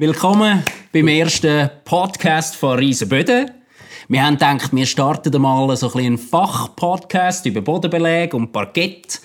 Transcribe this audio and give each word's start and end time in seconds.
Willkommen 0.00 0.62
beim 0.92 1.08
ersten 1.08 1.70
Podcast 1.84 2.54
von 2.54 2.78
Riesenböden. 2.78 3.50
Wir 4.06 4.24
haben 4.24 4.34
gedacht, 4.34 4.72
wir 4.72 4.86
starten 4.86 5.42
mal 5.42 5.76
so 5.76 5.92
ein 5.92 5.98
einen 5.98 6.18
Fachpodcast 6.18 7.46
über 7.46 7.62
Bodenbeleg 7.62 8.32
und 8.32 8.52
Parkett. 8.52 9.20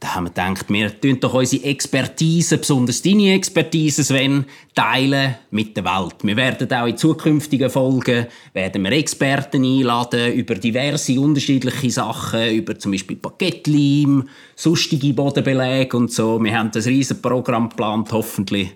Da 0.00 0.14
haben 0.14 0.24
wir 0.24 0.30
gedacht, 0.30 0.64
wir 0.70 0.98
tun 0.98 1.20
doch 1.20 1.34
unsere 1.34 1.62
Expertise, 1.64 2.56
besonders 2.56 3.02
deine 3.02 3.34
Expertise, 3.34 4.02
Sven, 4.02 4.46
teilen 4.74 5.34
mit 5.50 5.76
der 5.76 5.84
Welt. 5.84 6.14
Wir 6.22 6.36
werden 6.38 6.72
auch 6.72 6.86
in 6.86 6.96
zukünftigen 6.96 7.68
Folgen 7.68 8.28
werden 8.54 8.84
wir 8.84 8.92
Experten 8.92 9.62
einladen 9.62 10.32
über 10.32 10.54
diverse 10.54 11.20
unterschiedliche 11.20 11.90
Sachen, 11.90 12.54
über 12.54 12.78
zum 12.78 12.92
Beispiel 12.92 13.16
Parkettleim, 13.16 14.26
sonstige 14.56 15.12
Bodenbeläge 15.12 15.94
und 15.94 16.10
so. 16.10 16.42
Wir 16.42 16.58
haben 16.58 16.70
das 16.70 16.86
riesen 16.86 17.20
Programm 17.20 17.68
geplant, 17.68 18.10
hoffentlich 18.10 18.70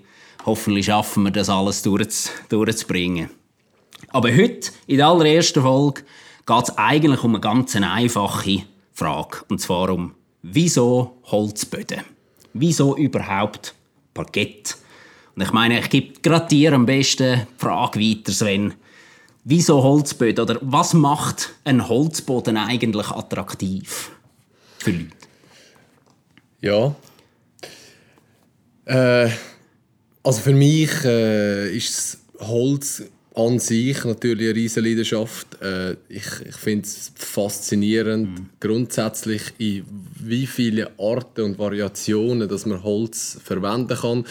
Hoffentlich 0.44 0.86
schaffen 0.86 1.24
wir 1.24 1.30
das 1.30 1.48
alles 1.48 1.82
durchzubringen. 1.82 3.30
Aber 4.08 4.30
heute, 4.30 4.72
in 4.86 4.96
der 4.96 5.06
allerersten 5.06 5.62
Folge, 5.62 6.02
geht 6.46 6.62
es 6.64 6.76
eigentlich 6.76 7.22
um 7.22 7.34
eine 7.34 7.40
ganz 7.40 7.76
einfache 7.76 8.64
Frage. 8.92 9.38
Und 9.48 9.60
zwar 9.60 9.90
um, 9.90 10.14
wieso 10.42 11.18
Holzböden? 11.24 12.00
Wieso 12.52 12.96
überhaupt 12.96 13.74
Parkett? 14.12 14.76
Und 15.34 15.42
ich 15.42 15.52
meine, 15.52 15.78
ich 15.78 15.88
gebe 15.88 16.20
gerade 16.20 16.48
dir 16.48 16.72
am 16.72 16.86
besten 16.86 17.46
die 17.46 17.62
Frage 17.64 18.00
weiter, 18.00 18.32
Sven. 18.32 18.74
Wieso 19.44 19.82
Holzböden? 19.82 20.44
Oder 20.44 20.58
was 20.60 20.92
macht 20.92 21.54
ein 21.64 21.88
Holzboden 21.88 22.56
eigentlich 22.56 23.08
attraktiv 23.10 24.10
für 24.78 24.90
Leute? 24.90 25.10
Ja. 26.60 26.94
Äh 28.84 29.30
also 30.22 30.40
für 30.40 30.52
mich 30.52 30.90
äh, 31.04 31.74
ist 31.76 32.18
Holz 32.38 33.02
an 33.34 33.58
sich 33.58 34.04
natürlich 34.04 34.48
eine 34.48 34.56
riesige 34.56 34.88
Leidenschaft. 34.88 35.46
Äh, 35.62 35.92
ich 36.08 36.26
ich 36.48 36.56
finde 36.56 36.84
es 36.84 37.12
faszinierend, 37.14 38.28
mhm. 38.28 38.46
grundsätzlich 38.60 39.42
in 39.58 39.84
wie 40.20 40.46
viele 40.46 40.90
Arten 40.98 41.42
und 41.42 41.58
Variationen, 41.58 42.48
dass 42.48 42.66
man 42.66 42.82
Holz 42.82 43.38
verwenden 43.42 43.96
kann. 43.96 44.24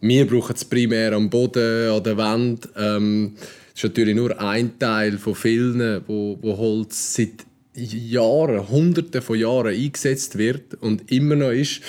Wir 0.00 0.26
brauchen 0.26 0.54
es 0.54 0.64
primär 0.64 1.12
am 1.14 1.30
Boden, 1.30 1.90
an 1.90 2.02
der 2.02 2.16
Wand. 2.16 2.68
Ähm, 2.76 3.32
das 3.36 3.84
ist 3.84 3.90
natürlich 3.90 4.14
nur 4.14 4.38
ein 4.40 4.78
Teil 4.78 5.18
von 5.18 5.34
vielen, 5.34 6.02
wo, 6.06 6.38
wo 6.40 6.56
Holz 6.56 7.14
seit 7.14 7.44
Jahren, 7.74 8.68
Hunderten 8.68 9.20
von 9.20 9.38
Jahren 9.38 9.74
eingesetzt 9.74 10.38
wird 10.38 10.74
und 10.80 11.10
immer 11.10 11.36
noch 11.36 11.50
ist. 11.50 11.82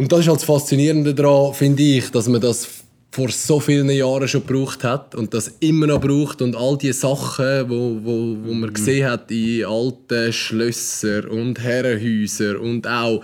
Und 0.00 0.10
das 0.10 0.20
ist 0.20 0.28
halt 0.28 0.38
das 0.38 0.44
Faszinierende 0.44 1.14
daran, 1.14 1.52
finde 1.52 1.82
ich, 1.82 2.10
dass 2.10 2.26
man 2.26 2.40
das 2.40 2.66
vor 3.10 3.28
so 3.28 3.60
vielen 3.60 3.90
Jahren 3.90 4.26
schon 4.28 4.46
gebraucht 4.46 4.82
hat 4.82 5.14
und 5.14 5.34
das 5.34 5.56
immer 5.60 5.88
noch 5.88 6.00
braucht 6.00 6.40
und 6.40 6.56
all 6.56 6.78
die 6.78 6.94
Sachen, 6.94 7.68
wo, 7.68 7.98
wo, 8.02 8.34
wo 8.42 8.54
man 8.54 8.70
mhm. 8.70 8.72
gesehen 8.72 9.10
hat 9.10 9.30
in 9.30 9.66
alten 9.66 10.32
Schlössern 10.32 11.26
und 11.26 11.60
Herrenhäusern 11.60 12.56
und 12.56 12.88
auch 12.88 13.22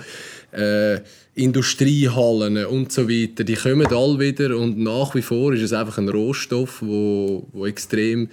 äh, 0.53 1.01
Industriehallen 1.35 2.67
und 2.67 2.93
so 2.93 3.09
weiter, 3.09 3.45
die 3.45 3.55
kommen 3.55 3.87
alle 3.87 4.19
wieder 4.19 4.55
und 4.55 4.77
nach 4.77 5.15
wie 5.15 5.23
vor 5.23 5.55
ist 5.55 5.63
es 5.63 5.73
einfach 5.73 5.97
ein 5.97 6.11
Rohstoff, 6.11 6.83
wo, 6.83 7.47
wo 7.53 7.65
extrem 7.65 8.29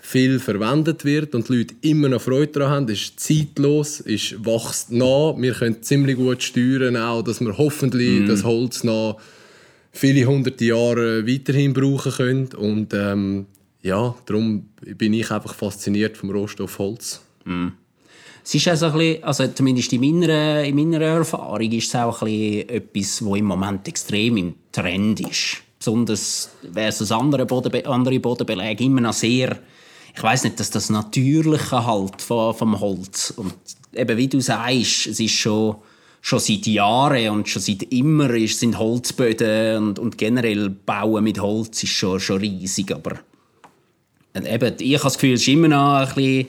viel 0.00 0.40
verwendet 0.40 1.04
wird 1.04 1.34
und 1.34 1.48
die 1.48 1.58
Leute 1.58 1.74
immer 1.82 2.08
noch 2.08 2.22
Freude 2.22 2.52
daran 2.52 2.70
haben, 2.70 2.88
ist 2.88 3.20
zeitlos, 3.20 4.00
ist 4.00 4.44
wächst 4.44 4.90
nach. 4.90 5.34
Wir 5.36 5.52
können 5.52 5.82
ziemlich 5.82 6.16
gut 6.16 6.42
steuern, 6.42 6.96
auch, 6.96 7.22
dass 7.22 7.40
wir 7.40 7.56
hoffentlich 7.56 8.22
mm. 8.22 8.26
das 8.26 8.44
Holz 8.44 8.82
noch 8.82 9.20
viele 9.92 10.24
hunderte 10.24 10.64
Jahre 10.64 11.26
weiterhin 11.26 11.72
brauchen 11.72 12.12
können. 12.12 12.48
Und 12.56 12.94
ähm, 12.94 13.46
ja, 13.82 14.14
darum 14.26 14.66
bin 14.96 15.12
ich 15.12 15.30
einfach 15.30 15.54
fasziniert 15.54 16.16
vom 16.16 16.30
Rohstoff 16.30 16.78
Holz. 16.78 17.20
Mm. 17.44 17.68
Es 18.42 18.54
ist 18.54 18.68
also 18.68 18.86
ein 18.86 18.92
bisschen, 18.94 19.24
also 19.24 19.46
zumindest 19.48 19.92
in 19.92 20.00
meiner, 20.00 20.64
in 20.64 20.74
meiner 20.74 21.04
Erfahrung 21.04 21.70
ist 21.72 21.88
es 21.88 21.94
auch 21.94 22.22
ein 22.22 22.26
bisschen 22.26 22.68
etwas, 22.70 23.24
was 23.24 23.38
im 23.38 23.44
Moment 23.44 23.86
extrem 23.86 24.36
im 24.38 24.54
Trend 24.72 25.20
ist. 25.20 25.58
Besonders 25.78 26.50
versus 26.72 27.12
andere, 27.12 27.46
Boden, 27.46 27.86
andere 27.86 28.18
Bodenbeläge 28.18 28.84
immer 28.84 29.02
noch 29.02 29.12
sehr 29.12 29.58
ich 30.14 30.22
weiß 30.22 30.44
nicht, 30.44 30.60
dass 30.60 30.70
das 30.70 30.90
Natürliche 30.90 31.86
halt 31.86 32.20
vom, 32.20 32.54
vom 32.54 32.80
Holz 32.80 33.32
und 33.36 33.54
eben 33.94 34.16
wie 34.16 34.28
du 34.28 34.40
sagst, 34.40 35.06
es 35.06 35.20
ist 35.20 35.32
schon 35.32 35.76
schon 36.22 36.38
seit 36.38 36.66
Jahren 36.66 37.30
und 37.30 37.48
schon 37.48 37.62
seit 37.62 37.82
immer 37.84 38.30
ist, 38.34 38.60
sind 38.60 38.78
Holzböden 38.78 39.82
und, 39.82 39.98
und 39.98 40.18
generell 40.18 40.68
Bauen 40.68 41.24
mit 41.24 41.40
Holz 41.40 41.82
ist 41.82 41.92
schon, 41.92 42.20
schon 42.20 42.40
riesig, 42.40 42.92
aber 42.92 43.20
eben, 44.34 44.74
ich 44.78 44.94
habe 44.94 45.04
das 45.04 45.14
Gefühl, 45.14 45.34
es 45.34 45.42
ist 45.42 45.48
immer 45.48 45.68
noch 45.68 46.16
ein, 46.16 46.46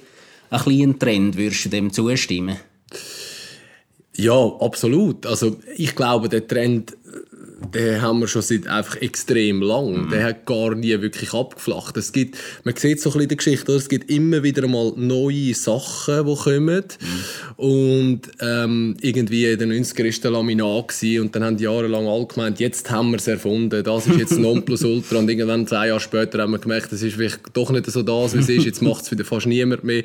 bisschen 0.50 0.90
ein 0.90 1.00
Trend. 1.00 1.38
Würdest 1.38 1.66
du 1.66 1.70
dem 1.70 1.92
zustimmen? 1.92 2.58
Ja, 4.16 4.58
absolut. 4.60 5.26
Also 5.26 5.58
ich 5.78 5.96
glaube, 5.96 6.30
der 6.30 6.48
Trend 6.48 6.96
den 7.74 8.02
haben 8.02 8.20
wir 8.20 8.28
schon 8.28 8.42
seit 8.42 8.68
einfach 8.68 8.98
extrem 9.02 9.62
lang. 9.62 10.06
Mhm. 10.06 10.10
Der 10.10 10.24
hat 10.24 10.46
gar 10.46 10.76
nie 10.76 11.00
wirklich 11.02 11.34
abgeflacht. 11.34 11.98
Es 11.98 12.12
gibt, 12.12 12.38
man 12.64 12.76
sieht 12.76 13.02
so 13.02 13.10
ein 13.10 13.14
bisschen 13.14 13.30
die 13.30 13.38
Geschichte, 13.38 13.72
es 13.74 13.90
gibt 13.90 14.10
immer 14.10 14.44
wieder 14.44 14.68
mal 14.68 14.94
neue 14.96 15.54
Sachen, 15.54 16.26
die 16.26 16.36
kommen. 16.36 16.84
Mhm. 17.00 17.64
Und 17.64 18.22
ähm, 18.40 18.98
irgendwie 19.02 19.46
in 19.46 19.60
den 19.60 19.72
90er 19.72 20.04
war 20.04 20.22
der 20.22 20.32
Laminat 20.32 20.96
und 21.20 21.36
dann 21.36 21.44
haben 21.44 21.58
die 21.58 21.66
jahrelang 21.66 22.08
alle 22.08 22.26
gemeint, 22.26 22.60
jetzt 22.60 22.90
haben 22.90 23.12
wir 23.12 23.18
es 23.18 23.28
erfunden, 23.28 23.84
das 23.84 24.08
ist 24.08 24.18
jetzt 24.18 24.32
Nonplusultra. 24.40 25.18
und 25.18 25.30
irgendwann, 25.30 25.68
zwei 25.68 25.88
Jahre 25.88 26.00
später, 26.00 26.40
haben 26.40 26.52
wir 26.52 26.60
gemerkt, 26.60 26.92
das 26.92 27.02
ist 27.02 27.16
vielleicht 27.16 27.40
doch 27.54 27.70
nicht 27.72 27.86
so 27.86 28.02
das, 28.02 28.34
wie 28.34 28.40
es 28.40 28.50
ist. 28.50 28.66
Jetzt 28.66 28.82
macht 28.82 29.04
es 29.04 29.12
wieder 29.12 29.26
fast 29.26 29.48
niemand 29.48 29.84
mehr. 29.84 30.04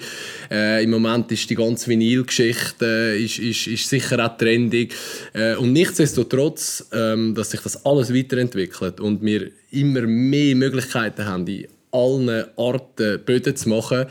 Äh, 0.51 0.85
Im 0.85 0.91
Moment 0.91 1.31
ist 1.33 1.49
die 1.49 1.55
ganze 1.55 1.89
Vinylgeschichte 1.89 2.97
äh, 2.97 3.23
ist, 3.23 3.39
ist, 3.39 3.67
ist 3.67 3.89
sicher 3.89 4.25
auch 4.25 4.37
trendig. 4.37 4.95
Äh, 5.33 5.57
und 5.57 5.73
nichtsdestotrotz, 5.73 6.87
ähm, 6.93 7.35
dass 7.47 7.53
sich 7.53 7.61
das 7.61 7.87
alles 7.87 8.13
weiterentwickelt 8.13 9.01
und 9.01 9.23
wir 9.23 9.51
immer 9.71 10.03
mehr 10.03 10.57
Möglichkeiten 10.57 11.25
haben, 11.25 11.47
in 11.47 11.67
allen 11.93 12.45
Arten 12.57 13.21
Böden 13.25 13.57
zu 13.57 13.69
machen, 13.69 14.07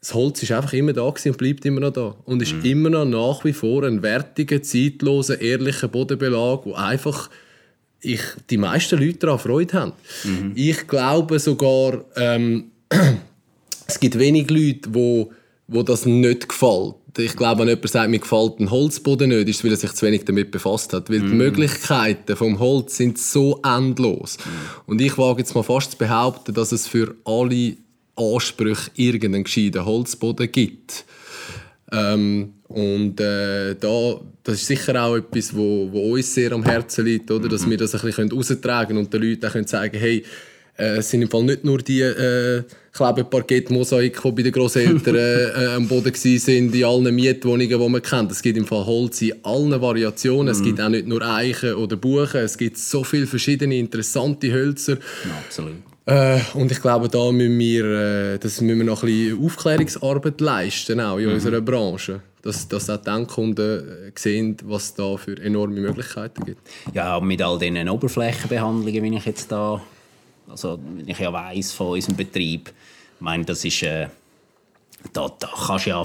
das 0.00 0.14
Holz 0.14 0.42
ist 0.42 0.52
einfach 0.52 0.72
immer 0.72 0.92
da 0.92 1.02
und 1.02 1.38
bleibt 1.38 1.64
immer 1.64 1.80
noch 1.80 1.92
da. 1.92 2.14
Und 2.26 2.40
ist 2.40 2.52
mhm. 2.52 2.64
immer 2.64 2.90
noch 2.90 3.04
nach 3.06 3.44
wie 3.44 3.52
vor 3.52 3.82
ein 3.82 4.02
wertiger, 4.02 4.62
zeitloser, 4.62 5.40
ehrlicher 5.40 5.88
Bodenbelag, 5.88 6.60
wo 6.64 6.74
einfach 6.74 7.28
ich, 8.00 8.20
die 8.50 8.58
meisten 8.58 9.00
Leute 9.00 9.18
daran 9.18 9.38
Freude 9.38 9.72
haben. 9.72 9.92
Mhm. 10.22 10.52
Ich 10.54 10.86
glaube 10.86 11.40
sogar, 11.40 12.04
ähm, 12.14 12.70
es 13.88 13.98
gibt 13.98 14.18
wenig 14.18 14.48
Leute, 14.50 14.90
die 14.90 15.26
wo 15.68 15.82
das 15.82 16.06
nicht 16.06 16.48
gefällt. 16.48 16.94
Ich 17.18 17.36
glaube, 17.36 17.62
wenn 17.62 17.68
jemand 17.68 17.88
sagt, 17.88 18.10
mir 18.10 18.18
gefällt 18.18 18.60
ein 18.60 18.70
Holzboden 18.70 19.30
nicht, 19.30 19.48
ist 19.48 19.58
es, 19.58 19.64
weil 19.64 19.70
er 19.72 19.76
sich 19.76 19.92
zu 19.92 20.06
wenig 20.06 20.24
damit 20.24 20.50
befasst 20.50 20.92
hat. 20.92 21.10
Weil 21.10 21.20
mm. 21.20 21.30
die 21.30 21.34
Möglichkeiten 21.34 22.36
vom 22.36 22.58
Holz 22.58 22.96
sind 22.96 23.18
so 23.18 23.60
endlos. 23.64 24.38
Mm. 24.38 24.90
Und 24.90 25.00
ich 25.00 25.16
wage 25.16 25.40
jetzt 25.40 25.54
mal 25.54 25.62
fast 25.62 25.92
zu 25.92 25.98
behaupten, 25.98 26.54
dass 26.54 26.72
es 26.72 26.86
für 26.86 27.14
alle 27.24 27.76
Ansprüche 28.16 28.90
irgendeinen 28.94 29.44
gescheiten 29.44 29.84
Holzboden 29.84 30.50
gibt. 30.50 31.04
Ähm, 31.92 32.54
und 32.68 33.20
äh, 33.20 33.74
da, 33.76 34.20
das 34.42 34.56
ist 34.56 34.66
sicher 34.66 35.00
auch 35.02 35.16
etwas, 35.16 35.54
wo, 35.54 35.88
wo 35.92 36.14
uns 36.14 36.34
sehr 36.34 36.52
am 36.52 36.64
Herzen 36.64 37.04
liegt, 37.04 37.30
oder? 37.30 37.48
dass 37.48 37.64
mhm. 37.64 37.70
wir 37.70 37.78
das 37.78 37.94
ein 37.94 38.00
bisschen 38.00 38.32
austragen 38.32 38.88
können 38.88 38.98
und 39.04 39.12
den 39.12 39.22
Leuten 39.22 39.46
auch 39.46 39.52
können 39.52 39.66
sagen 39.66 39.96
hey, 39.98 40.24
äh, 40.78 40.98
es 40.98 41.10
sind 41.10 41.22
im 41.22 41.30
Fall 41.30 41.44
nicht 41.44 41.64
nur 41.64 41.78
die 41.78 42.00
äh, 42.00 42.62
Klebeparkett-Mosaik, 42.92 44.20
die 44.22 44.30
bei 44.32 44.42
den 44.42 44.52
Großeltern 44.52 45.14
äh, 45.16 45.66
am 45.74 45.86
Boden 45.86 46.12
waren, 46.14 46.74
in 46.76 46.84
allen 46.84 47.14
Mietwohnungen, 47.14 47.68
die 47.68 47.88
man 47.88 48.02
kennt. 48.02 48.32
Es 48.32 48.42
gibt 48.42 48.56
im 48.56 48.66
Fall 48.66 48.86
Holz 48.86 49.22
in 49.22 49.34
allen 49.42 49.80
Variationen. 49.80 50.48
Es 50.48 50.60
mhm. 50.60 50.64
gibt 50.64 50.80
auch 50.80 50.88
nicht 50.88 51.06
nur 51.06 51.22
Eichen 51.22 51.74
oder 51.74 51.96
Buchen. 51.96 52.40
Es 52.40 52.56
gibt 52.56 52.78
so 52.78 53.04
viele 53.04 53.26
verschiedene 53.26 53.76
interessante 53.76 54.52
Hölzer. 54.52 54.94
Ja, 54.94 55.30
absolut. 55.44 55.76
Äh, 56.06 56.38
und 56.54 56.70
ich 56.70 56.80
glaube, 56.80 57.08
da 57.08 57.32
müssen 57.32 57.58
wir, 57.58 57.84
äh, 57.84 58.38
das 58.38 58.60
müssen 58.60 58.78
wir 58.78 58.86
noch 58.86 59.02
ein 59.02 59.08
bisschen 59.08 59.44
Aufklärungsarbeit 59.44 60.40
leisten, 60.40 61.00
auch 61.00 61.18
in 61.18 61.26
mhm. 61.26 61.34
unserer 61.34 61.60
Branche. 61.60 62.20
Dass, 62.42 62.68
dass 62.68 62.88
auch 62.88 62.98
die 62.98 63.10
Endkunden 63.10 63.80
äh, 63.80 64.12
sehen, 64.14 64.56
was 64.64 64.94
da 64.94 65.16
für 65.16 65.36
enorme 65.36 65.80
Möglichkeiten 65.80 66.44
gibt. 66.44 66.60
Ja, 66.94 67.18
mit 67.18 67.42
all 67.42 67.58
diesen 67.58 67.88
Oberflächenbehandlungen, 67.88 69.02
wie 69.02 69.16
ich 69.16 69.26
jetzt 69.26 69.50
da 69.50 69.82
also, 70.48 70.78
wenn 70.82 71.08
ich 71.08 71.18
ja 71.18 71.32
weiss 71.32 71.72
von 71.72 71.88
unserem 71.88 72.16
Betrieb, 72.16 72.68
ich 72.68 73.20
meine, 73.20 73.44
das 73.44 73.64
ist. 73.64 73.82
Äh, 73.82 74.08
da, 75.12 75.30
da 75.38 75.48
kannst 75.66 75.86
du 75.86 75.90
ja 75.90 76.04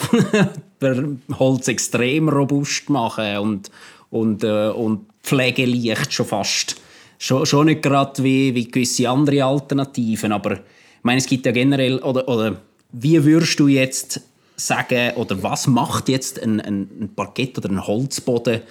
Holz 1.39 1.67
extrem 1.67 2.29
robust 2.29 2.89
machen 2.89 3.37
und, 3.37 3.71
und, 4.09 4.43
äh, 4.43 4.69
und 4.69 5.07
pflegeleicht 5.23 6.13
schon 6.13 6.25
fast. 6.25 6.75
Schon, 7.17 7.45
schon 7.45 7.67
nicht 7.67 7.81
gerade 7.81 8.23
wie, 8.23 8.53
wie 8.53 8.69
gewisse 8.69 9.09
andere 9.09 9.43
Alternativen, 9.43 10.31
aber 10.31 10.53
ich 10.53 10.59
meine, 11.03 11.19
es 11.19 11.25
gibt 11.25 11.45
ja 11.45 11.51
generell, 11.51 11.99
oder, 11.99 12.27
oder 12.27 12.61
wie 12.91 13.23
würdest 13.23 13.59
du 13.59 13.67
jetzt 13.67 14.21
sagen, 14.55 15.15
oder 15.15 15.41
was 15.41 15.67
macht 15.67 16.09
jetzt 16.09 16.41
ein, 16.41 16.59
ein, 16.59 16.89
ein 16.99 17.13
Parkett 17.15 17.57
oder 17.57 17.69
ein 17.69 17.85
Holzboden 17.85 18.61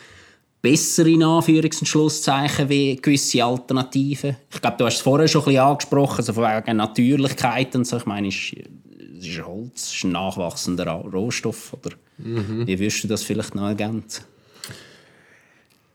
besser 0.62 1.07
in 1.07 1.23
Anführungs- 1.23 1.81
und 1.81 1.87
Schlusszeichen 1.87 2.69
wie 2.69 2.97
gewisse 2.97 3.45
Alternativen. 3.45 4.37
Ich 4.53 4.61
glaube, 4.61 4.77
du 4.79 4.85
hast 4.85 4.97
es 4.97 5.01
vorher 5.01 5.29
schon 5.29 5.43
ein 5.43 5.47
bisschen 5.47 5.62
angesprochen, 5.62 6.17
also 6.19 6.33
von 6.33 6.45
wegen 6.45 6.77
Natürlichkeit 6.77 7.75
und 7.77 7.87
so. 7.87 7.97
Ich 7.97 8.07
meine, 8.07 8.29
es 8.29 8.35
ist, 8.35 8.57
es 9.19 9.27
ist 9.27 9.47
Holz, 9.47 9.71
es 9.75 9.95
ist 9.95 10.05
ein 10.05 10.12
nachwachsender 10.12 10.87
Rohstoff. 10.87 11.73
Oder 11.75 11.97
mhm. 12.19 12.67
Wie 12.67 12.79
würdest 12.79 13.05
du 13.05 13.09
das 13.09 13.23
vielleicht 13.23 13.55
noch 13.55 13.69
ergänzen? 13.69 14.25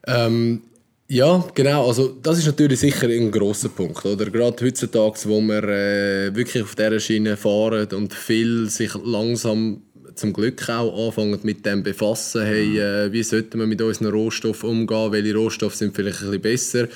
Ähm, 0.08 0.62
ja, 1.08 1.44
genau. 1.54 1.88
Also 1.88 2.16
das 2.22 2.40
ist 2.40 2.48
natürlich 2.48 2.80
sicher 2.80 3.08
ein 3.08 3.32
großer 3.32 3.70
Punkt, 3.70 4.04
oder? 4.06 4.26
Gerade 4.30 4.66
heutzutage, 4.66 5.20
wo 5.26 5.40
wir 5.42 5.64
äh, 5.64 6.36
wirklich 6.36 6.64
auf 6.64 6.76
dieser 6.76 7.00
Schiene 7.00 7.38
fahren 7.38 7.88
und 7.94 8.14
viel 8.14 8.70
sich 8.70 8.92
langsam 9.04 9.82
zum 10.16 10.34
Glück 10.34 10.70
auch 10.70 11.08
anfangen 11.08 11.40
mit 11.44 11.66
dem 11.66 11.84
befassen, 11.84 12.44
hey, 12.44 12.80
äh, 12.80 13.12
wie 13.12 13.24
sollten 13.24 13.60
wir 13.60 13.68
mit 13.68 13.82
unseren 13.82 14.12
Rohstoffen 14.12 14.70
umgehen, 14.70 15.12
welche 15.12 15.36
Rohstoffe 15.36 15.76
sind 15.76 15.96
vielleicht 15.96 16.22
ein 16.22 16.42
bisschen 16.42 16.88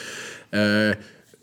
besser. 0.51 0.92
Äh, 0.92 0.95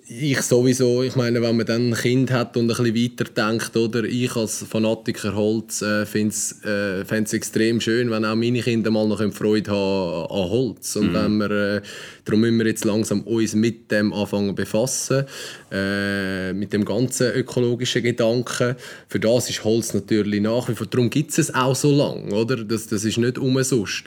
ich 0.09 0.41
sowieso, 0.43 1.03
ich 1.03 1.17
meine, 1.17 1.43
wenn 1.43 1.57
man 1.57 1.67
dann 1.67 1.91
ein 1.91 1.95
Kind 1.95 2.31
hat 2.31 2.57
und 2.57 2.71
ein 2.71 2.77
bisschen 2.77 3.19
weiterdenkt, 3.19 3.77
oder 3.77 4.05
ich 4.05 4.37
als 4.37 4.63
Fanatiker 4.63 5.35
Holz 5.35 5.83
äh, 5.83 6.07
finde 6.07 6.29
es 6.29 6.61
äh, 6.65 7.37
extrem 7.37 7.81
schön, 7.81 8.11
wenn 8.11 8.25
auch 8.25 8.37
meine 8.37 8.61
Kinder 8.61 8.93
mal 8.93 9.09
noch 9.09 9.21
Freude 9.33 9.73
haben 9.73 10.31
an 10.31 10.51
Holz. 10.51 10.95
Und 10.95 11.11
mhm. 11.11 11.15
wenn 11.15 11.37
wir, 11.39 11.51
äh, 11.51 11.83
darum 12.25 12.41
müssen 12.41 12.59
wir 12.59 12.67
jetzt 12.67 12.85
langsam 12.85 13.23
uns 13.23 13.55
mit 13.57 13.91
dem 13.91 14.13
anfangen 14.13 14.55
befassen, 14.55 15.25
äh, 15.73 16.53
mit 16.53 16.73
dem 16.73 16.85
ganzen 16.85 17.33
ökologischen 17.33 18.05
Gedanken. 18.05 18.77
Für 19.09 19.19
das 19.19 19.51
ist 19.51 19.65
Holz 19.65 19.93
natürlich 19.93 20.41
nach 20.41 20.69
wie 20.69 20.77
vor, 20.77 20.87
darum 20.87 21.11
gibt 21.11 21.37
es 21.37 21.53
auch 21.53 21.75
so 21.75 21.91
lange, 21.91 22.33
oder? 22.33 22.63
Das, 22.65 22.87
das 22.87 23.05
ist 23.05 23.19
nicht 23.19 23.39
umsonst. 23.39 24.05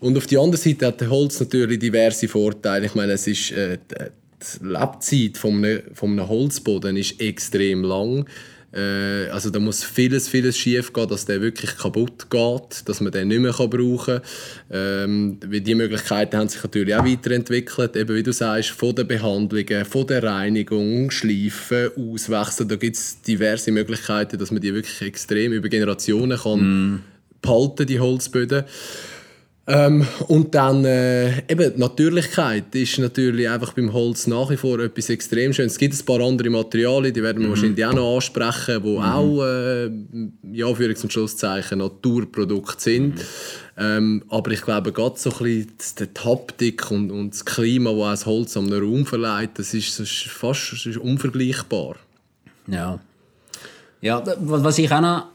Und 0.00 0.16
auf 0.16 0.26
der 0.26 0.40
anderen 0.40 0.62
Seite 0.62 0.86
hat 0.86 1.06
Holz 1.06 1.38
natürlich 1.40 1.78
diverse 1.78 2.28
Vorteile. 2.28 2.86
Ich 2.86 2.94
meine, 2.94 3.12
es 3.12 3.26
ist 3.26 3.52
äh, 3.52 3.78
die 4.60 4.66
Lebzeit 4.66 5.38
von 5.38 5.56
einem, 5.56 5.82
von 5.94 6.10
einem 6.12 6.28
Holzboden 6.28 6.96
ist 6.96 7.20
extrem 7.20 7.82
lang. 7.82 8.26
Äh, 8.74 9.28
also 9.28 9.50
da 9.50 9.60
muss 9.60 9.84
vieles, 9.84 10.28
vieles 10.28 10.58
schief 10.58 10.92
gehen, 10.92 11.08
dass 11.08 11.24
der 11.26 11.40
wirklich 11.40 11.76
kaputt 11.76 12.28
geht, 12.28 12.88
dass 12.88 13.00
man 13.00 13.12
den 13.12 13.28
nicht 13.28 13.40
mehr 13.40 13.52
brauchen 13.52 14.20
kann. 14.20 14.22
Ähm, 14.70 15.38
die 15.40 15.74
Möglichkeiten 15.74 16.36
haben 16.36 16.48
sich 16.48 16.62
natürlich 16.62 16.94
auch 16.94 17.04
weiterentwickelt, 17.04 17.96
eben 17.96 18.14
wie 18.16 18.22
du 18.22 18.32
sagst, 18.32 18.70
von 18.70 18.94
den 18.94 19.06
Behandlungen, 19.06 19.84
von 19.84 20.06
der 20.06 20.22
Reinigung, 20.22 21.10
Schleifen, 21.10 21.90
Auswechseln, 21.96 22.68
da 22.68 22.76
gibt 22.76 22.96
es 22.96 23.22
diverse 23.22 23.70
Möglichkeiten, 23.70 24.38
dass 24.38 24.50
man 24.50 24.60
die 24.60 24.74
wirklich 24.74 25.02
extrem 25.02 25.52
über 25.52 25.68
Generationen 25.68 26.38
kann 26.38 26.94
mm. 26.94 27.02
behalten, 27.40 27.86
die 27.86 28.00
Holzböden. 28.00 28.64
Ähm, 29.66 30.06
und 30.28 30.54
dann 30.54 30.84
äh, 30.84 31.38
eben 31.50 31.72
die 31.72 31.80
Natürlichkeit 31.80 32.74
ist 32.74 32.98
natürlich 32.98 33.48
einfach 33.48 33.72
beim 33.72 33.94
Holz 33.94 34.26
nach 34.26 34.50
wie 34.50 34.58
vor 34.58 34.78
etwas 34.78 35.08
extrem 35.08 35.54
schön. 35.54 35.66
Es 35.66 35.78
gibt 35.78 35.94
ein 35.94 36.04
paar 36.04 36.20
andere 36.20 36.50
Materialien, 36.50 37.14
die 37.14 37.22
werden 37.22 37.40
wir 37.40 37.46
mhm. 37.46 37.52
wahrscheinlich 37.52 37.86
auch 37.86 37.94
noch 37.94 38.14
ansprechen, 38.16 38.82
die 38.82 38.90
mhm. 38.90 38.98
auch 38.98 39.42
äh, 39.42 39.84
ja, 40.52 40.66
Anführungs- 40.66 41.02
und 41.02 41.12
Schlusszeichen 41.12 41.78
Naturprodukte 41.78 42.82
sind. 42.82 43.14
Mhm. 43.14 43.20
Ähm, 43.78 44.24
aber 44.28 44.50
ich 44.50 44.60
glaube, 44.60 44.92
gerade 44.92 45.18
so 45.18 45.30
ein 45.30 45.38
bisschen 45.38 46.10
die 46.14 46.20
Haptik 46.20 46.90
und, 46.90 47.10
und 47.10 47.32
das 47.32 47.44
Klima, 47.46 47.90
das 47.92 48.20
das 48.20 48.26
Holz 48.26 48.56
am 48.58 48.70
Raum 48.70 49.06
verleiht, 49.06 49.52
das 49.54 49.72
ist, 49.72 49.98
das 49.98 50.10
ist 50.10 50.24
fast 50.28 50.72
das 50.72 50.84
ist 50.84 50.98
unvergleichbar. 50.98 51.96
Ja. 52.66 53.00
Ja, 54.02 54.22
was 54.40 54.76
ich 54.76 54.92
auch 54.92 55.00
noch 55.00 55.26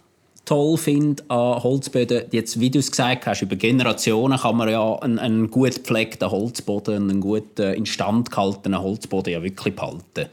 toll 0.49 0.77
finde 0.77 1.23
an 1.27 1.61
Holzböden, 1.61 2.23
jetzt, 2.31 2.59
wie 2.59 2.71
du 2.71 2.79
es 2.79 2.89
gesagt 2.89 3.27
hast, 3.27 3.43
über 3.43 3.55
Generationen 3.55 4.39
kann 4.39 4.57
man 4.57 4.67
ja 4.67 4.95
einen, 4.95 5.19
einen 5.19 5.51
gut 5.51 5.75
gepflegten 5.75 6.31
Holzboden, 6.31 7.07
einen 7.07 7.21
gut 7.21 7.59
äh, 7.59 7.73
instand 7.73 8.31
gehaltenen 8.31 8.81
Holzboden 8.81 9.31
ja 9.31 9.43
wirklich 9.43 9.75
behalten. 9.75 10.25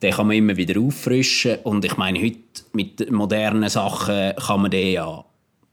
Den 0.00 0.14
kann 0.14 0.28
man 0.28 0.36
immer 0.36 0.56
wieder 0.56 0.80
auffrischen 0.80 1.58
und 1.64 1.84
ich 1.84 1.98
meine, 1.98 2.22
heute 2.22 2.38
mit 2.72 3.10
modernen 3.10 3.68
Sachen 3.68 4.32
kann 4.34 4.62
man 4.62 4.70
den 4.70 4.92
ja, 4.92 5.26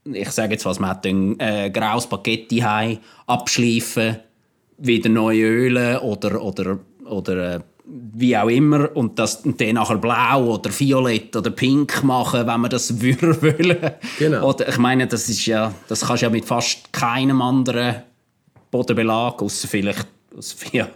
ich 0.03 0.31
sage 0.31 0.53
jetzt 0.53 0.65
was, 0.65 0.79
man 0.79 0.89
hat 0.89 1.05
ein 1.05 1.39
äh, 1.39 1.69
graues 1.69 2.07
Paket 2.07 2.51
abschleifen, 3.25 4.17
wieder 4.79 5.09
neu 5.09 5.39
ölen 5.39 5.99
oder, 5.99 6.43
oder, 6.43 6.79
oder 7.05 7.55
äh, 7.55 7.59
wie 7.89 8.35
auch 8.35 8.49
immer 8.49 8.95
und 8.95 9.17
das 9.17 9.37
und 9.45 9.61
dann 9.61 9.75
nachher 9.75 9.97
blau 9.97 10.55
oder 10.55 10.69
violett 10.77 11.35
oder 11.35 11.51
pink 11.51 12.03
machen, 12.03 12.45
wenn 12.45 12.59
man 12.59 12.69
das 12.69 13.01
wollen. 13.01 13.77
Genau. 14.19 14.49
Oder 14.49 14.67
ich 14.67 14.77
meine, 14.77 15.07
das 15.07 15.29
ist 15.29 15.45
ja, 15.45 15.73
das 15.87 16.01
kannst 16.01 16.21
du 16.21 16.25
ja 16.25 16.29
mit 16.29 16.45
fast 16.45 16.91
keinem 16.91 17.41
anderen 17.41 18.03
Bodenbelag, 18.71 19.41
außer 19.41 19.67
vielleicht, 19.67 20.07
ja, 20.71 20.89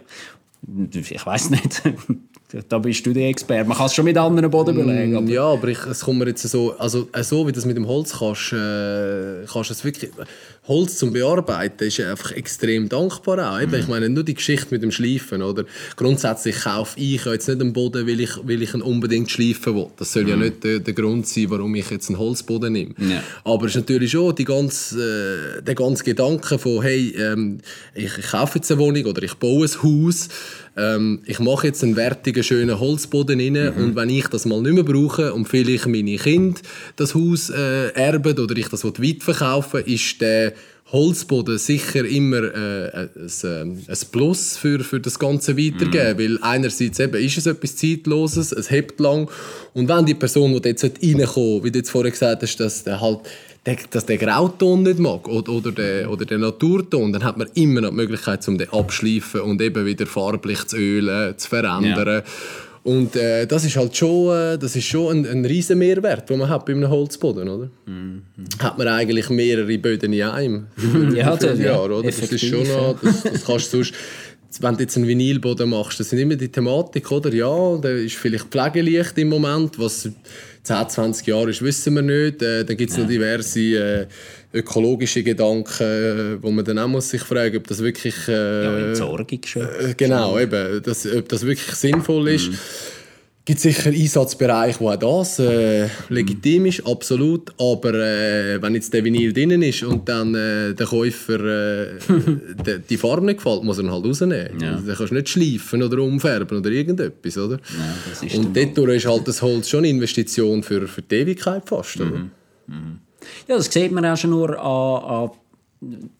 ich 0.92 1.26
weiß 1.26 1.50
nicht, 1.50 1.82
da 2.68 2.78
bist 2.78 3.04
du 3.06 3.12
der 3.12 3.28
Experte. 3.28 3.68
Man 3.68 3.76
kann 3.76 3.86
es 3.86 3.94
schon 3.94 4.04
mit 4.04 4.16
anderen 4.18 4.50
Boden 4.50 4.76
belegen. 4.76 5.16
Aber 5.16 5.26
ja, 5.26 5.44
aber 5.44 5.68
ich, 5.68 5.84
es 5.86 6.00
kommt 6.00 6.18
mir 6.18 6.28
jetzt 6.28 6.42
so, 6.42 6.76
also 6.78 7.08
so 7.22 7.46
wie 7.46 7.52
das 7.52 7.64
mit 7.64 7.76
dem 7.76 7.86
Holz 7.86 8.18
kannst, 8.18 8.52
äh, 8.52 9.46
kannst 9.50 9.70
es 9.70 9.84
wirklich, 9.84 10.10
Holz 10.68 10.96
zum 10.96 11.12
Bearbeiten 11.12 11.88
ist 11.88 11.98
einfach 11.98 12.30
extrem 12.30 12.88
dankbar 12.88 13.52
auch. 13.52 13.66
Mhm. 13.66 13.74
Ich 13.74 13.88
meine, 13.88 14.08
nur 14.08 14.22
die 14.22 14.34
Geschichte 14.34 14.68
mit 14.70 14.82
dem 14.84 14.92
Schleifen, 14.92 15.42
oder? 15.42 15.64
Grundsätzlich 15.96 16.54
kaufe 16.60 17.00
ich 17.00 17.24
jetzt 17.24 17.48
nicht 17.48 17.60
einen 17.60 17.72
Boden, 17.72 18.06
weil 18.06 18.20
ich, 18.20 18.30
weil 18.44 18.62
ich 18.62 18.72
ihn 18.72 18.80
unbedingt 18.80 19.28
schleifen 19.28 19.74
will. 19.74 19.88
Das 19.96 20.12
soll 20.12 20.22
mhm. 20.22 20.28
ja 20.28 20.36
nicht 20.36 20.62
der, 20.62 20.78
der, 20.78 20.94
Grund 20.94 21.26
sein, 21.26 21.50
warum 21.50 21.74
ich 21.74 21.90
jetzt 21.90 22.10
einen 22.10 22.18
Holzboden 22.20 22.72
nehme. 22.72 22.94
Ja. 22.98 23.24
Aber 23.44 23.66
es 23.66 23.72
ist 23.72 23.80
natürlich 23.80 24.12
schon 24.12 24.36
die 24.36 24.44
ganze, 24.44 25.58
äh, 25.58 25.62
der 25.62 25.74
ganze 25.74 26.04
Gedanke 26.04 26.56
von, 26.58 26.80
hey, 26.80 27.12
ähm, 27.18 27.58
ich, 27.92 28.16
ich 28.16 28.26
kaufe 28.28 28.58
jetzt 28.58 28.70
eine 28.70 28.80
Wohnung 28.80 29.04
oder 29.06 29.22
ich 29.24 29.34
baue 29.34 29.66
ein 29.66 29.82
Haus, 29.82 30.28
ähm, 30.76 31.20
ich 31.26 31.38
mache 31.38 31.66
jetzt 31.66 31.82
einen 31.82 31.96
wertigen, 31.96 32.42
schönen 32.42 32.78
Holzboden 32.78 33.40
rein 33.40 33.74
mhm. 33.74 33.82
und 33.82 33.96
wenn 33.96 34.10
ich 34.10 34.28
das 34.28 34.46
mal 34.46 34.62
nicht 34.62 34.74
mehr 34.74 34.84
brauche 34.84 35.34
und 35.34 35.46
vielleicht 35.48 35.86
meine 35.86 36.16
Kinder 36.16 36.60
das 36.96 37.14
Haus 37.14 37.50
äh, 37.50 37.88
erben 37.88 38.38
oder 38.38 38.56
ich 38.56 38.68
das 38.68 38.84
weit 38.84 39.22
verkaufen 39.22 39.84
ist 39.84 40.20
der 40.20 40.54
Holzboden 40.92 41.56
sicher 41.56 42.04
immer 42.04 42.42
äh, 42.42 43.08
ein, 43.16 43.84
ein, 43.88 43.98
Plus 44.10 44.58
für, 44.58 44.80
für 44.80 45.00
das 45.00 45.18
ganze 45.18 45.56
Weitergeben, 45.56 46.12
mhm. 46.12 46.18
weil 46.18 46.38
einerseits 46.42 47.00
eben 47.00 47.22
ist 47.22 47.38
es 47.38 47.46
etwas 47.46 47.76
Zeitloses, 47.76 48.52
es 48.52 48.70
hebt 48.70 49.00
lang 49.00 49.30
und 49.72 49.88
wenn 49.88 50.04
die 50.04 50.14
Person, 50.14 50.60
die 50.60 50.68
jetzt 50.68 50.84
reinkommt, 50.84 51.64
wie 51.64 51.70
du 51.70 51.78
jetzt 51.78 51.90
vorher 51.90 52.10
gesagt 52.10 52.42
hast, 52.42 52.56
dass 52.60 52.84
der 52.84 53.00
halt 53.00 53.20
der, 53.64 53.76
dass 53.90 54.06
der 54.06 54.18
Grauton 54.18 54.82
nicht 54.82 54.98
mag 54.98 55.28
oder, 55.28 55.52
oder, 55.52 55.72
der, 55.72 56.10
oder 56.10 56.24
der 56.24 56.38
Naturton, 56.38 57.12
dann 57.12 57.22
hat 57.22 57.36
man 57.36 57.48
immer 57.54 57.80
noch 57.80 57.90
die 57.90 57.96
Möglichkeit, 57.96 58.46
um 58.48 58.58
den 58.58 58.70
abschleifen 58.70 59.40
und 59.42 59.62
eben 59.62 59.86
wieder 59.86 60.06
farblich 60.06 60.66
zu 60.66 60.76
ölen, 60.76 61.38
zu 61.38 61.48
verändern. 61.48 62.22
Ja. 62.24 62.32
Und 62.84 63.14
äh, 63.14 63.46
das 63.46 63.64
ist 63.64 63.76
halt 63.76 63.96
schon, 63.96 64.36
äh, 64.36 64.58
das 64.58 64.74
ist 64.74 64.86
schon 64.86 65.16
ein, 65.16 65.26
ein 65.26 65.44
riesen 65.44 65.78
Mehrwert, 65.78 66.28
den 66.28 66.40
man 66.40 66.48
hat 66.48 66.66
bei 66.66 66.72
einem 66.72 66.90
Holzboden, 66.90 67.48
oder? 67.48 67.70
Mhm. 67.86 68.22
Hat 68.58 68.76
man 68.76 68.88
eigentlich 68.88 69.30
mehrere 69.30 69.78
Böden 69.78 70.12
in 70.12 70.22
einem 70.22 70.66
ja, 71.14 71.36
das, 71.36 71.58
ja, 71.60 71.66
Jahr, 71.66 71.84
oder? 71.84 72.02
Das 72.02 72.18
ist 72.18 72.44
schon 72.44 72.66
noch, 72.66 72.98
das, 73.00 73.22
das 73.22 73.44
kannst 73.44 73.72
du 73.72 73.84
sonst 73.84 73.94
wenn 74.60 74.76
du 74.76 74.82
jetzt 74.82 74.96
einen 74.98 75.08
Vinylboden 75.08 75.70
machst, 75.70 75.98
das 75.98 76.10
sind 76.10 76.18
immer 76.18 76.36
die 76.36 76.50
Thematik, 76.50 77.10
oder? 77.10 77.32
Ja, 77.32 77.78
der 77.78 77.96
ist 77.96 78.16
vielleicht 78.16 78.46
pflegeleicht 78.46 79.16
im 79.16 79.30
Moment, 79.30 79.78
was 79.78 80.10
10, 80.62 80.88
20 80.88 81.26
Jahre 81.26 81.50
ist, 81.50 81.62
wissen 81.62 81.94
wir 81.94 82.02
nicht. 82.02 82.42
Äh, 82.42 82.64
dann 82.64 82.76
gibt 82.76 82.90
es 82.90 82.96
ja. 82.96 83.02
noch 83.02 83.10
diverse 83.10 83.60
äh, 83.60 84.06
ökologische 84.54 85.22
Gedanken, 85.22 86.38
wo 86.40 86.50
man 86.50 86.64
dann 86.64 86.78
auch 86.78 86.88
muss 86.88 87.10
sich 87.10 87.22
fragen, 87.22 87.56
ob 87.56 87.66
das 87.66 87.82
wirklich... 87.82 88.14
Äh, 88.28 88.64
ja, 88.64 88.88
Entsorgung 88.88 89.40
schon. 89.44 89.62
Äh, 89.62 89.94
genau, 89.96 90.38
eben, 90.38 90.82
das, 90.82 91.06
ob 91.06 91.28
das 91.28 91.44
wirklich 91.44 91.74
sinnvoll 91.74 92.28
ist. 92.28 92.50
Mhm 92.50 92.58
gibt 93.44 93.60
sicher 93.60 93.90
Einsatzbereiche, 93.90 94.80
wo 94.80 94.90
auch 94.90 94.96
das 94.96 95.38
äh, 95.38 95.88
legitim 96.08 96.66
ist, 96.66 96.86
absolut. 96.86 97.52
Aber 97.58 97.94
äh, 97.94 98.62
wenn 98.62 98.74
jetzt 98.74 98.92
der 98.94 99.02
Vinyl 99.04 99.32
drinnen 99.32 99.62
ist 99.62 99.82
und 99.82 100.08
dann 100.08 100.34
äh, 100.34 100.74
der 100.74 100.86
Käufer 100.86 101.40
äh, 101.40 101.98
de, 102.66 102.80
die 102.88 102.96
Farbe 102.96 103.26
nicht 103.26 103.38
gefällt, 103.38 103.64
muss 103.64 103.78
er 103.78 103.84
ihn 103.84 103.90
halt 103.90 104.04
rausnehmen. 104.04 104.60
Ja. 104.60 104.72
Also, 104.72 104.86
dann 104.86 104.96
kannst 104.96 105.10
du 105.10 105.14
nicht 105.16 105.28
schleifen 105.28 105.82
oder 105.82 105.98
umfärben 105.98 106.58
oder 106.58 106.70
irgendetwas, 106.70 107.36
oder? 107.36 107.58
Ja, 108.22 108.38
und 108.38 108.56
dort 108.56 108.78
ist 108.90 109.06
halt 109.06 109.28
das 109.28 109.42
Holz 109.42 109.68
schon 109.68 109.78
eine 109.78 109.88
Investition 109.88 110.62
für, 110.62 110.86
für 110.86 111.02
die 111.02 111.14
Ewigkeit 111.16 111.68
fast, 111.68 112.00
oder? 112.00 112.10
Mhm. 112.10 112.30
Mhm. 112.68 112.98
Ja, 113.48 113.56
das 113.56 113.72
sieht 113.72 113.92
man 113.92 114.04
auch 114.04 114.16
schon 114.16 114.30
nur 114.30 114.50
an, 114.58 115.04
an 115.04 115.30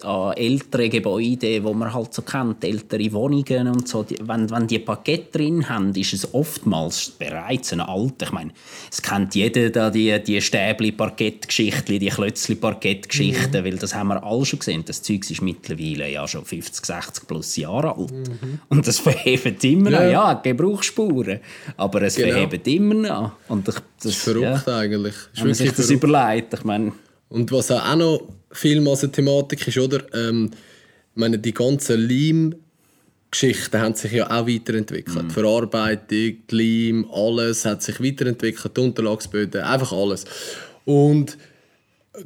an 0.03 0.33
ältere 0.33 0.89
Gebäude, 0.89 1.61
die 1.61 1.61
man 1.61 1.93
halt 1.95 2.13
so 2.13 2.23
kennt, 2.23 2.65
ältere 2.65 3.13
Wohnungen 3.13 3.69
und 3.69 3.87
so, 3.87 4.05
wenn, 4.23 4.51
wenn 4.51 4.67
die 4.67 4.81
Parkett 4.81 5.35
drin 5.35 5.69
haben, 5.69 5.95
ist 5.95 6.13
es 6.13 6.35
oftmals 6.35 7.11
bereits 7.11 7.73
ein 7.73 7.81
alter. 7.81 8.27
Ich 8.27 8.33
meine, 8.33 8.51
es 8.91 9.01
kennt 9.01 9.35
jeder 9.35 9.71
da 9.71 9.91
die, 9.91 10.21
die 10.23 10.41
Stäbli-Parkettgeschichten, 10.41 12.01
die 12.01 12.09
Klötzli-Parkettgeschichten, 12.09 13.61
mhm. 13.61 13.65
weil 13.65 13.77
das 13.77 13.95
haben 13.95 14.09
wir 14.09 14.23
alle 14.25 14.45
schon 14.45 14.59
gesehen. 14.59 14.85
Das 14.85 15.03
Zeug 15.03 15.31
ist 15.31 15.43
mittlerweile 15.43 16.11
ja 16.11 16.27
schon 16.27 16.45
50, 16.45 16.85
60 16.85 17.27
plus 17.29 17.57
Jahre 17.57 17.97
alt. 17.97 18.11
Mhm. 18.11 18.59
Und 18.69 18.87
das 18.87 18.99
verhebt 18.99 19.63
immer 19.63 19.91
noch. 19.91 20.01
Ja, 20.01 20.11
ja 20.11 20.35
Gebrauchsspuren. 20.35 21.39
Aber 21.77 22.03
es 22.03 22.17
genau. 22.17 22.33
verhebt 22.33 22.67
immer 22.67 22.95
noch. 22.95 23.33
Und 23.49 23.69
ich, 23.69 23.75
das, 23.75 23.83
das, 24.03 24.13
ist 24.13 24.23
verrückt 24.23 24.67
ja, 24.67 24.79
eigentlich. 24.79 25.15
Ist 25.15 25.37
wenn 25.37 25.45
man 25.45 25.55
sich 25.55 25.73
das 25.73 25.91
überlegt, 25.91 26.55
ich 26.55 26.65
meine... 26.65 26.93
Und 27.33 27.51
was 27.51 27.71
auch 27.71 27.97
noch 27.97 28.29
vielmals 28.53 29.03
eine 29.03 29.13
Thematik 29.13 29.67
ist, 29.67 29.79
oder? 29.79 30.03
Ähm, 30.13 30.51
meine, 31.15 31.39
die 31.39 31.55
ganzen 31.55 32.07
Leim-Geschichten 32.07 33.81
haben 33.81 33.95
sich 33.95 34.13
ja 34.13 34.31
auch 34.31 34.47
weiterentwickelt. 34.47 35.31
Die 35.31 35.33
Verarbeitung, 35.33 36.37
Leim, 36.51 37.07
alles 37.11 37.65
hat 37.65 37.83
sich 37.83 38.03
weiterentwickelt, 38.03 38.77
die 38.77 38.81
Unterlagsböden, 38.83 39.63
einfach 39.63 39.93
alles. 39.93 40.27
Und 40.85 41.39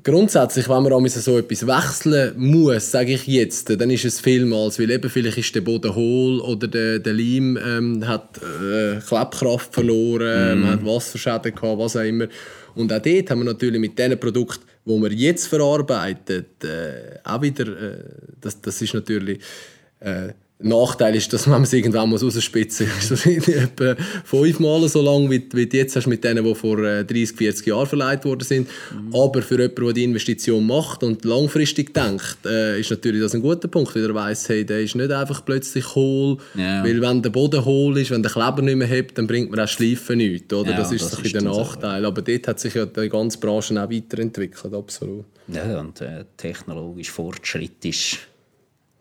grundsätzlich, 0.03 0.69
wenn 0.69 0.83
man 0.83 0.93
an 0.93 1.09
so 1.09 1.39
etwas 1.39 1.65
wechseln 1.65 2.35
muss, 2.37 2.91
sage 2.91 3.13
ich 3.13 3.29
jetzt, 3.29 3.71
dann 3.81 3.91
ist 3.91 4.05
es 4.05 4.19
vielmals, 4.19 4.81
weil 4.81 4.91
eben 4.91 5.09
vielleicht 5.09 5.39
ist 5.39 5.55
der 5.55 5.61
Boden 5.61 5.95
hohl 5.95 6.41
oder 6.41 6.67
der, 6.67 6.99
der 6.99 7.13
Leim 7.13 7.57
ähm, 7.65 8.09
hat 8.09 8.39
äh, 8.39 8.99
Klebkraft 9.07 9.73
verloren, 9.73 10.63
man 10.63 10.71
hat 10.73 10.85
Wasserschäden 10.85 11.55
gehabt, 11.55 11.79
was 11.79 11.97
auch 11.97 12.01
immer. 12.01 12.27
Und 12.75 12.93
auch 12.93 13.01
dort 13.01 13.31
haben 13.31 13.39
wir 13.39 13.45
natürlich 13.45 13.81
mit 13.81 13.97
diesen 13.97 14.19
Produkten, 14.19 14.65
die 14.87 15.03
wir 15.03 15.13
jetzt 15.13 15.49
verarbeitet, 15.49 16.65
äh, 16.65 17.19
auch 17.25 17.43
wieder, 17.43 17.67
äh, 17.67 18.05
das, 18.41 18.61
das 18.61 18.81
ist 18.81 18.95
natürlich 18.95 19.41
äh, 20.01 20.29
Nachteil 20.59 21.15
ist, 21.15 21.31
dass 21.35 21.47
man 21.47 21.65
es 21.65 21.73
irgendwann 21.75 22.09
muss 22.09 22.23
rausspitzen 22.23 22.89
muss. 22.89 23.09
Das 23.11 23.27
ist 23.27 23.49
etwa 23.49 23.95
fünfmal 24.25 24.89
so 24.89 25.03
lang, 25.03 25.31
wie, 25.31 25.47
wie 25.53 25.67
du 25.67 25.77
jetzt 25.77 25.95
hast 25.97 26.07
mit 26.07 26.25
denen, 26.25 26.45
die 26.45 26.55
vor 26.55 26.79
30, 26.79 27.37
40 27.37 27.67
Jahren 27.67 27.87
verleiht 27.87 28.25
worden 28.25 28.43
sind. 28.43 28.69
Mhm. 28.69 29.15
Aber 29.15 29.43
für 29.43 29.61
jemanden, 29.61 29.85
der 29.85 29.93
die 29.93 30.05
Investition 30.05 30.67
macht 30.67 31.03
und 31.03 31.25
langfristig 31.27 31.93
denkt, 31.93 32.39
äh, 32.47 32.81
ist 32.81 32.91
natürlich 32.91 33.21
das 33.21 33.35
ein 33.35 33.43
guter 33.43 33.69
Punkt, 33.69 33.95
weil 33.95 34.05
er 34.05 34.15
weiss, 34.15 34.49
hey, 34.49 34.65
der 34.65 34.81
ist 34.81 34.95
nicht 34.95 35.11
einfach 35.11 35.45
plötzlich 35.45 35.95
hohl. 35.95 36.39
Ja. 36.55 36.83
Weil 36.83 37.03
wenn 37.03 37.21
der 37.21 37.31
Boden 37.31 37.63
hohl 37.63 37.99
ist, 37.99 38.11
wenn 38.11 38.23
der 38.23 38.33
Kleber 38.33 38.63
nicht 38.63 38.77
mehr 38.77 38.89
hebt, 38.89 39.19
dann 39.19 39.27
bringt 39.27 39.51
man 39.51 39.61
auch 39.61 39.69
Schleifen 39.69 40.17
nichts. 40.17 40.53
Oder? 40.55 40.71
Ja, 40.71 40.77
das 40.79 40.91
ist, 40.91 41.13
das 41.13 41.21
ist 41.21 41.35
der 41.35 41.43
Nachteil. 41.43 42.01
So. 42.01 42.09
Aber 42.09 42.23
dort 42.23 42.49
hat 42.49 42.61
sich 42.61 42.75
ja 42.75 42.87
die 42.87 43.09
ganze 43.11 43.39
Branche 43.39 43.75
auch 43.83 43.91
weiterentwickelt, 43.91 44.73
absolut. 44.73 45.27
Ja, 45.49 45.81
und 45.81 46.01
äh, 46.01 46.25
technologisch 46.37 47.11
Fortschritt 47.11 47.85
ist 47.85 48.19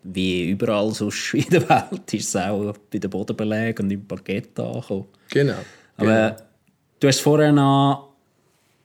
wie 0.05 0.49
überall 0.49 0.91
sonst 0.91 1.33
in 1.33 1.49
der 1.49 1.67
Welt 1.67 2.13
ist 2.13 2.29
es 2.29 2.35
auch 2.35 2.73
bei 2.91 2.99
den 2.99 3.09
Bodenbelägen 3.09 3.85
und 3.85 3.91
im 3.91 4.07
Parkett 4.07 4.57
angekommen. 4.59 5.05
Genau. 5.29 5.55
Aber 5.97 6.29
genau. 6.29 6.35
du 6.99 7.07
hast 7.07 7.21
vorher 7.21 7.51
noch 7.51 8.13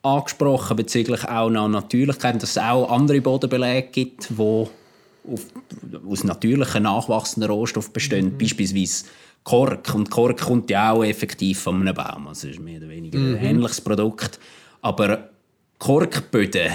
angesprochen 0.03 0.77
bezüglich 0.77 1.25
auch 1.29 1.51
noch 1.51 1.69
Natürlichkeit, 1.69 2.43
dass 2.43 2.51
es 2.51 2.59
auch 2.59 2.91
andere 2.91 3.21
Bodenbeläge 3.21 3.89
gibt, 3.89 4.31
die 4.31 4.41
auf, 4.41 4.71
aus 6.09 6.25
natürlichen 6.25 6.85
nachwachsenden 6.85 7.51
Rohstoffen 7.51 7.93
bestehen, 7.93 8.33
mhm. 8.33 8.39
beispielsweise 8.39 9.05
Kork. 9.45 9.95
Und 9.95 10.11
Kork 10.11 10.41
kommt 10.41 10.71
ja 10.71 10.93
auch 10.93 11.05
effektiv 11.05 11.61
von 11.61 11.81
einem 11.81 11.95
Baum, 11.95 12.29
also 12.29 12.49
ist 12.49 12.61
mehr 12.61 12.79
oder 12.79 12.89
weniger 12.89 13.19
mhm. 13.19 13.35
ein 13.35 13.45
ähnliches 13.45 13.81
Produkt. 13.81 14.39
Aber 14.81 15.31
Korkböden 15.79 16.73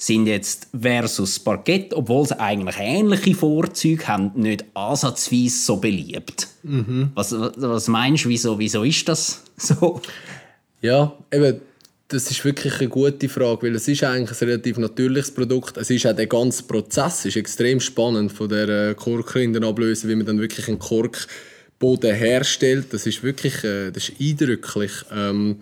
sind 0.00 0.26
jetzt 0.26 0.68
versus 0.78 1.38
Parkett, 1.38 1.92
obwohl 1.92 2.26
sie 2.26 2.40
eigentlich 2.40 2.76
ähnliche 2.78 3.34
Vorzüge 3.34 4.08
haben, 4.08 4.32
nicht 4.34 4.64
ansatzweise 4.72 5.58
so 5.58 5.76
beliebt. 5.76 6.48
Mhm. 6.62 7.10
Was, 7.14 7.32
was 7.32 7.86
meinst 7.86 8.24
du, 8.24 8.30
wieso, 8.30 8.58
wieso 8.58 8.82
ist 8.82 9.06
das 9.08 9.42
so? 9.58 10.00
Ja, 10.80 11.12
eben, 11.30 11.60
das 12.08 12.30
ist 12.30 12.42
wirklich 12.46 12.80
eine 12.80 12.88
gute 12.88 13.28
Frage, 13.28 13.66
weil 13.66 13.74
es 13.74 13.88
ist 13.88 14.02
eigentlich 14.02 14.40
ein 14.40 14.48
relativ 14.48 14.78
natürliches 14.78 15.32
Produkt. 15.32 15.76
Es 15.76 15.90
ist 15.90 16.06
auch 16.06 16.16
der 16.16 16.26
ganze 16.26 16.62
Prozess 16.62 17.26
ist 17.26 17.36
extrem 17.36 17.78
spannend 17.78 18.32
von 18.32 18.48
der 18.48 18.68
äh, 18.68 18.94
Korkrinderablöse, 18.94 20.08
wie 20.08 20.14
man 20.14 20.24
dann 20.24 20.40
wirklich 20.40 20.66
einen 20.68 20.78
Korkboden 20.78 22.14
herstellt. 22.14 22.86
Das 22.94 23.06
ist 23.06 23.22
wirklich, 23.22 23.64
äh, 23.64 23.90
das 23.90 24.08
ist 24.08 24.18
eindrücklich. 24.18 24.92
Ähm, 25.14 25.58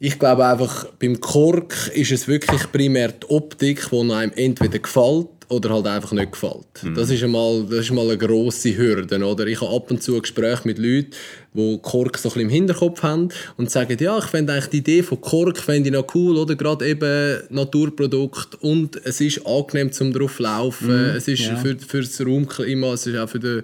ich 0.00 0.18
glaube 0.18 0.46
einfach, 0.46 0.86
beim 0.98 1.20
Kork 1.20 1.90
ist 1.94 2.12
es 2.12 2.28
wirklich 2.28 2.70
primär 2.70 3.12
die 3.12 3.26
Optik, 3.28 3.88
die 3.90 4.12
einem 4.12 4.32
entweder 4.36 4.78
gefällt 4.78 5.28
oder 5.48 5.70
halt 5.70 5.86
einfach 5.86 6.12
nicht 6.12 6.32
gefällt. 6.32 6.82
Mhm. 6.82 6.94
Das, 6.94 7.10
ist 7.10 7.22
einmal, 7.22 7.64
das 7.64 7.80
ist 7.80 7.90
mal 7.90 8.04
eine 8.04 8.18
grosse 8.18 8.76
Hürde. 8.76 9.24
Oder? 9.24 9.46
Ich 9.46 9.60
habe 9.60 9.74
ab 9.74 9.90
und 9.90 10.02
zu 10.02 10.20
Gespräche 10.20 10.62
mit 10.64 10.78
Leuten, 10.78 11.10
die 11.54 11.78
Kork 11.82 12.18
so 12.18 12.28
ein 12.28 12.32
bisschen 12.32 12.42
im 12.42 12.48
Hinterkopf 12.50 13.02
haben 13.02 13.30
und 13.56 13.70
sagen, 13.70 13.96
ja, 13.98 14.18
ich 14.18 14.26
finde 14.26 14.52
eigentlich 14.52 14.66
die 14.66 14.78
Idee 14.78 15.02
von 15.02 15.20
Kork 15.20 15.66
ich 15.66 15.90
noch 15.90 16.14
cool, 16.14 16.36
oder 16.36 16.54
gerade 16.54 16.86
eben 16.86 17.42
Naturprodukt 17.48 18.56
und 18.60 19.00
es 19.04 19.20
ist 19.20 19.46
angenehm 19.46 19.90
zum 19.90 20.12
drauf 20.12 20.38
laufen, 20.38 20.88
mhm, 20.88 21.16
es 21.16 21.26
ist 21.26 21.40
ja. 21.40 21.56
für, 21.56 21.76
für 21.78 22.02
das 22.02 22.20
Raumklima, 22.20 22.92
es 22.92 23.06
ist 23.06 23.16
auch 23.16 23.28
für, 23.28 23.40
den, 23.40 23.62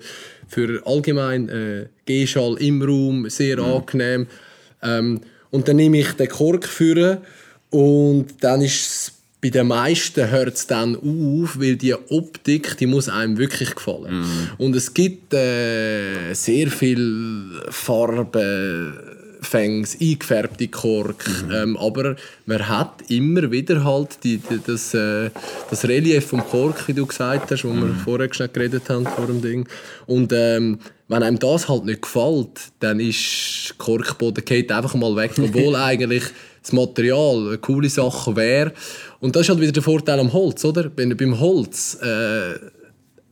für 0.49 0.83
allgemein 0.87 1.49
äh, 1.51 1.87
Gehschall 2.07 2.57
im 2.61 2.83
Raum 2.83 3.29
sehr 3.29 3.59
mhm. 3.59 3.65
angenehm. 3.65 4.27
Ähm, 4.83 5.21
und 5.55 5.69
dann 5.69 5.77
nehme 5.77 6.01
ich 6.01 6.13
den 6.15 6.29
Kork 6.29 6.67
führen 6.67 7.19
und 7.71 8.27
dann 8.41 8.61
ist 8.61 8.75
es 8.75 9.13
bei 9.41 9.51
den 9.51 9.69
meisten 9.69 10.31
hört 10.31 10.55
es 10.55 10.67
dann 10.67 10.97
auf, 10.97 11.61
weil 11.61 11.77
die 11.77 11.95
Optik, 11.95 12.77
die 12.79 12.87
muss 12.87 13.11
einem 13.11 13.37
wirklich 13.37 13.75
gefallen. 13.75 14.23
Mm. 14.23 14.49
Und 14.57 14.75
es 14.75 14.95
gibt 14.95 15.35
äh, 15.35 16.33
sehr 16.33 16.71
viel 16.71 17.61
Farben, 17.69 18.95
Fängs, 19.45 19.97
eingefärbte 20.01 20.69
Kork, 20.69 21.25
mm. 21.27 21.53
ähm, 21.53 21.77
aber 21.77 22.17
man 22.47 22.69
hat 22.69 23.03
immer 23.09 23.51
wieder 23.51 23.85
halt 23.85 24.19
die, 24.25 24.39
die, 24.39 24.61
das, 24.67 24.95
äh, 24.95 25.31
das 25.71 25.85
Relief 25.85 26.27
vom 26.27 26.45
Kork, 26.45 26.89
wie 26.89 26.95
du 26.95 27.07
gesagt 27.07 27.51
hast, 27.51 27.65
wo 27.65 27.69
mm. 27.69 27.77
wir 27.77 27.85
mhm. 27.87 27.97
vorher 27.99 28.33
schon 28.33 28.53
geredet 28.53 28.89
haben 28.89 29.07
vor 29.07 29.27
dem 29.27 29.41
Ding. 29.41 29.69
Und 30.07 30.33
ähm, 30.33 30.79
wenn 31.09 31.23
einem 31.23 31.39
das 31.39 31.69
halt 31.69 31.85
nicht 31.85 32.03
gefällt, 32.03 32.73
dann 32.81 32.99
ist 32.99 33.75
Korkboden 33.79 34.45
geht 34.45 34.73
einfach 34.73 34.95
mal 34.95 35.15
weg, 35.17 35.33
obwohl 35.39 35.77
eigentlich 35.77 36.25
das 36.63 36.73
Material 36.73 37.49
eine 37.49 37.59
coole 37.59 37.89
Sache 37.91 38.35
wäre. 38.37 38.73
Und 39.21 39.37
das 39.37 39.43
ist 39.43 39.49
halt 39.51 39.61
wieder 39.61 39.73
der 39.73 39.83
Vorteil 39.83 40.19
am 40.19 40.33
Holz, 40.33 40.65
oder? 40.65 40.91
Wenn 40.97 41.17
beim 41.17 41.39
Holz 41.39 41.99
äh, 42.03 42.55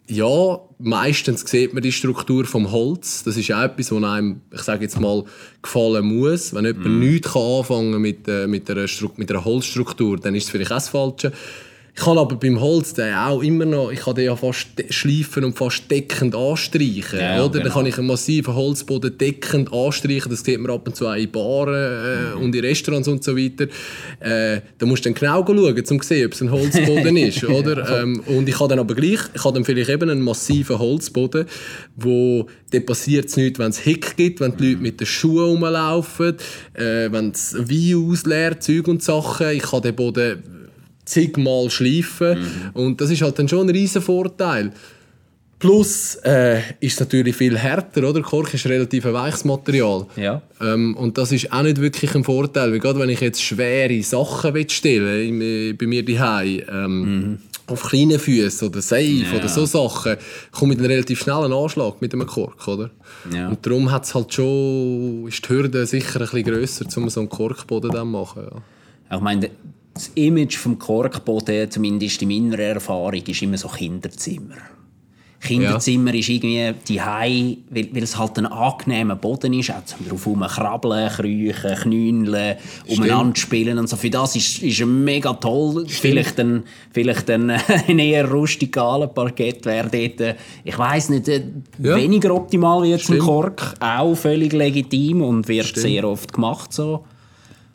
ja, 0.08 0.60
meistens 0.78 1.48
sieht 1.48 1.74
man 1.74 1.82
die 1.82 1.92
Struktur 1.92 2.44
vom 2.44 2.70
Holz. 2.72 3.22
Das 3.24 3.36
ist 3.36 3.52
auch 3.52 3.62
etwas, 3.62 3.92
was 3.92 4.02
einem, 4.02 4.40
ich 4.52 4.62
sage 4.62 4.82
jetzt 4.82 5.00
mal, 5.00 5.24
gefallen 5.62 6.04
muss. 6.04 6.52
Wenn 6.54 6.64
jemand 6.64 6.86
mm. 6.86 6.98
nichts 6.98 7.36
anfangen 7.36 7.92
kann 7.92 8.02
mit, 8.02 8.28
äh, 8.28 8.46
mit, 8.46 8.70
einer 8.70 8.86
mit 9.16 9.30
einer 9.30 9.44
Holzstruktur, 9.44 10.18
dann 10.18 10.34
ist 10.34 10.44
es 10.44 10.50
vielleicht 10.50 10.72
auch 10.72 10.76
das 10.76 10.88
Falsche. 10.88 11.32
Ich 11.94 12.02
kann 12.02 12.16
aber 12.16 12.36
beim 12.36 12.58
Holz 12.58 12.94
den 12.94 13.14
auch 13.14 13.42
immer 13.42 13.66
noch, 13.66 13.90
ich 13.90 14.00
kann 14.00 14.14
den 14.14 14.24
ja 14.24 14.34
fast 14.34 14.68
schleifen 14.88 15.44
und 15.44 15.58
fast 15.58 15.90
deckend 15.90 16.34
anstreichen. 16.34 17.20
Ja, 17.20 17.44
oder? 17.44 17.50
Genau. 17.50 17.64
Dann 17.64 17.72
kann 17.72 17.86
ich 17.86 17.98
einen 17.98 18.06
massiven 18.06 18.54
Holzboden 18.54 19.18
deckend 19.18 19.70
anstreichen. 19.70 20.30
Das 20.30 20.42
sieht 20.42 20.58
man 20.58 20.70
ab 20.70 20.86
und 20.86 20.96
zu 20.96 21.06
auch 21.06 21.14
in 21.14 21.30
Baren 21.30 21.74
äh, 21.74 22.34
mhm. 22.34 22.42
und 22.44 22.56
in 22.56 22.64
Restaurants 22.64 23.08
und 23.08 23.22
so 23.22 23.36
weiter. 23.36 23.64
Äh, 24.20 24.62
da 24.78 24.86
musst 24.86 25.04
du 25.04 25.10
dann 25.10 25.14
genau 25.14 25.44
schauen, 25.46 25.58
um 25.58 25.84
zu 25.84 25.98
sehen, 26.00 26.26
ob 26.26 26.32
es 26.32 26.40
ein 26.40 26.50
Holzboden 26.50 27.16
ist. 27.18 27.44
Oder? 27.44 28.02
ähm, 28.02 28.22
und 28.24 28.48
ich 28.48 28.58
habe 28.58 28.70
dann 28.70 28.78
aber 28.78 28.94
gleich, 28.94 29.20
ich 29.34 29.44
habe 29.44 29.54
dann 29.54 29.64
vielleicht 29.66 29.90
eben 29.90 30.08
einen 30.08 30.22
massiven 30.22 30.78
Holzboden, 30.78 31.44
wo 31.96 32.46
dann 32.70 32.86
passiert 32.86 33.26
es 33.26 33.36
nicht, 33.36 33.58
wenn 33.58 33.68
es 33.68 33.78
Hick 33.78 34.16
gibt, 34.16 34.40
wenn 34.40 34.56
die 34.56 34.70
Leute 34.70 34.82
mit 34.82 35.00
den 35.00 35.06
Schuhen 35.06 35.44
rumlaufen, 35.44 36.36
äh, 36.72 37.12
wenn 37.12 37.32
es 37.32 37.54
Wein 37.54 38.10
ausleert, 38.10 38.62
Zeug 38.62 38.88
und 38.88 39.02
Sachen. 39.02 39.50
Ich 39.50 39.62
kann 39.62 39.82
den 39.82 39.94
Boden 39.94 40.61
zigmal 41.04 41.70
schleifen. 41.70 42.38
Mhm. 42.38 42.70
Und 42.74 43.00
das 43.00 43.10
ist 43.10 43.22
halt 43.22 43.38
dann 43.38 43.48
schon 43.48 43.66
ein 43.66 43.70
riesen 43.70 44.02
Vorteil. 44.02 44.72
Plus 45.62 46.16
äh, 46.24 46.58
ist 46.80 46.94
es 46.94 47.00
natürlich 47.00 47.36
viel 47.36 47.56
härter, 47.56 48.08
oder? 48.08 48.20
Kork 48.20 48.52
ist 48.52 48.66
relativ 48.66 49.06
ein 49.06 49.12
weiches 49.12 49.44
Material. 49.44 50.06
Ja. 50.16 50.42
Ähm, 50.60 50.96
und 50.96 51.16
das 51.16 51.30
ist 51.30 51.52
auch 51.52 51.62
nicht 51.62 51.80
wirklich 51.80 52.12
ein 52.16 52.24
Vorteil, 52.24 52.72
weil 52.72 52.80
gerade 52.80 52.98
wenn 52.98 53.10
ich 53.10 53.20
jetzt 53.20 53.40
schwere 53.40 54.02
Sachen 54.02 54.68
stellen 54.68 55.38
will, 55.38 55.74
bei 55.74 55.86
mir 55.86 56.04
daheim, 56.04 56.62
ähm, 56.68 57.00
mhm. 57.00 57.38
auf 57.68 57.84
kleinen 57.84 58.18
Füßen 58.18 58.66
oder 58.66 58.82
Seif 58.82 59.32
ja. 59.32 59.38
oder 59.38 59.46
so 59.46 59.64
Sachen, 59.64 60.16
komme 60.50 60.72
ich 60.72 60.80
dann 60.80 60.88
relativ 60.88 61.20
schnell 61.20 61.44
einen 61.44 61.52
Anschlag 61.52 62.02
mit 62.02 62.12
einem 62.12 62.26
Kork, 62.26 62.66
oder? 62.66 62.90
Ja. 63.32 63.50
Und 63.50 63.64
darum 63.64 63.88
hat's 63.92 64.16
halt 64.16 64.34
schon, 64.34 65.28
ist 65.28 65.44
die 65.44 65.48
Hürde 65.48 65.86
sicher 65.86 66.22
ein 66.22 66.26
bisschen 66.26 66.42
grösser, 66.42 66.86
um 66.96 67.08
so 67.08 67.20
einen 67.20 67.28
Korkboden 67.28 67.92
zu 67.92 68.04
machen. 68.04 68.48
Ja. 68.50 69.16
Ich 69.16 69.22
meine, 69.22 69.48
das 69.94 70.10
Image 70.14 70.56
vom 70.56 70.78
Korkboden, 70.78 71.70
zumindest 71.70 72.22
in 72.22 72.28
meiner 72.28 72.58
Erfahrung, 72.58 73.14
ist 73.14 73.42
immer 73.42 73.58
so 73.58 73.68
Kinderzimmer. 73.68 74.56
Kinderzimmer 75.42 76.12
ja. 76.12 76.20
ist 76.20 76.28
irgendwie 76.28 76.72
die 76.86 77.02
Hai, 77.02 77.58
weil, 77.68 77.88
weil, 77.92 78.02
es 78.04 78.16
halt 78.16 78.38
ein 78.38 78.46
angenehmer 78.46 79.16
Boden 79.16 79.52
ist, 79.54 79.70
auch 79.70 79.84
zum 79.84 80.06
drauf 80.08 80.54
krabbeln, 80.54 81.08
kriechen, 81.08 81.74
knüneln, 81.82 82.56
umeinander 82.86 83.36
spielen 83.36 83.76
und 83.78 83.88
so. 83.88 83.96
Für 83.96 84.08
das 84.08 84.36
ist, 84.36 84.62
ist 84.62 84.86
mega 84.86 85.32
toll. 85.32 85.84
Vielleicht 85.88 86.38
ein, 86.38 86.62
vielleicht 86.92 87.28
ein, 87.28 87.50
ein 87.88 87.98
eher 87.98 88.30
rustikaler 88.30 89.08
Parkett 89.08 89.66
wäre 89.66 89.90
dort, 89.90 90.20
äh, 90.20 90.36
ich 90.62 90.78
weiß 90.78 91.08
nicht, 91.08 91.26
äh, 91.26 91.42
ja. 91.82 91.96
weniger 91.96 92.34
optimal 92.34 92.84
wie 92.84 92.96
zum 92.98 93.18
Kork. 93.18 93.74
Auch 93.80 94.14
völlig 94.14 94.52
legitim 94.52 95.22
und 95.22 95.48
wird 95.48 95.66
Stimmt. 95.66 95.86
sehr 95.86 96.04
oft 96.08 96.32
gemacht 96.32 96.72
so. 96.72 97.04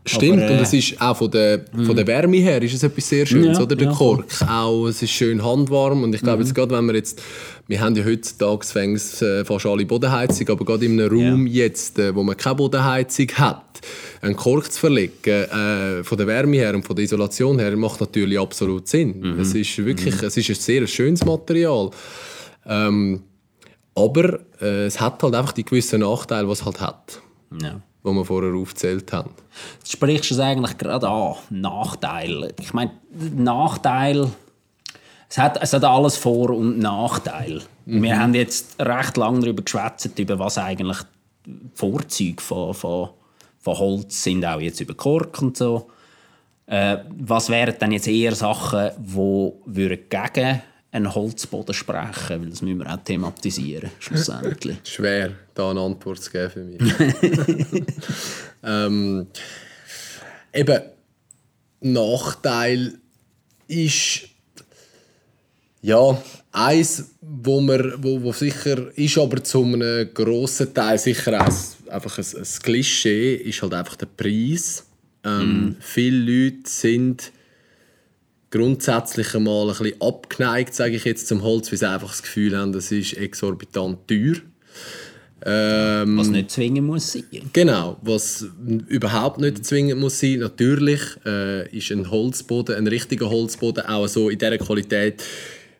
Stimmt, 0.07 0.43
Aber, 0.43 0.51
äh, 0.51 0.57
und 0.57 0.61
es 0.61 0.73
ist 0.73 1.01
auch 1.01 1.17
von 1.17 1.29
der, 1.31 1.65
von 1.85 1.95
der 1.95 2.07
Wärme 2.07 2.37
her 2.37 2.61
ist 2.61 2.73
es 2.73 2.83
etwas 2.83 3.07
sehr 3.09 3.25
Schönes, 3.25 3.57
ja, 3.57 3.63
oder? 3.63 3.75
Der 3.75 3.87
ja, 3.87 3.93
Kork. 3.93 4.25
Auch, 4.47 4.87
es 4.87 5.01
ist 5.01 5.11
schön 5.11 5.43
handwarm 5.43 6.03
und 6.03 6.15
ich 6.15 6.21
glaube, 6.21 6.39
mhm. 6.39 6.45
jetzt 6.45 6.55
gerade 6.55 6.75
wenn 6.75 6.85
wir 6.85 6.95
jetzt, 6.95 7.21
wir 7.67 7.79
haben 7.81 7.95
ja 7.95 8.05
heutzutage 8.05 8.65
äh, 8.79 9.45
fast 9.45 9.65
alle 9.65 9.85
Bodenheizung, 9.85 10.49
aber 10.49 10.65
gerade 10.65 10.85
in 10.85 10.99
einem 10.99 11.11
Raum 11.11 11.47
ja. 11.47 11.65
jetzt, 11.65 11.99
äh, 11.99 12.15
wo 12.15 12.23
man 12.23 12.37
keine 12.37 12.55
Bodenheizung 12.55 13.27
hat, 13.33 13.81
einen 14.21 14.35
Kork 14.35 14.71
zu 14.71 14.79
verlegen, 14.79 15.13
äh, 15.29 16.03
von 16.03 16.17
der 16.17 16.27
Wärme 16.27 16.57
her 16.57 16.73
und 16.73 16.83
von 16.83 16.95
der 16.95 17.05
Isolation 17.05 17.59
her, 17.59 17.75
macht 17.75 17.99
natürlich 17.99 18.39
absolut 18.39 18.87
Sinn. 18.87 19.19
Mhm. 19.19 19.39
Es 19.39 19.53
ist 19.53 19.77
wirklich, 19.85 20.21
mhm. 20.21 20.27
es 20.27 20.37
ist 20.37 20.49
ein 20.49 20.55
sehr 20.55 20.87
schönes 20.87 21.25
Material. 21.25 21.91
Ähm, 22.65 23.21
aber 23.95 24.39
äh, 24.61 24.85
es 24.85 24.99
hat 24.99 25.23
halt 25.23 25.33
einfach 25.33 25.53
die 25.53 25.65
gewissen 25.65 26.01
Nachteile, 26.01 26.47
was 26.47 26.59
es 26.59 26.65
halt 26.65 26.81
hat. 26.81 27.21
Ja. 27.61 27.81
Die 28.07 28.13
wir 28.13 28.25
vorher 28.25 28.53
aufgezählt 28.53 29.11
haben. 29.11 29.31
Du 29.83 29.91
sprichst 29.91 30.31
es 30.31 30.39
eigentlich 30.39 30.77
gerade 30.77 31.09
an, 31.09 31.35
Nachteile. 31.49 32.53
Ich 32.59 32.73
meine, 32.73 32.91
Nachteil, 33.35 34.29
es 35.29 35.37
hat, 35.37 35.61
es 35.61 35.73
hat 35.73 35.83
alles 35.83 36.15
Vor- 36.15 36.51
und 36.51 36.79
Nachteile. 36.79 37.63
Mhm. 37.85 38.03
Wir 38.03 38.17
haben 38.17 38.33
jetzt 38.33 38.79
recht 38.79 39.17
lange 39.17 39.41
darüber 39.41 39.61
geschwätzt, 39.61 40.17
über 40.17 40.39
was 40.39 40.57
eigentlich 40.57 40.99
die 41.45 41.69
Vorzüge 41.73 42.41
von, 42.41 42.73
von, 42.73 43.09
von 43.59 43.77
Holz 43.77 44.23
sind, 44.23 44.45
auch 44.45 44.61
jetzt 44.61 44.79
über 44.79 44.93
Kork 44.93 45.41
und 45.41 45.57
so. 45.57 45.89
Äh, 46.65 46.99
was 47.09 47.49
wären 47.49 47.75
dann 47.77 47.91
jetzt 47.91 48.07
eher 48.07 48.35
Sachen, 48.35 48.91
die 48.97 49.53
gegen 49.67 50.61
einen 50.97 51.13
Holzboden 51.13 51.73
sprechen, 51.73 52.41
weil 52.41 52.49
das 52.49 52.61
müssen 52.61 52.79
wir 52.79 52.93
auch 52.93 53.03
thematisieren, 53.03 53.91
schlussendlich. 53.99 54.77
Schwer, 54.83 55.31
da 55.53 55.71
eine 55.71 55.81
Antwort 55.81 56.21
zu 56.21 56.31
geben 56.31 56.51
für 56.51 56.63
mich. 56.63 56.81
ähm, 58.63 59.27
eben, 60.53 60.81
Nachteil 61.79 62.93
ist 63.67 64.21
ja 65.81 66.21
eins, 66.51 67.11
wo, 67.21 67.61
man, 67.61 67.93
wo, 68.03 68.21
wo 68.23 68.31
sicher 68.31 68.97
ist, 68.97 69.17
aber 69.17 69.43
zu 69.43 69.63
einem 69.63 70.11
grossen 70.13 70.73
Teil 70.73 70.97
sicher 70.97 71.39
auch 71.39 71.91
einfach 71.91 72.17
ein, 72.17 72.25
ein 72.35 72.61
Klischee, 72.63 73.35
ist 73.35 73.61
halt 73.61 73.73
einfach 73.73 73.95
der 73.95 74.07
Preis. 74.07 74.85
Ähm, 75.23 75.69
mm. 75.69 75.75
Viele 75.79 76.17
Leute 76.17 76.69
sind 76.69 77.31
grundsätzlich 78.49 79.35
einmal 79.35 79.69
ein 79.69 79.77
bisschen 79.77 80.01
abgeneigt, 80.01 80.73
sage 80.73 80.95
ich 80.95 81.05
jetzt, 81.05 81.27
zum 81.27 81.43
Holz, 81.43 81.71
weil 81.71 81.79
sie 81.79 81.89
einfach 81.89 82.09
das 82.09 82.23
Gefühl 82.23 82.57
haben, 82.57 82.71
das 82.71 82.91
ist 82.91 83.13
exorbitant 83.13 84.07
teuer. 84.07 84.35
Ähm, 85.45 86.17
was 86.17 86.29
nicht 86.29 86.49
zwingend 86.49 86.87
muss 86.87 87.11
sein. 87.11 87.23
Genau, 87.53 87.97
was 88.01 88.45
überhaupt 88.87 89.39
nicht 89.39 89.63
zwingend 89.65 89.99
muss 89.99 90.19
sein. 90.19 90.39
Natürlich 90.39 91.01
äh, 91.25 91.69
ist 91.75 91.91
ein 91.91 92.09
Holzboden, 92.09 92.75
ein 92.75 92.87
richtiger 92.87 93.29
Holzboden, 93.29 93.85
auch 93.85 94.07
so 94.07 94.29
in 94.29 94.39
dieser 94.39 94.57
Qualität, 94.57 95.23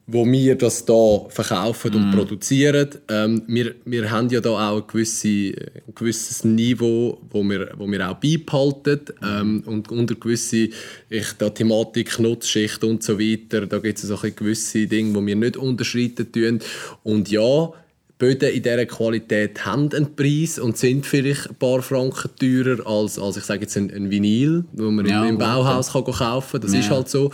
wo 0.10 0.26
wir 0.26 0.56
das 0.56 0.86
da 0.86 1.26
verkaufen 1.28 1.94
und 1.94 2.12
mm. 2.12 2.14
produzieren. 2.14 2.90
Ähm, 3.10 3.44
wir, 3.48 3.76
wir 3.84 4.10
haben 4.10 4.30
ja 4.30 4.40
da 4.40 4.52
auch 4.52 4.78
ein, 4.78 4.88
gewisse, 4.88 5.28
ein 5.28 5.94
gewisses 5.94 6.46
Niveau, 6.46 7.20
wo 7.30 7.44
wir, 7.44 7.74
wo 7.78 7.92
wir 7.92 8.10
auch 8.10 8.16
beibehalten 8.16 9.02
ähm, 9.22 9.64
und 9.66 9.92
unter 9.92 10.16
gewisse 10.16 10.70
ich, 11.10 11.34
da 11.38 11.50
Thematik 11.50 12.20
Nutzschicht 12.20 12.86
und 12.86 13.04
so 13.04 13.20
weiter, 13.20 13.68
da 13.68 13.80
gibt 13.80 14.00
es 14.00 14.06
so 14.06 14.18
gewisse 14.18 14.88
Dinge, 14.88 15.20
die 15.20 15.26
wir 15.26 15.36
nicht 15.36 15.58
unterschreiten 15.58 16.32
tun. 16.32 16.60
Und 17.04 17.30
ja, 17.30 17.74
Böden 18.18 18.50
in 18.50 18.64
dieser 18.64 18.86
Qualität 18.86 19.66
haben 19.66 19.92
einen 19.94 20.16
Preis 20.16 20.58
und 20.58 20.78
sind 20.78 21.06
vielleicht 21.06 21.50
ein 21.50 21.56
paar 21.56 21.82
Franken 21.82 22.30
teurer 22.40 22.88
als, 22.88 23.20
als 23.20 23.36
ich 23.36 23.44
sage 23.44 23.62
jetzt 23.62 23.76
ein, 23.76 23.92
ein 23.94 24.10
Vinyl, 24.10 24.64
wo 24.72 24.90
man 24.90 25.06
ja, 25.06 25.26
im, 25.26 25.38
Bauhaus 25.38 25.92
kann 25.92 26.06
kaufen 26.06 26.52
kann. 26.52 26.62
Das 26.62 26.74
ja. 26.74 26.80
ist 26.80 26.90
halt 26.90 27.10
so. 27.10 27.30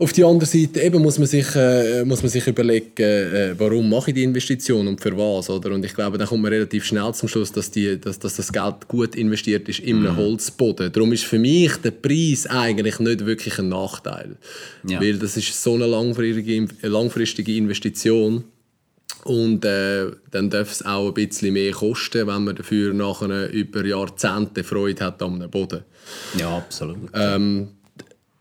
Auf 0.00 0.14
der 0.14 0.24
anderen 0.24 0.48
Seite 0.48 0.80
eben 0.80 1.02
muss 1.02 1.18
man 1.18 1.28
sich, 1.28 1.54
äh, 1.54 2.06
muss 2.06 2.22
man 2.22 2.30
sich 2.30 2.46
überlegen, 2.46 3.02
äh, 3.02 3.54
warum 3.58 3.90
mache 3.90 4.10
ich 4.10 4.14
die 4.14 4.22
Investition 4.22 4.88
und 4.88 4.98
für 4.98 5.14
was. 5.14 5.50
Oder? 5.50 5.72
Und 5.72 5.84
ich 5.84 5.92
glaube, 5.92 6.16
da 6.16 6.24
kommt 6.24 6.40
man 6.40 6.50
relativ 6.50 6.86
schnell 6.86 7.12
zum 7.12 7.28
Schluss, 7.28 7.52
dass, 7.52 7.70
die, 7.70 8.00
dass, 8.00 8.18
dass 8.18 8.36
das 8.36 8.50
Geld 8.50 8.88
gut 8.88 9.14
investiert 9.14 9.68
ist 9.68 9.80
in 9.80 9.98
einem 9.98 10.14
mhm. 10.14 10.16
Holzboden. 10.16 10.90
Darum 10.90 11.12
ist 11.12 11.24
für 11.24 11.38
mich 11.38 11.76
der 11.84 11.90
Preis 11.90 12.46
eigentlich 12.46 12.98
nicht 12.98 13.26
wirklich 13.26 13.58
ein 13.58 13.68
Nachteil. 13.68 14.36
Ja. 14.88 15.02
Weil 15.02 15.18
das 15.18 15.36
ist 15.36 15.62
so 15.62 15.74
eine 15.74 15.86
langfristige, 15.86 16.66
langfristige 16.80 17.54
Investition. 17.56 18.44
Und 19.24 19.66
äh, 19.66 20.06
dann 20.30 20.48
darf 20.48 20.72
es 20.72 20.82
auch 20.82 21.08
ein 21.08 21.14
bisschen 21.14 21.52
mehr 21.52 21.72
kosten, 21.72 22.26
wenn 22.26 22.44
man 22.44 22.56
dafür 22.56 22.94
nachher 22.94 23.50
über 23.50 23.84
Jahrzehnte 23.84 24.64
Freude 24.64 25.04
hat 25.04 25.22
einem 25.22 25.50
Boden. 25.50 25.82
Ja, 26.38 26.56
absolut. 26.56 27.10
Ähm, 27.12 27.68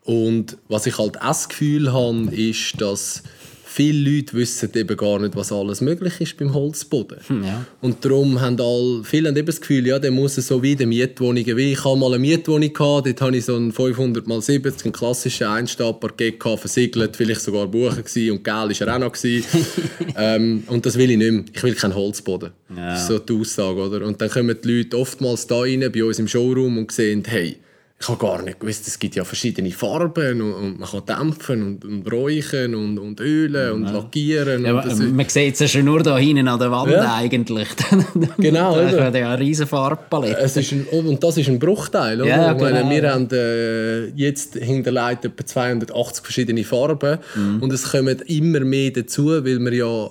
und 0.04 0.58
was 0.68 0.86
ich 0.86 0.98
halt 0.98 1.18
auch 1.18 1.28
das 1.28 1.50
Gefühl 1.50 1.94
habe, 1.94 2.34
ist, 2.36 2.80
dass 2.80 3.24
viele 3.70 4.10
Leute 4.10 4.34
wissen 4.34 4.72
eben 4.74 4.98
gar 4.98 5.20
nicht, 5.20 5.36
was 5.36 5.52
alles 5.52 5.80
möglich 5.80 6.20
ist 6.20 6.38
beim 6.38 6.54
Holzboden. 6.54 7.20
Hm, 7.28 7.44
ja. 7.44 7.66
Und 7.82 8.04
darum 8.04 8.42
haben 8.42 8.60
all, 8.60 9.04
viele 9.04 9.30
haben 9.30 9.38
eben 9.38 9.46
das 9.46 9.62
Gefühl, 9.62 9.86
ja, 9.86 10.00
der 10.00 10.12
muss 10.12 10.36
so 10.36 10.62
wie 10.64 10.76
die 10.76 10.86
Mietwohnungen 10.86 11.56
wie. 11.56 11.74
Ich 11.74 11.86
habe 11.86 11.98
mal 11.98 12.08
eine 12.08 12.20
Mietwohnung 12.20 12.74
gehabt, 12.74 13.08
dort 13.08 13.22
hatte 13.22 13.38
ich 13.38 13.46
so 13.46 13.56
einen 13.56 13.72
500 13.72 14.28
x 14.28 14.46
70, 14.48 14.86
einen 14.86 14.92
klassischen 14.92 15.48
Einstabparkett 15.48 16.42
versiegelt, 16.42 17.16
vielleicht 17.16 17.42
sogar 17.42 17.68
buchen 17.68 18.04
gewesen, 18.04 18.32
und 18.32 18.44
geil 18.44 18.70
war 18.70 18.88
er 18.88 18.96
auch 18.96 19.00
noch. 19.00 19.14
ähm, 20.18 20.64
und 20.68 20.86
das 20.86 20.98
will 20.98 21.12
ich 21.12 21.18
nicht 21.18 21.32
mehr. 21.32 21.44
Ich 21.54 21.64
will 21.64 21.76
keinen 21.76 21.96
Holzboden. 21.96 22.52
Ja. 22.76 22.94
Das 22.94 23.04
ist 23.04 23.08
so 23.08 23.20
die 23.20 23.34
Aussage, 23.34 23.80
oder? 23.80 24.06
Und 24.06 24.20
dann 24.20 24.30
kommen 24.30 24.58
die 24.64 24.78
Leute 24.78 24.98
oftmals 24.98 25.46
da 25.48 25.60
rein, 25.60 25.90
bei 25.94 26.04
uns 26.04 26.20
im 26.20 26.28
Showroom 26.28 26.80
und 26.80 26.92
sehen, 26.92 27.24
hey, 27.26 27.58
ich 28.02 28.08
habe 28.08 28.18
gar 28.18 28.42
nicht 28.42 28.62
gewusst, 28.62 28.88
es 28.88 28.98
gibt 28.98 29.16
ja 29.16 29.26
verschiedene 29.26 29.72
Farben 29.72 30.42
und, 30.42 30.54
und 30.54 30.80
man 30.80 30.90
kann 30.90 31.06
dämpfen 31.06 31.62
und, 31.64 31.84
und 31.84 32.10
räuchern 32.10 32.74
und, 32.74 32.98
und 32.98 33.20
ölen 33.20 33.74
und 33.74 33.84
ja. 33.88 33.92
lackieren. 33.92 34.64
Ja, 34.64 34.80
und 34.80 35.16
man 35.16 35.28
sieht 35.28 35.56
es 35.56 35.60
ja 35.60 35.68
schon 35.68 35.84
nur 35.84 36.02
da 36.02 36.18
hinten 36.18 36.48
an 36.48 36.60
der 36.60 36.72
Wand 36.72 36.94
ja. 36.94 37.16
eigentlich. 37.16 37.68
genau. 38.38 38.78
da 38.78 39.04
hat 39.04 39.16
ja 39.16 39.34
eine 39.34 39.40
riesige 39.40 39.68
Farbpalette. 39.68 40.40
Es 40.40 40.56
ist 40.56 40.72
ein, 40.72 40.86
und 40.86 41.22
das 41.22 41.36
ist 41.36 41.50
ein 41.50 41.60
Bruchteil. 41.60 42.22
Oder? 42.22 42.30
Ja, 42.30 42.54
genau. 42.54 42.72
meine, 42.72 42.90
wir 42.90 43.12
haben 43.12 43.28
äh, 43.34 44.06
jetzt 44.16 44.56
hinterlegt 44.56 45.26
etwa 45.26 45.46
280 45.46 46.24
verschiedene 46.24 46.64
Farben 46.64 47.20
mhm. 47.36 47.62
und 47.62 47.74
es 47.74 47.92
kommen 47.92 48.18
immer 48.28 48.62
mehr 48.62 48.92
dazu, 48.92 49.28
weil 49.28 49.60
wir 49.60 49.74
ja 49.74 50.10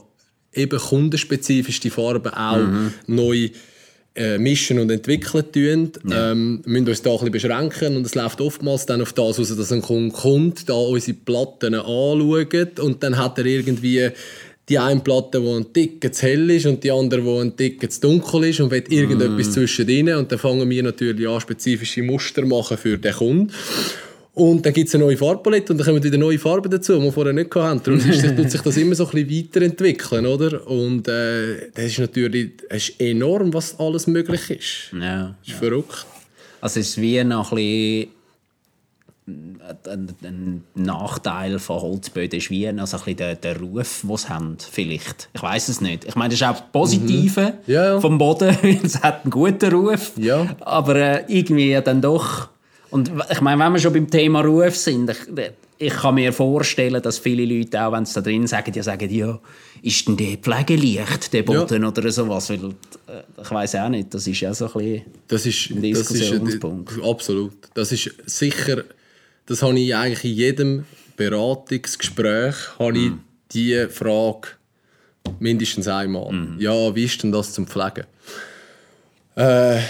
eben 0.53 0.79
kundenspezifisch 0.79 1.81
die 1.81 1.90
Farben 1.90 2.35
auch 2.35 2.59
mhm. 2.59 2.92
neu 3.07 3.48
äh, 4.18 4.38
mischen 4.38 4.78
und 4.78 4.90
entwickeln 4.90 5.52
tun. 5.52 5.92
Ja. 6.09 6.33
Ähm, 6.33 6.62
müssen 6.66 6.88
uns 6.88 7.02
da 7.02 7.11
ein 7.11 7.31
bisschen 7.31 7.50
beschränken 7.50 7.96
und 7.96 8.07
es 8.07 8.14
läuft 8.14 8.40
oftmals 8.40 8.87
dann 8.87 9.00
auf 9.00 9.12
das 9.12 9.38
aus, 9.38 9.57
dass 9.57 9.72
ein 9.72 9.83
Kunde 9.83 10.14
kommt, 10.14 10.68
da 10.68 10.74
unsere 10.74 11.16
Platten 11.16 11.74
anschaut 11.74 12.81
und 12.81 13.02
dann 13.02 13.16
hat 13.16 13.38
er 13.38 13.46
irgendwie 13.46 14.11
die 14.68 14.78
eine 14.78 15.00
Platte, 15.00 15.40
die 15.40 15.48
ein 15.48 15.72
Tick 15.72 16.14
zu 16.14 16.26
hell 16.26 16.50
ist 16.50 16.66
und 16.66 16.85
die 16.85 16.90
andere, 16.90 17.22
die 17.22 17.40
ein 17.40 17.57
Tick 17.57 17.90
zu 17.90 18.00
dunkel 18.00 18.44
ist 18.44 18.61
und 18.61 18.70
will 18.70 18.85
irgendetwas 18.88 19.48
mm. 19.48 19.52
zwischendrin 19.52 20.14
und 20.14 20.31
dann 20.31 20.38
fangen 20.38 20.68
wir 20.68 20.83
natürlich 20.83 21.26
an, 21.26 21.40
spezifische 21.40 22.02
Muster 22.02 22.44
machen 22.44 22.76
für 22.76 22.98
den 22.98 23.14
Kunden. 23.14 23.52
Und 24.38 24.64
dann 24.64 24.72
gibt 24.72 24.88
es 24.88 24.94
eine 24.94 25.05
neue 25.05 25.16
Farbpalette 25.16 25.72
und 25.72 25.79
dann 25.79 25.87
kommen 25.87 26.03
wieder 26.03 26.16
neue 26.16 26.38
Farben 26.38 26.70
dazu, 26.70 26.96
die 26.96 27.03
wir 27.03 27.11
vorher 27.11 27.33
nicht 27.33 27.53
hatten. 27.57 27.83
Darum 27.83 28.01
tut 28.37 28.51
sich 28.51 28.61
das 28.61 28.77
immer 28.77 28.94
so 28.94 29.09
ein 29.09 29.24
bisschen 29.24 29.46
weiterentwickeln, 29.46 30.27
oder? 30.27 30.64
Und 30.68 31.09
äh, 31.09 31.70
das 31.74 31.87
ist 31.87 31.98
natürlich 31.98 32.53
das 32.68 32.88
ist 32.88 33.01
enorm, 33.01 33.53
was 33.53 33.79
alles 33.81 34.07
möglich 34.07 34.51
ist. 34.51 34.92
Ja. 34.92 35.35
Das 35.40 35.48
ist 35.48 35.53
ja. 35.55 35.57
verrückt. 35.57 36.07
Also 36.61 36.79
es 36.79 36.90
ist 36.90 37.01
wie 37.01 37.22
noch 37.24 37.51
ein 37.51 37.57
bisschen 37.57 38.09
ein, 39.27 40.14
ein 40.22 40.64
Nachteil 40.77 41.59
von 41.59 41.83
Holzböden 41.83 42.38
ist 42.38 42.48
wie 42.48 42.68
also 42.68 42.96
ein 42.96 43.03
bisschen 43.03 43.16
der, 43.16 43.35
der 43.35 43.59
Ruf, 43.59 44.03
den 44.03 44.16
sie 44.16 44.29
haben, 44.29 44.57
vielleicht. 44.70 45.29
Ich 45.35 45.42
weiß 45.42 45.68
es 45.68 45.81
nicht. 45.81 46.05
Ich 46.05 46.14
meine, 46.14 46.31
das 46.31 46.40
ist 46.40 46.46
auch 46.46 46.53
das 46.53 46.70
Positive 46.70 47.40
mhm. 47.40 47.72
ja, 47.72 47.85
ja. 47.94 48.01
vom 48.01 48.18
Boden. 48.18 48.57
es 48.85 49.03
hat 49.03 49.24
einen 49.24 49.33
guten 49.33 49.72
Ruf. 49.72 50.12
Ja. 50.16 50.46
Aber 50.61 50.94
äh, 50.94 51.24
irgendwie 51.27 51.79
dann 51.85 52.01
doch 52.01 52.48
und 52.90 53.11
ich 53.31 53.40
meine, 53.40 53.62
wenn 53.62 53.72
wir 53.72 53.79
schon 53.79 53.92
beim 53.92 54.11
Thema 54.11 54.40
Ruf 54.40 54.77
sind, 54.77 55.11
ich, 55.11 55.18
ich 55.79 55.92
kann 55.92 56.14
mir 56.14 56.33
vorstellen, 56.33 57.01
dass 57.03 57.18
viele 57.18 57.44
Leute, 57.44 57.81
auch 57.83 57.92
wenn 57.92 58.05
sie 58.05 58.14
da 58.14 58.20
drin 58.20 58.46
sagen, 58.46 58.72
ja, 58.74 58.83
sagen, 58.83 59.11
ja, 59.11 59.38
ist 59.83 60.09
denn 60.09 60.16
der 60.16 60.37
pflegeleicht, 60.38 61.33
der 61.33 61.42
Boden 61.42 61.83
ja. 61.83 61.88
oder 61.88 62.11
sowas? 62.11 62.51
Weil, 62.51 62.64
äh, 62.64 63.22
ich 63.40 63.51
weiß 63.51 63.77
auch 63.77 63.88
nicht, 63.88 64.12
das 64.12 64.27
ist 64.27 64.40
ja 64.40 64.53
so 64.55 64.66
ein 64.66 64.72
bisschen 64.72 65.03
das 65.29 65.46
ist, 65.46 65.70
ein 65.70 65.83
Diskussionspunkt. 65.83 66.90
Das 66.90 66.96
ist, 66.96 67.05
absolut. 67.05 67.53
Das 67.74 67.92
ist 67.92 68.11
sicher, 68.27 68.85
das 69.46 69.62
habe 69.62 69.79
ich 69.79 69.94
eigentlich 69.94 70.24
in 70.24 70.35
jedem 70.35 70.85
Beratungsgespräch 71.16 72.55
habe 72.79 72.98
ich 72.98 73.11
mm. 73.11 73.20
diese 73.53 73.88
Frage 73.88 74.48
mindestens 75.40 75.88
einmal. 75.88 76.33
Mm. 76.33 76.57
Ja, 76.61 76.94
wie 76.94 77.05
ist 77.05 77.22
denn 77.22 77.33
das 77.33 77.53
zum 77.53 77.66
Pflegen? 77.66 78.05
Äh, 79.37 79.81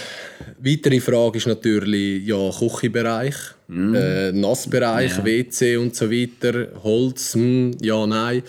weitere 0.59 1.01
Frage 1.01 1.39
ist 1.39 1.47
natürlich 1.47 2.27
ja, 2.27 2.51
Küchenbereich, 2.51 3.35
mm. 3.69 3.95
äh, 3.95 4.33
Nassbereich, 4.33 5.19
ja. 5.19 5.25
WC 5.25 5.77
und 5.77 5.95
so 5.95 6.11
weiter, 6.11 6.69
Holz, 6.83 7.35
mh, 7.35 7.43
hm, 7.43 7.77
ja, 7.81 8.07
nein. 8.07 8.43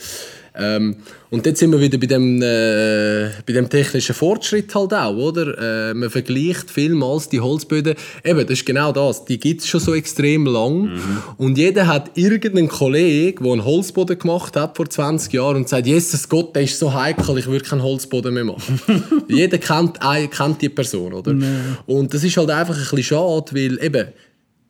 Ähm, 0.60 0.98
und 1.30 1.46
jetzt 1.46 1.60
sind 1.60 1.72
wir 1.72 1.80
wieder 1.80 1.98
bei 1.98 2.08
dem, 2.08 2.42
äh, 2.42 3.30
bei 3.46 3.54
dem 3.54 3.70
technischen 3.70 4.16
Fortschritt 4.16 4.74
halt 4.74 4.94
auch, 4.94 5.16
oder? 5.16 5.90
Äh, 5.90 5.94
man 5.94 6.10
vergleicht 6.10 6.70
vielmals 6.70 7.30
die 7.30 7.40
Holzböden. 7.40 7.96
Eben, 8.24 8.42
das 8.42 8.60
ist 8.60 8.66
genau 8.66 8.92
das. 8.92 9.26
Die 9.26 9.40
gibt 9.40 9.62
es 9.62 9.68
schon 9.68 9.80
so 9.80 9.94
extrem 9.94 10.46
lang. 10.46 10.82
Mhm. 10.82 11.18
Und 11.38 11.58
jeder 11.58 11.88
hat 11.88 12.12
irgendeinen 12.16 12.68
Kollegen, 12.68 13.44
der 13.44 13.54
einen 13.54 13.64
Holzboden 13.64 14.18
gemacht 14.18 14.56
hat 14.56 14.76
vor 14.76 14.90
20 14.90 15.32
Jahren 15.34 15.58
und 15.58 15.70
sagt, 15.70 15.88
Jesus 15.88 16.28
Gott, 16.28 16.56
der 16.56 16.64
ist 16.64 16.78
so 16.78 16.94
heikel, 16.94 17.38
ich 17.38 17.48
würde 17.48 17.64
keinen 17.64 17.84
Holzboden 17.84 18.34
mehr 18.34 18.46
machen. 18.46 18.82
jeder 19.30 19.60
kennt, 19.60 20.00
kennt 20.32 20.62
die 20.62 20.70
Person, 20.70 21.14
oder? 21.14 21.34
Nee. 21.34 21.46
Und 21.86 22.14
das 22.14 22.24
ist 22.24 22.36
halt 22.36 22.50
einfach 22.50 22.76
ein 22.76 22.82
bisschen 22.82 23.04
schade, 23.04 23.54
weil 23.54 23.84
eben, 23.84 24.08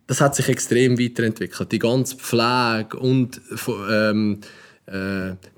das 0.07 0.21
hat 0.21 0.35
sich 0.35 0.49
extrem 0.49 0.99
weiterentwickelt. 0.99 1.71
Die 1.71 1.79
ganze 1.79 2.15
Pflege 2.17 2.97
und 2.99 3.39
ähm, 3.91 4.39
äh, 4.41 4.45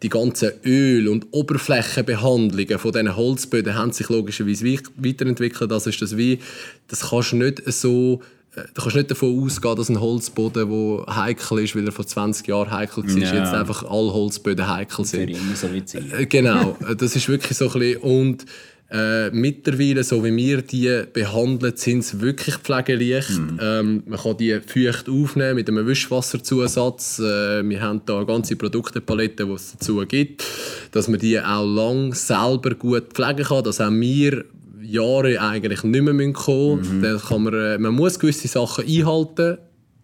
die 0.04 0.10
ganzen 0.10 0.52
Öl- 0.66 1.08
und 1.08 1.28
Oberflächenbehandlungen 1.32 2.80
von 2.80 2.92
diesen 2.92 3.16
Holzböden 3.16 3.76
haben 3.76 3.92
sich 3.92 4.10
logischerweise 4.10 4.66
weiterentwickelt. 4.98 5.72
Also 5.72 5.90
ist 5.90 6.02
das 6.02 6.18
wie, 6.18 6.40
das 6.88 7.10
kannst 7.10 7.32
du 7.32 7.38
nicht 7.38 7.62
so, 7.72 8.22
äh, 8.56 8.64
du 8.74 8.82
kannst 8.82 8.98
nicht 8.98 9.12
davon 9.12 9.42
ausgehen, 9.42 9.76
dass 9.76 9.90
ein 9.90 10.02
Holzboden, 10.02 10.70
der 10.70 11.16
heikel 11.16 11.60
ist, 11.60 11.76
weil 11.76 11.86
er 11.86 11.94
vor 11.94 12.06
20 12.06 12.48
Jahren 12.48 12.72
heikel 12.72 13.04
war, 13.04 13.18
ja. 13.18 13.36
jetzt 13.36 13.54
einfach 13.54 13.84
alle 13.84 14.14
Holzböden 14.14 14.68
heikel 14.68 15.06
sind. 15.06 15.30
Für 15.30 15.38
immer 15.38 15.56
so 15.56 15.72
wie 15.72 15.84
äh, 16.18 16.26
Genau, 16.26 16.78
das 16.98 17.16
ist 17.16 17.30
wirklich 17.30 17.58
so 17.58 17.70
ein 17.72 17.80
bisschen, 17.80 18.02
und 18.02 18.46
äh, 18.92 19.30
mittlerweile, 19.32 20.04
so 20.04 20.24
wie 20.24 20.36
wir 20.36 20.62
die 20.62 21.04
behandeln, 21.14 21.74
sind 21.78 22.04
sie 22.04 22.20
wirklich 22.20 22.56
pflegeleicht. 22.56 23.30
Mhm. 23.30 23.60
Ähm, 23.62 24.04
man 24.06 24.20
kann 24.20 24.36
die 24.36 24.60
feucht 24.60 25.08
aufnehmen 25.08 25.56
mit 25.56 25.70
einem 25.70 25.88
Wischwasserzusatz. 25.88 27.20
Äh, 27.20 27.68
wir 27.68 27.82
haben 27.82 28.02
da 28.06 28.18
eine 28.18 28.26
ganze 28.26 28.58
Produktepalette, 28.58 29.46
die 29.46 29.52
es 29.54 29.72
dazu 29.72 30.04
gibt, 30.06 30.44
dass 30.92 31.08
man 31.08 31.20
die 31.20 31.40
auch 31.40 31.66
lang 31.66 32.14
selber 32.14 32.76
gut 32.76 33.14
pflegen 33.14 33.46
kann, 33.46 33.64
dass 33.64 33.80
auch 33.80 33.92
wir 33.92 34.44
Jahre 34.82 35.40
eigentlich 35.40 35.84
nicht 35.84 36.02
mehr 36.02 36.34
kommen 36.34 36.80
müssen. 36.80 37.00
Mhm. 37.00 37.20
kann 37.20 37.44
man, 37.44 37.54
äh, 37.54 37.78
man 37.78 37.94
muss 37.94 38.20
gewisse 38.20 38.50
Sachen 38.50 38.86
einhalten, 38.86 39.58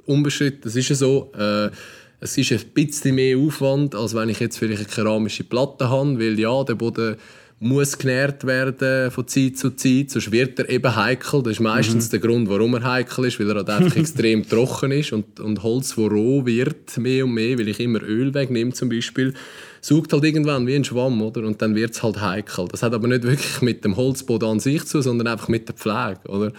unbestritten, 0.06 0.62
das 0.64 0.78
ist 0.78 0.90
ja 0.90 0.96
so. 0.96 1.32
Äh, 1.38 1.72
es 2.20 2.36
ist 2.38 2.52
ein 2.52 2.62
bisschen 2.74 3.16
mehr 3.16 3.38
Aufwand, 3.38 3.94
als 3.94 4.16
wenn 4.16 4.30
ich 4.30 4.40
jetzt 4.40 4.58
vielleicht 4.58 4.86
eine 4.86 4.90
keramische 5.04 5.44
Platte 5.44 5.90
habe, 5.90 6.18
weil 6.18 6.40
ja, 6.40 6.64
der 6.64 6.74
Boden 6.74 7.18
muss 7.60 7.98
genährt 7.98 8.46
werden 8.46 9.10
von 9.10 9.28
Zeit 9.28 9.58
zu 9.58 9.72
Zeit, 9.72 10.12
sonst 10.12 10.32
wird 10.32 10.60
er 10.60 10.70
eben 10.70 10.96
heikel. 10.96 11.42
Das 11.42 11.54
ist 11.54 11.60
meistens 11.60 12.08
mhm. 12.08 12.12
der 12.12 12.20
Grund, 12.20 12.50
warum 12.50 12.76
er 12.76 12.84
heikel 12.84 13.26
ist, 13.26 13.40
weil 13.40 13.50
er 13.50 13.56
halt 13.56 13.70
einfach 13.70 13.96
extrem 13.96 14.48
trocken 14.48 14.92
ist 14.92 15.12
und, 15.12 15.40
und 15.40 15.64
Holz, 15.64 15.90
das 15.90 15.98
roh 15.98 16.46
wird, 16.46 16.96
mehr 16.98 17.26
und 17.26 17.34
mehr, 17.34 17.58
weil 17.58 17.68
ich 17.68 17.80
immer 17.80 18.02
Öl 18.04 18.34
wegnehme 18.34 18.74
zum 18.74 18.90
Beispiel, 18.90 19.34
saugt 19.82 20.14
halt 20.14 20.24
irgendwann 20.24 20.68
wie 20.68 20.76
ein 20.76 20.84
Schwamm, 20.84 21.20
oder? 21.22 21.42
Und 21.42 21.62
dann 21.62 21.74
wird 21.74 21.92
es 21.92 22.04
halt 22.04 22.22
heikel. 22.22 22.68
Das 22.68 22.84
hat 22.84 22.94
aber 22.94 23.08
nicht 23.08 23.24
wirklich 23.24 23.62
mit 23.62 23.84
dem 23.84 23.96
Holzboden 23.96 24.50
an 24.50 24.60
sich 24.60 24.86
zu, 24.86 25.02
sondern 25.02 25.28
einfach 25.28 25.48
mit 25.48 25.68
der 25.68 25.76
Pflege, 25.76 26.20
oder? 26.28 26.54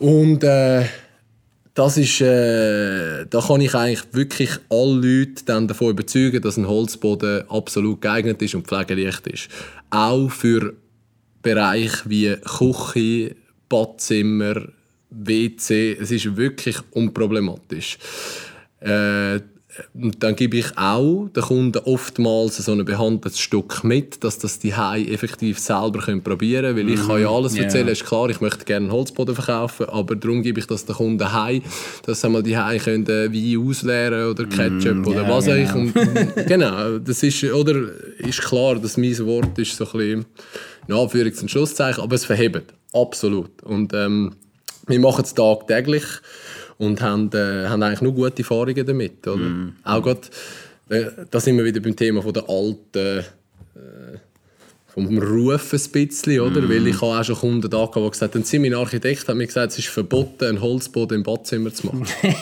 Und 0.00 0.42
äh, 0.42 0.84
das 1.76 1.98
ist, 1.98 2.22
äh, 2.22 3.26
da 3.26 3.40
kann 3.42 3.60
ich 3.60 3.74
eigentlich 3.74 4.02
wirklich 4.12 4.50
alle 4.70 4.94
Leute 4.94 5.44
dann 5.44 5.68
davon 5.68 5.90
überzeugen, 5.90 6.40
dass 6.40 6.56
ein 6.56 6.66
Holzboden 6.66 7.48
absolut 7.50 8.00
geeignet 8.00 8.40
ist 8.40 8.54
und 8.54 8.66
pflegeleicht 8.66 9.26
ist. 9.26 9.48
Auch 9.90 10.30
für 10.30 10.72
Bereiche 11.42 11.98
wie 12.06 12.34
Küche, 12.36 13.36
Badzimmer, 13.68 14.68
WC. 15.10 15.98
Es 16.00 16.10
ist 16.10 16.34
wirklich 16.34 16.78
unproblematisch. 16.92 17.98
Äh, 18.80 19.40
dann 19.94 20.36
gebe 20.36 20.56
ich 20.56 20.76
auch 20.76 21.28
den 21.28 21.42
Kunden 21.42 21.78
oftmals 21.84 22.56
so 22.56 22.72
ein 22.72 22.84
behandeltes 22.84 23.38
Stück 23.38 23.84
mit, 23.84 24.22
dass 24.24 24.38
das 24.38 24.58
die 24.58 24.74
Hai 24.74 25.04
effektiv 25.04 25.58
selber 25.58 26.00
können 26.00 26.22
probieren 26.22 26.74
können. 26.74 26.88
Weil 26.88 26.94
ich 26.94 27.06
kann 27.06 27.20
ja 27.20 27.30
alles 27.30 27.54
mhm. 27.54 27.62
erzählen, 27.62 27.86
yeah. 27.86 27.92
ist 27.92 28.04
klar, 28.04 28.28
ich 28.30 28.40
möchte 28.40 28.64
gerne 28.64 28.86
einen 28.86 28.92
Holzboden 28.92 29.34
verkaufen, 29.34 29.86
aber 29.88 30.16
darum 30.16 30.42
gebe 30.42 30.60
ich 30.60 30.66
das 30.66 30.84
den 30.84 30.94
Kunden 30.94 31.32
Hai, 31.32 31.62
dass 32.04 32.24
einmal 32.24 32.42
die 32.42 32.56
Hai 32.56 32.78
können 32.78 33.06
Wein 33.06 33.68
ausleeren 33.68 34.30
oder 34.30 34.44
Ketchup 34.46 34.96
mm, 34.96 35.06
oder 35.06 35.22
yeah, 35.22 35.28
was 35.28 35.44
genau. 35.44 35.78
Und, 35.78 35.94
genau, 36.46 36.98
das 36.98 37.22
ist, 37.22 37.44
oder 37.44 37.74
ist 38.18 38.42
klar, 38.42 38.76
dass 38.76 38.96
mein 38.96 39.18
Wort 39.26 39.58
ist 39.58 39.76
so 39.76 39.84
ein 39.84 39.92
bisschen 39.92 40.26
in 40.88 40.94
Anführungs- 40.94 41.42
und 41.42 41.50
Schlusszeichen, 41.50 42.02
aber 42.02 42.14
es 42.14 42.24
verhebt, 42.24 42.72
absolut. 42.92 43.62
Und 43.62 43.92
ähm, 43.92 44.34
wir 44.86 45.00
machen 45.00 45.24
es 45.24 45.34
tagtäglich 45.34 46.04
und 46.78 47.00
haben, 47.00 47.30
äh, 47.32 47.68
haben 47.68 47.82
eigentlich 47.82 48.02
nur 48.02 48.14
gute 48.14 48.38
Erfahrungen 48.42 48.86
damit. 48.86 49.26
Oder? 49.26 49.36
Mm. 49.36 49.76
Auch 49.84 50.02
gerade, 50.02 50.20
äh, 50.88 51.04
da 51.30 51.40
sind 51.40 51.56
wir 51.56 51.64
wieder 51.64 51.80
beim 51.80 51.96
Thema 51.96 52.22
von 52.22 52.32
der 52.32 52.48
alten, 52.48 53.18
äh, 53.74 54.18
vom 54.86 55.18
Ruf 55.18 55.72
ein 55.72 55.90
bisschen, 55.90 56.40
oder? 56.40 56.60
Mm. 56.60 56.70
Weil 56.70 56.86
ich 56.86 57.00
habe 57.00 57.18
auch 57.18 57.24
schon 57.24 57.36
Kunden 57.36 57.70
da 57.70 57.86
gehabt, 57.86 57.96
die 57.96 58.10
gesagt 58.10 58.34
haben, 58.34 58.62
mein 58.62 58.74
Architekt 58.74 59.28
hat 59.28 59.36
mir 59.36 59.46
gesagt, 59.46 59.72
es 59.72 59.78
ist 59.78 59.88
verboten, 59.88 60.44
einen 60.44 60.60
Holzboden 60.60 61.18
im 61.18 61.22
Badzimmer 61.22 61.72
zu 61.72 61.86
machen. 61.86 62.06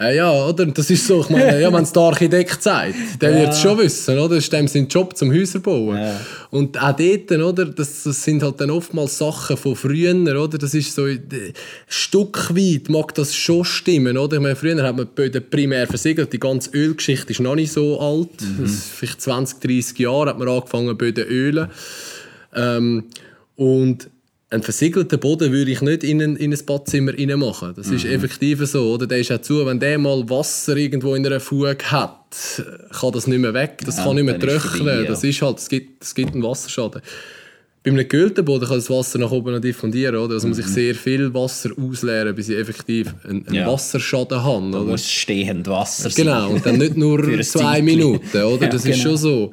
äh, 0.00 0.16
ja, 0.16 0.30
oder? 0.30 0.66
Das 0.66 0.90
ist 0.90 1.06
so, 1.06 1.22
ich 1.22 1.30
meine, 1.30 1.60
ja, 1.60 1.72
wenn 1.72 1.82
es 1.82 1.92
der 1.92 2.02
Architekt 2.02 2.62
sagt, 2.62 2.94
der 3.20 3.30
ja. 3.30 3.38
wird 3.40 3.52
es 3.52 3.60
schon 3.60 3.78
wissen, 3.78 4.18
oder? 4.18 4.36
Das 4.36 4.44
ist 4.44 4.52
dem 4.52 4.68
sein 4.68 4.86
Job 4.88 5.16
zum 5.16 5.32
Häuser 5.32 5.60
bauen. 5.60 5.96
Ja. 5.96 6.20
Und 6.52 6.78
auch 6.78 6.94
dort, 6.94 7.32
oder? 7.32 7.64
Das, 7.64 8.02
das, 8.02 8.24
sind 8.24 8.42
halt 8.42 8.60
dann 8.60 8.70
oftmals 8.70 9.16
Sachen 9.16 9.56
von 9.56 9.74
früher, 9.74 10.14
oder? 10.14 10.58
Das 10.58 10.74
ist 10.74 10.94
so, 10.94 11.04
ein 11.04 11.54
Stück 11.86 12.54
weit 12.54 12.90
mag 12.90 13.14
das 13.14 13.34
schon 13.34 13.64
stimmen, 13.64 14.18
oder? 14.18 14.36
Ich 14.36 14.42
meine, 14.42 14.54
früher 14.54 14.82
hat 14.82 14.94
man 14.94 15.06
die 15.06 15.14
Böden 15.14 15.42
primär 15.48 15.86
versiegelt, 15.86 16.30
die 16.30 16.38
ganze 16.38 16.68
Ölgeschichte 16.76 17.32
ist 17.32 17.40
noch 17.40 17.54
nicht 17.54 17.72
so 17.72 17.98
alt. 17.98 18.42
Mhm. 18.42 18.66
vielleicht 18.66 19.22
20, 19.22 19.60
30 19.60 19.98
Jahre 19.98 20.28
hat 20.28 20.38
man 20.38 20.46
angefangen, 20.46 20.94
Böden 20.94 21.24
ölen. 21.24 21.70
Ähm, 22.54 23.04
und 23.56 24.10
einen 24.52 24.62
versiegelten 24.62 25.18
Boden 25.18 25.50
würde 25.50 25.70
ich 25.70 25.80
nicht 25.80 26.04
in 26.04 26.20
ein, 26.20 26.36
in 26.36 26.52
ein 26.52 26.66
Badzimmer 26.66 27.12
machen. 27.38 27.72
Das 27.74 27.86
mhm. 27.86 27.96
ist 27.96 28.04
effektiv 28.04 28.64
so. 28.66 28.92
Oder? 28.92 29.06
Der 29.06 29.18
ist 29.18 29.32
auch 29.32 29.40
zu, 29.40 29.64
wenn 29.64 29.80
der 29.80 29.98
mal 29.98 30.28
Wasser 30.28 30.76
irgendwo 30.76 31.14
in 31.14 31.26
einer 31.26 31.40
Fuge 31.40 31.76
hat, 31.84 32.62
kann 32.90 33.12
das 33.12 33.26
nicht 33.26 33.38
mehr 33.38 33.54
weg. 33.54 33.78
Das 33.86 33.96
ja, 33.96 34.04
kann 34.04 34.16
nicht 34.16 34.24
mehr. 34.24 35.02
Ja. 35.02 35.04
Das 35.04 35.24
ist 35.24 35.40
halt, 35.40 35.58
es 35.58 35.68
gibt, 35.70 36.04
es 36.04 36.14
gibt 36.14 36.34
einen 36.34 36.42
Wasserschaden. 36.42 37.00
Bei 37.82 37.90
einem 37.90 37.96
gekühlten 37.96 38.44
Boden 38.44 38.66
kann 38.66 38.76
das 38.76 38.90
Wasser 38.90 39.18
nach 39.18 39.30
oben 39.30 39.54
noch 39.54 39.60
diffundieren. 39.60 40.16
Oder? 40.16 40.34
Also 40.34 40.46
mhm. 40.46 40.50
muss 40.50 40.58
ich 40.58 40.66
sehr 40.66 40.94
viel 40.94 41.32
Wasser 41.32 41.70
ausleeren, 41.80 42.34
bis 42.34 42.50
ich 42.50 42.58
effektiv 42.58 43.14
einen, 43.26 43.46
einen 43.46 43.56
ja. 43.56 43.66
Wasserschaden 43.66 44.44
habe. 44.44 44.70
Da 44.70 44.80
muss 44.80 45.10
stehend 45.10 45.66
Wasser 45.66 46.10
Genau, 46.10 46.50
und 46.50 46.66
dann 46.66 46.76
nicht 46.76 46.98
nur 46.98 47.40
zwei 47.40 47.80
Minuten. 47.80 48.42
Oder? 48.42 48.66
das 48.66 48.84
ist 48.84 48.96
genau. 48.96 49.02
schon 49.02 49.16
so. 49.16 49.50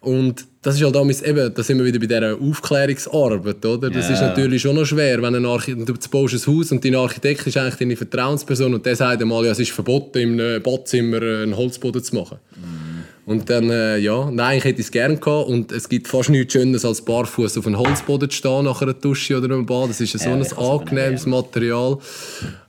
Und 0.00 0.44
das 0.64 0.76
ist 0.76 0.82
halt 0.82 0.94
damals 0.94 1.20
eben, 1.20 1.52
da 1.52 1.62
sind 1.62 1.76
wir 1.76 1.84
wieder 1.84 1.98
bei 1.98 2.06
dieser 2.06 2.40
Aufklärungsarbeit, 2.40 3.64
oder? 3.66 3.90
Das 3.90 4.06
yeah. 4.06 4.14
ist 4.14 4.20
natürlich 4.22 4.62
schon 4.62 4.74
noch 4.74 4.86
schwer, 4.86 5.20
wenn 5.20 5.34
ein 5.34 5.44
Architekt, 5.44 5.86
du 5.86 6.08
baust 6.08 6.32
ein 6.32 6.54
Haus 6.54 6.72
und 6.72 6.82
dein 6.82 6.94
Architekt 6.94 7.46
ist 7.46 7.58
eigentlich 7.58 7.76
deine 7.76 7.96
Vertrauensperson 7.96 8.72
und 8.72 8.86
der 8.86 8.96
sagt 8.96 9.20
einmal, 9.20 9.44
ja, 9.44 9.52
es 9.52 9.58
ist 9.58 9.72
verboten, 9.72 10.38
im 10.38 10.62
Badzimmer 10.62 11.20
einen 11.20 11.54
Holzboden 11.54 12.02
zu 12.02 12.16
machen. 12.16 12.38
Mm. 12.56 13.30
Und 13.30 13.50
dann, 13.50 13.68
äh, 13.68 13.98
ja, 13.98 14.30
nein, 14.30 14.56
ich 14.56 14.64
hätte 14.64 14.80
es 14.80 14.90
gerne 14.90 15.18
gehabt 15.18 15.48
und 15.48 15.70
es 15.70 15.86
gibt 15.86 16.08
fast 16.08 16.30
nichts 16.30 16.54
Schöneres 16.54 16.86
als 16.86 17.02
barfuß 17.02 17.58
auf 17.58 17.66
einem 17.66 17.78
Holzboden 17.78 18.30
zu 18.30 18.36
stehen 18.36 18.64
nach 18.64 18.80
einer 18.80 18.94
Dusche 18.94 19.36
oder 19.36 19.54
einem 19.54 19.66
Bad. 19.66 19.90
Das 19.90 20.00
ist 20.00 20.18
so 20.18 20.30
ein 20.30 20.42
angenehmes 20.56 21.26
Material. 21.26 21.98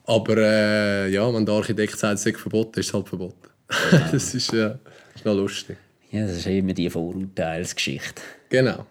Aber 0.04 0.38
äh, 0.38 1.10
ja, 1.12 1.34
wenn 1.34 1.46
der 1.46 1.56
Architekt 1.56 1.98
sagt, 1.98 2.20
es 2.20 2.26
ist 2.26 2.40
verboten, 2.40 2.78
ist 2.78 2.88
es 2.88 2.94
halt 2.94 3.08
verboten. 3.08 3.36
Das 4.12 4.34
ist, 4.36 4.52
ja, 4.52 4.78
ist 5.16 5.26
noch 5.26 5.34
lustig. 5.34 5.78
Ja, 6.16 6.26
das 6.26 6.38
ist 6.38 6.48
immer 6.48 6.74
die 6.74 6.90
Vorurteilsgeschichte. 6.90 8.22
Genau. 8.48 8.86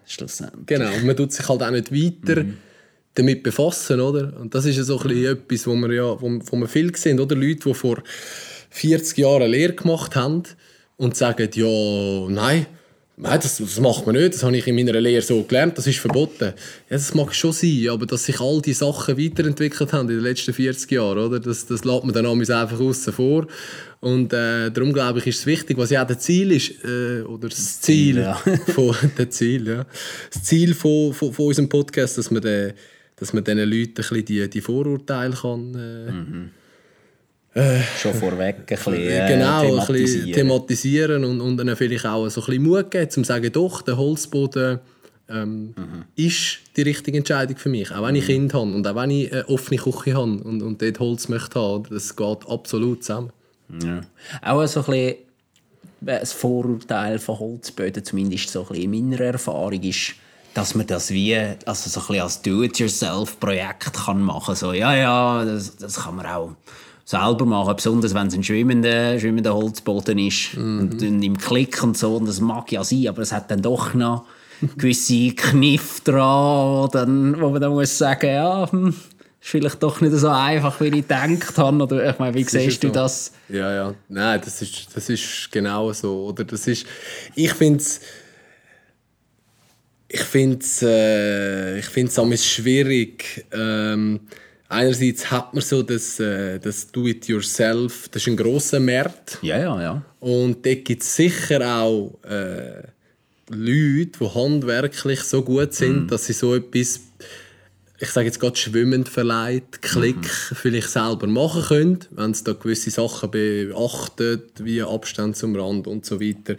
Genau. 0.67 0.93
Und 0.93 1.05
man 1.05 1.17
tut 1.17 1.33
sich 1.33 1.49
halt 1.49 1.63
auch 1.63 1.71
nicht 1.71 1.91
weiter 1.91 2.43
mhm. 2.43 2.57
damit 3.15 3.41
befassen, 3.41 3.99
oder? 3.99 4.39
Und 4.39 4.53
das 4.53 4.65
ist 4.65 4.77
ja 4.77 4.83
so 4.83 4.99
ein 4.99 5.07
bisschen 5.07 5.33
etwas, 5.33 5.65
wo 5.65 5.73
wir 5.73 5.91
ja, 5.91 6.21
wo, 6.21 6.39
wo 6.39 6.57
wir 6.57 6.67
viel 6.67 6.95
sehen, 6.95 7.19
oder? 7.19 7.35
Leute, 7.35 7.61
die 7.67 7.73
vor 7.73 8.03
40 8.69 9.17
Jahren 9.17 9.49
Lehre 9.49 9.73
gemacht 9.73 10.15
haben 10.15 10.43
und 10.97 11.17
sagen, 11.17 11.49
ja, 11.55 12.29
nein, 12.29 12.67
Nein, 13.17 13.39
das, 13.41 13.57
das 13.59 13.79
macht 13.79 14.05
man 14.05 14.15
nicht. 14.15 14.33
Das 14.33 14.43
habe 14.43 14.57
ich 14.57 14.67
in 14.67 14.75
meiner 14.75 14.99
Lehre 14.99 15.21
so 15.21 15.41
gelernt. 15.43 15.77
Das 15.77 15.87
ist 15.87 15.99
verboten. 15.99 16.53
Ja, 16.89 16.97
das 16.97 17.13
mag 17.13 17.33
schon 17.33 17.53
sein, 17.53 17.87
aber 17.89 18.05
dass 18.05 18.25
sich 18.25 18.41
all 18.41 18.61
die 18.61 18.73
Sachen 18.73 19.17
weiterentwickelt 19.17 19.93
haben 19.93 20.09
in 20.09 20.15
den 20.15 20.23
letzten 20.23 20.53
40 20.53 20.91
Jahren, 20.91 21.19
oder? 21.19 21.39
Das, 21.39 21.65
das 21.65 21.85
lässt 21.85 22.03
man 22.03 22.13
dann 22.13 22.25
einfach 22.25 22.79
außen 22.79 23.13
vor. 23.13 23.47
Und 24.01 24.33
äh, 24.33 24.69
darum 24.69 24.91
glaube 24.91 25.19
ich, 25.19 25.27
ist 25.27 25.39
es 25.39 25.45
wichtig, 25.45 25.77
was 25.77 25.91
ja 25.91 26.03
auch 26.03 26.07
das 26.07 26.19
Ziel 26.19 26.51
ist, 26.51 26.83
äh, 26.83 27.21
oder 27.21 27.47
das 27.47 27.79
Ziel, 27.79 28.17
ja. 28.17 28.33
von, 28.67 28.93
der 29.17 29.29
Ziel, 29.29 29.65
ja. 29.65 29.85
das 30.31 30.43
Ziel 30.43 30.73
von, 30.73 31.13
von, 31.13 31.31
von 31.31 31.45
unserem 31.45 31.69
Podcast, 31.69 32.17
dass 32.17 32.29
man, 32.31 32.41
den, 32.41 32.73
dass 33.15 33.31
man 33.31 33.45
diesen 33.45 33.59
Leuten 33.59 33.91
ein 33.91 33.93
bisschen 33.93 34.25
die, 34.25 34.49
die 34.49 34.61
Vorurteile 34.61 35.35
kann, 35.35 35.73
äh, 35.73 36.11
mhm 36.11 36.49
äh, 37.55 37.81
Schon 37.97 38.13
vorweg 38.13 38.57
ein 38.57 38.65
bisschen, 38.65 38.93
äh, 38.95 39.27
genau, 39.29 39.61
thematisieren. 39.61 39.79
ein 39.79 40.03
bisschen 40.03 40.33
thematisieren 40.33 41.23
und, 41.23 41.41
und 41.41 41.57
dann 41.57 41.75
vielleicht 41.75 42.05
auch 42.05 42.27
so 42.27 42.41
ein 42.41 42.45
bisschen 42.47 42.63
Mut 42.63 42.91
geben, 42.91 43.05
um 43.05 43.09
zu 43.11 43.23
sagen, 43.23 43.51
doch, 43.51 43.81
der 43.81 43.97
Holzboden 43.97 44.79
ähm, 45.29 45.73
mhm. 45.75 46.05
ist 46.15 46.59
die 46.75 46.81
richtige 46.81 47.17
Entscheidung 47.17 47.55
für 47.55 47.69
mich. 47.69 47.91
Auch 47.91 48.05
wenn 48.05 48.15
ich 48.15 48.23
mhm. 48.23 48.27
Kind 48.27 48.53
habe 48.53 48.71
und 48.71 48.85
auch 48.85 48.95
wenn 48.95 49.09
ich 49.09 49.31
eine 49.31 49.47
offene 49.47 49.79
Küche 49.79 50.15
habe 50.15 50.31
und, 50.43 50.61
und 50.61 50.81
dort 50.81 50.99
Holz 50.99 51.29
möchte 51.29 51.59
haben, 51.59 51.85
das 51.89 52.15
geht 52.15 52.49
absolut 52.49 53.03
zusammen. 53.03 53.31
Ja. 53.81 54.01
Auch 54.41 54.65
so 54.67 54.81
ein 54.81 54.85
bisschen 54.85 55.15
ein 56.05 56.25
Vorurteil 56.25 57.19
von 57.19 57.39
Holzböden, 57.39 58.03
zumindest 58.03 58.49
so 58.49 58.63
ein 58.63 58.67
bisschen 58.67 58.93
in 58.93 59.09
meiner 59.09 59.21
Erfahrung, 59.21 59.81
ist, 59.81 60.15
dass 60.53 60.75
man 60.75 60.87
das 60.87 61.09
wie 61.09 61.35
also 61.37 61.89
so 61.89 62.01
ein 62.01 62.07
bisschen 62.07 62.21
als 62.21 62.41
Do-it-yourself-Projekt 62.41 63.93
kann 63.93 64.21
machen 64.21 64.47
kann. 64.47 64.55
So, 64.55 64.73
ja, 64.73 64.93
ja, 64.93 65.45
das, 65.45 65.77
das 65.77 65.95
kann 66.03 66.17
man 66.17 66.25
auch 66.25 66.55
selber 67.05 67.45
machen, 67.45 67.75
besonders 67.75 68.13
wenn 68.13 68.27
es 68.27 68.33
ein 68.33 68.43
schwimmender, 68.43 69.19
schwimmender 69.19 69.53
Holzboden 69.53 70.17
ist 70.17 70.57
mhm. 70.57 70.79
und, 70.79 71.01
und, 71.01 71.23
im 71.23 71.37
Klick 71.37 71.81
und 71.83 71.97
so, 71.97 72.15
und 72.17 72.27
das 72.27 72.41
mag 72.41 72.71
ja 72.71 72.83
sein, 72.83 73.07
aber 73.07 73.21
es 73.21 73.31
hat 73.31 73.51
dann 73.51 73.61
doch 73.61 73.93
noch 73.93 74.25
gewisse 74.77 75.31
Kniff 75.35 76.01
dran, 76.01 76.89
dann, 76.91 77.39
wo 77.39 77.49
man 77.49 77.61
dann 77.61 77.73
muss 77.73 77.97
sagen, 77.97 78.27
ja, 78.27 78.69
hm, 78.71 78.89
ist 78.89 79.51
vielleicht 79.51 79.83
doch 79.83 80.01
nicht 80.01 80.15
so 80.15 80.29
einfach, 80.29 80.81
wie 80.81 80.87
ich 80.87 81.07
gedacht 81.07 81.57
habe. 81.57 81.83
Oder 81.83 82.09
ich 82.09 82.17
meine, 82.17 82.33
wie 82.33 82.43
das 82.43 82.53
siehst 82.53 82.83
du 82.83 82.87
so. 82.87 82.93
das? 82.93 83.31
Ja, 83.49 83.71
ja. 83.71 83.93
Nein, 84.09 84.41
das 84.43 84.61
ist, 84.63 84.87
das 84.95 85.07
ist 85.07 85.49
genau 85.51 85.93
so. 85.93 86.25
Oder 86.25 86.43
das 86.45 86.65
ist, 86.65 86.87
ich 87.35 87.53
finde 87.53 87.79
es 87.79 88.01
ich 90.07 90.21
finde 90.21 90.59
es 90.59 90.81
äh, 90.81 91.79
ich 91.79 91.85
find's 91.85 92.15
schwierig. 92.45 93.45
Ähm, 93.51 94.21
einerseits 94.75 95.31
hat 95.31 95.53
man 95.53 95.61
so 95.61 95.81
das, 95.81 96.19
äh, 96.19 96.59
das 96.59 96.91
Do-it-yourself, 96.91 98.09
das 98.09 98.21
ist 98.21 98.27
ein 98.27 98.37
grosser 98.37 98.79
Markt. 98.79 99.39
Ja, 99.41 99.59
ja, 99.59 99.81
ja. 99.81 100.05
Und 100.19 100.65
dort 100.65 100.85
gibt 100.85 101.01
es 101.01 101.15
sicher 101.15 101.81
auch 101.81 102.17
äh, 102.23 102.83
Leute, 103.49 104.19
die 104.19 104.29
handwerklich 104.33 105.21
so 105.21 105.43
gut 105.43 105.73
sind, 105.73 106.05
mm. 106.05 106.07
dass 106.07 106.25
sie 106.25 106.33
so 106.33 106.55
etwas 106.55 107.01
ich 107.97 108.09
sage 108.09 108.27
jetzt 108.27 108.39
gerade 108.39 108.57
schwimmend 108.57 109.07
verleiht, 109.07 109.81
Klick 109.81 110.17
mhm. 110.17 110.55
vielleicht 110.55 110.89
selber 110.89 111.27
machen 111.27 111.63
können, 111.63 111.99
wenn 112.11 112.31
es 112.31 112.43
da 112.43 112.53
gewisse 112.53 112.91
Sachen 112.91 113.31
beachtet, 113.31 114.63
wie 114.63 114.81
Abstand 114.81 115.37
zum 115.37 115.55
Rand 115.55 115.87
und 115.87 116.05
so 116.05 116.19
weiter. 116.19 116.57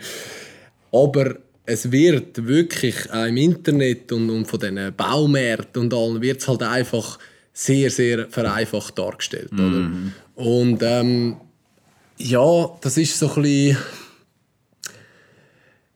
Aber 0.92 1.37
es 1.66 1.90
wird 1.92 2.46
wirklich 2.46 3.12
auch 3.12 3.26
im 3.26 3.37
Internet 3.37 4.12
und, 4.12 4.31
und 4.31 4.46
von 4.46 4.61
diesen 4.61 4.94
Baumärkten 4.96 5.83
und 5.83 5.94
allem 5.94 6.22
wird 6.22 6.40
es 6.40 6.48
halt 6.48 6.62
einfach 6.62 7.18
sehr, 7.57 7.90
sehr 7.90 8.29
vereinfacht 8.29 8.99
dargestellt. 8.99 9.51
Mhm. 9.53 10.12
Oder? 10.37 10.47
Und 10.47 10.83
ähm, 10.83 11.37
ja, 12.19 12.71
das 12.83 12.99
ist 12.99 13.19
so 13.19 13.33
ein 13.35 13.42
bisschen 13.42 13.79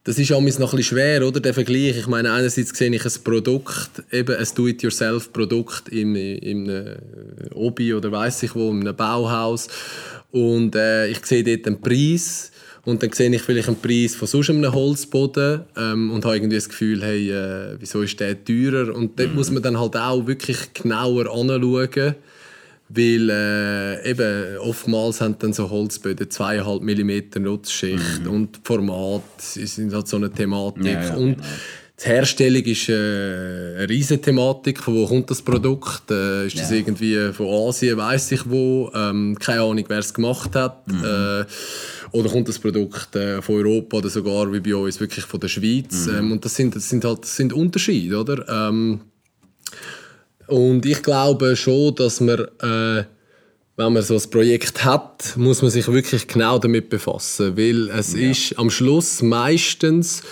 das 0.03 0.17
ist 0.17 0.31
auch 0.31 0.41
noch 0.41 0.47
ein 0.47 0.55
bisschen 0.55 0.83
schwer, 0.83 1.27
oder, 1.27 1.39
der 1.39 1.53
Vergleich. 1.53 1.95
Ich 1.95 2.07
meine, 2.07 2.31
einerseits 2.31 2.75
sehe 2.75 2.89
ich 2.89 3.05
ein 3.05 3.23
Produkt, 3.23 4.01
eben 4.11 4.35
ein 4.35 4.47
Do-it-yourself-Produkt 4.55 5.89
im, 5.89 6.15
im 6.15 6.67
äh, 6.67 6.95
Obi 7.53 7.93
oder 7.93 8.11
weiß 8.11 8.41
ich 8.41 8.55
wo, 8.55 8.71
in 8.71 8.81
einem 8.81 8.95
Bauhaus. 8.95 9.67
Und 10.31 10.75
äh, 10.75 11.07
ich 11.07 11.23
sehe 11.23 11.43
dort 11.43 11.67
einen 11.67 11.81
Preis 11.81 12.50
und 12.83 13.03
dann 13.03 13.11
sehe 13.11 13.33
ich 13.33 13.41
vielleicht 13.41 13.67
einen 13.67 13.79
Preis 13.79 14.15
von 14.15 14.27
sonst 14.27 14.49
einem 14.49 14.73
Holzboden 14.73 15.61
ähm, 15.77 16.11
und 16.11 16.25
habe 16.25 16.35
irgendwie 16.35 16.55
das 16.55 16.69
Gefühl, 16.69 17.01
hey, 17.03 17.31
äh, 17.31 17.75
wieso 17.79 18.01
ist 18.01 18.19
der 18.19 18.43
teurer? 18.43 18.95
Und 18.95 19.19
dort 19.19 19.29
mhm. 19.29 19.35
muss 19.35 19.51
man 19.51 19.61
dann 19.61 19.79
halt 19.79 19.95
auch 19.95 20.25
wirklich 20.25 20.73
genauer 20.73 21.31
anschauen 21.31 22.15
weil 22.93 23.29
äh, 23.29 24.09
eben 24.09 24.57
oftmals 24.57 25.21
haben 25.21 25.37
dann 25.39 25.53
so 25.53 25.69
Holzböden 25.69 26.27
2,5 26.27 26.81
mm 26.81 27.41
Nutzschicht 27.41 28.23
mhm. 28.23 28.29
und 28.29 28.59
Format 28.63 29.21
sind 29.37 29.93
halt 29.93 30.07
so 30.07 30.17
eine 30.17 30.29
Thematik. 30.29 30.85
Ja, 30.85 31.03
ja, 31.03 31.15
und 31.15 31.35
genau. 31.35 31.47
die 32.03 32.05
Herstellung 32.05 32.63
ist 32.63 32.89
äh, 32.89 32.93
eine 32.93 33.89
riesige 33.89 34.21
Thematik. 34.21 34.79
Von 34.79 34.95
wo 34.95 35.07
kommt 35.07 35.29
das 35.31 35.41
Produkt? 35.41 36.11
Äh, 36.11 36.47
ist 36.47 36.55
ja. 36.55 36.63
das 36.63 36.71
irgendwie 36.71 37.31
von 37.31 37.47
Asien, 37.47 37.97
weiß 37.97 38.33
ich 38.33 38.49
wo? 38.49 38.91
Ähm, 38.93 39.37
keine 39.39 39.61
Ahnung, 39.61 39.85
wer 39.87 39.99
es 39.99 40.13
gemacht 40.13 40.55
hat. 40.55 40.85
Mhm. 40.87 41.05
Äh, 41.05 41.45
oder 42.11 42.29
kommt 42.29 42.47
das 42.47 42.59
Produkt 42.59 43.15
äh, 43.15 43.41
von 43.41 43.55
Europa 43.55 43.97
oder 43.97 44.09
sogar 44.09 44.51
wie 44.51 44.59
bei 44.59 44.75
uns 44.75 44.99
wirklich 44.99 45.25
von 45.25 45.39
der 45.39 45.47
Schweiz? 45.47 46.07
Mhm. 46.07 46.15
Ähm, 46.15 46.31
und 46.33 46.45
das 46.45 46.55
sind, 46.55 46.75
das 46.75 46.89
sind 46.89 47.05
halt 47.05 47.23
das 47.23 47.35
sind 47.35 47.53
Unterschiede, 47.53 48.17
oder? 48.17 48.47
Ähm, 48.47 49.01
und 50.47 50.85
ich 50.85 51.01
glaube 51.01 51.55
schon, 51.55 51.95
dass 51.95 52.19
man, 52.19 52.39
äh, 52.39 53.05
wenn 53.77 53.93
man 53.93 54.03
so 54.03 54.15
ein 54.15 54.29
Projekt 54.29 54.83
hat, 54.83 55.37
muss 55.37 55.61
man 55.61 55.71
sich 55.71 55.87
wirklich 55.87 56.27
genau 56.27 56.59
damit 56.59 56.89
befassen. 56.89 57.55
Weil 57.55 57.89
es 57.89 58.13
ja. 58.13 58.29
ist 58.29 58.59
am 58.59 58.69
Schluss 58.69 59.21
meistens 59.21 60.23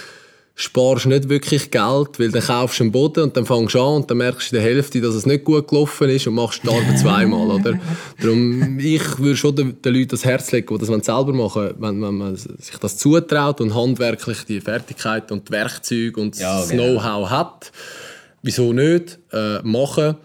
sparst 0.60 1.06
nicht 1.06 1.30
wirklich 1.30 1.72
Geld, 1.72 2.20
weil 2.20 2.32
dann 2.32 2.42
kaufst 2.42 2.80
du 2.80 2.84
einen 2.84 2.92
Boden 2.92 3.24
und 3.24 3.38
dann 3.38 3.46
fängst 3.46 3.76
du 3.76 3.80
an 3.82 3.96
und 3.96 4.12
dann 4.12 4.18
merkst 4.18 4.52
du 4.52 4.58
in 4.58 4.62
der 4.62 4.70
Hälfte, 4.70 5.00
dass 5.00 5.16
es 5.16 5.26
nicht 5.26 5.46
gut 5.46 5.70
gelaufen 5.70 6.10
ist 6.10 6.28
und 6.28 6.34
machst 6.34 6.64
die 6.64 6.68
Arbeit 6.68 7.00
zweimal, 7.00 7.50
oder? 7.50 7.80
Darum, 8.22 8.78
ich 8.78 9.20
würde 9.20 9.38
schon 9.38 9.56
den, 9.56 9.82
den 9.82 9.94
Leuten 9.94 10.10
das 10.10 10.26
Herz 10.26 10.52
legen, 10.52 10.78
die 10.78 10.86
das 10.86 11.06
selber 11.06 11.32
machen 11.32 11.76
wenn, 11.78 12.02
wenn 12.02 12.16
man 12.16 12.36
sich 12.36 12.78
das 12.80 12.98
zutraut 12.98 13.62
und 13.62 13.74
handwerklich 13.74 14.44
die 14.50 14.60
Fertigkeit 14.60 15.32
und 15.32 15.48
die 15.48 15.52
Werkzeuge 15.54 16.20
und 16.20 16.38
ja, 16.38 16.60
das 16.60 16.70
genau. 16.70 17.00
Know-how 17.00 17.30
hat 17.30 17.72
wieso 18.42 18.74
nicht, 18.74 19.20
äh, 19.32 19.62
machen. 19.64 20.16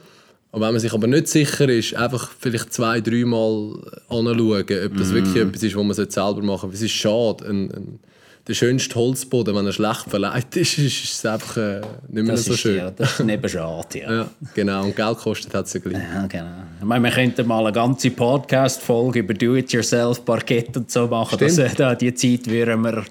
Und 0.51 0.61
wenn 0.61 0.73
man 0.73 0.79
sich 0.79 0.93
aber 0.93 1.07
nicht 1.07 1.29
sicher 1.29 1.69
ist, 1.69 1.95
einfach 1.95 2.31
vielleicht 2.39 2.73
zwei, 2.73 3.01
dreimal 3.01 3.75
anschauen, 4.09 4.63
ob 4.63 4.97
das 4.97 5.11
mm. 5.11 5.15
wirklich 5.15 5.37
etwas 5.37 5.63
ist, 5.65 5.77
was 5.77 5.85
man 5.85 5.95
selber 5.95 6.43
machen 6.43 6.61
sollte. 6.71 6.77
Es 6.77 6.83
ist 6.83 6.93
schade. 6.93 7.45
Ein, 7.45 7.71
ein, 7.73 8.01
der 8.47 8.55
schönste 8.55 8.95
Holzboden, 8.97 9.55
wenn 9.55 9.67
er 9.67 9.73
schlecht 9.73 10.05
verleiht 10.09 10.55
ist, 10.57 10.79
ist 10.79 11.05
es 11.05 11.27
einfach 11.27 11.57
äh, 11.57 11.81
nicht 12.09 12.25
mehr 12.27 12.35
das 12.35 12.45
so 12.45 12.55
schön. 12.55 12.77
Ja, 12.77 12.91
das 12.91 13.19
ist 13.19 13.29
eben 13.29 13.49
schade, 13.49 13.99
ja. 14.01 14.13
ja. 14.17 14.31
Genau, 14.55 14.85
und 14.85 14.97
Geld 14.97 15.19
kostet 15.19 15.55
hat 15.55 15.67
es 15.67 15.73
ja 15.73 15.81
gleich. 15.81 16.03
Ja, 16.03 16.27
genau. 16.27 16.63
Ich 16.79 16.85
meine, 16.85 17.05
wir 17.05 17.11
könnten 17.11 17.47
mal 17.47 17.61
eine 17.61 17.73
ganze 17.73 18.11
Podcast-Folge 18.11 19.21
über 19.21 19.35
Do-it-yourself, 19.35 20.25
Parkett 20.25 20.77
und 20.77 20.91
so 20.91 21.07
machen. 21.07 21.39
Dass, 21.39 21.59
äh, 21.59 21.71
da, 21.75 21.95
die 21.95 22.15
Zeit 22.15 22.47
würden 22.47 22.83
wir 22.83 23.05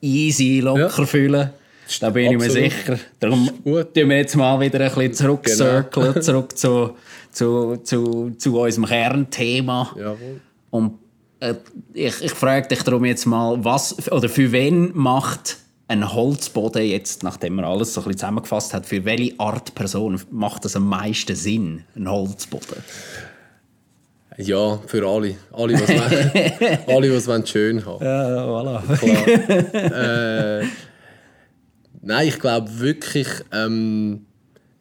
easy, 0.00 0.60
locker 0.60 0.98
ja. 0.98 1.06
füllen. 1.06 1.50
Da 2.00 2.10
bin 2.10 2.34
Absolut. 2.34 2.56
ich 2.56 2.62
mir 2.62 2.70
sicher. 2.70 2.98
Darum 3.20 3.50
tun 3.64 3.86
wir 3.94 4.16
jetzt 4.16 4.36
mal 4.36 4.58
wieder 4.60 4.80
ein 4.80 4.88
bisschen 4.88 5.14
zurückcirkeln, 5.14 6.06
genau. 6.12 6.20
zurück 6.20 6.56
zu, 6.56 6.96
zu, 7.30 7.76
zu, 7.84 8.30
zu 8.36 8.58
unserem 8.58 8.86
Kernthema. 8.86 9.94
Jawohl. 9.96 10.40
Und 10.70 11.01
ich, 11.92 12.22
ich 12.22 12.32
frage 12.32 12.68
dich 12.68 12.82
darum 12.82 13.04
jetzt 13.04 13.26
mal, 13.26 13.64
was 13.64 14.10
oder 14.10 14.28
für 14.28 14.52
wen 14.52 14.90
macht 14.94 15.58
ein 15.88 16.12
Holzboden 16.12 16.84
jetzt, 16.84 17.22
nachdem 17.22 17.56
man 17.56 17.64
alles 17.64 17.92
so 17.92 18.00
ein 18.00 18.04
bisschen 18.04 18.18
zusammengefasst 18.18 18.74
hat, 18.74 18.86
für 18.86 19.04
welche 19.04 19.38
Art 19.38 19.74
Person 19.74 20.20
macht 20.30 20.64
das 20.64 20.76
am 20.76 20.88
meisten 20.88 21.36
Sinn, 21.36 21.84
ein 21.96 22.10
Holzboden? 22.10 22.82
Ja, 24.38 24.78
für 24.86 25.06
alle. 25.06 25.36
Alle, 25.52 25.74
was 25.74 25.90
alle, 26.88 27.26
was 27.26 27.50
schön 27.50 27.84
haben. 27.84 28.02
Ja, 28.02 28.46
voilà. 28.46 28.96
Klar. 28.96 30.60
äh, 30.62 30.66
Nein, 32.04 32.26
ich 32.26 32.40
glaube 32.40 32.80
wirklich, 32.80 33.28
ähm, 33.52 34.26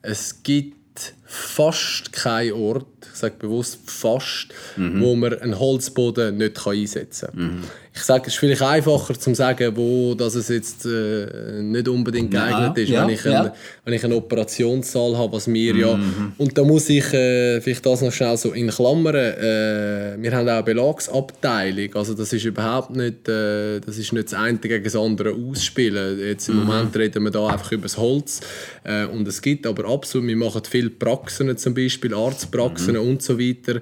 es 0.02 0.42
gibt 0.42 1.14
fast 1.32 2.12
keinen 2.12 2.54
Ort, 2.54 2.86
ich 3.14 3.20
sage 3.20 3.36
bewusst 3.40 3.80
fast, 3.86 4.50
mhm. 4.76 5.02
wo 5.02 5.16
man 5.16 5.40
einen 5.40 5.58
Holzboden 5.58 6.38
nicht 6.38 6.68
einsetzen 6.68 7.30
kann. 7.32 7.40
Mhm 7.40 7.64
ich 7.94 8.04
sage, 8.04 8.24
es 8.28 8.34
ist 8.34 8.40
vielleicht 8.40 8.62
einfacher 8.62 9.20
zu 9.20 9.36
sagen, 9.36 9.76
wo 9.76 10.16
dass 10.16 10.36
es 10.36 10.48
jetzt 10.48 10.86
äh, 10.86 11.62
nicht 11.62 11.90
unbedingt 11.90 12.32
geeignet 12.32 12.78
ja, 12.78 12.84
ist, 12.84 12.90
ja, 12.90 13.02
wenn, 13.02 13.14
ich 13.14 13.24
ja. 13.26 13.44
ein, 13.44 13.52
wenn 13.84 13.94
ich 13.94 14.04
einen 14.04 14.14
Operationssaal 14.14 15.18
habe, 15.18 15.34
was 15.34 15.52
wir 15.52 15.74
mhm. 15.74 15.80
ja... 15.80 16.00
Und 16.38 16.58
da 16.58 16.64
muss 16.64 16.88
ich 16.88 17.14
äh, 17.14 17.60
vielleicht 17.60 17.86
das 17.86 18.02
noch 18.02 18.14
schnell 18.14 18.38
so 18.38 18.54
in 18.54 18.70
Klammern, 18.70 19.16
äh, 19.16 20.16
wir 20.18 20.32
haben 20.32 20.48
auch 20.48 20.54
eine 20.54 20.64
Belagsabteilung, 20.64 21.94
also 21.96 22.14
das 22.14 22.32
ist 22.32 22.46
überhaupt 22.46 22.96
nicht, 22.96 23.28
äh, 23.28 23.82
das 23.82 23.98
ist 23.98 24.14
nicht 24.14 24.32
das 24.32 24.40
eine 24.40 24.58
gegen 24.58 24.84
das 24.84 24.96
andere 24.96 25.34
ausspielen. 25.34 26.18
Jetzt 26.20 26.48
im 26.48 26.62
mhm. 26.62 26.68
Moment 26.68 26.96
reden 26.96 27.24
wir 27.24 27.32
da 27.32 27.48
einfach 27.48 27.74
über 27.74 27.84
das 27.84 27.98
Holz 27.98 28.40
äh, 28.86 29.06
und 29.06 29.28
es 29.28 29.42
gibt 29.42 29.68
aber 29.68 29.90
absolut, 29.90 30.28
wir 30.28 30.38
machen 30.38 30.62
viele 30.68 30.92
Praxen 31.22 31.56
zum 31.58 31.74
Beispiel, 31.74 32.14
Arztpraxen 32.14 32.96
mhm. 32.96 33.02
und 33.02 33.22
so 33.22 33.40
weiter, 33.40 33.80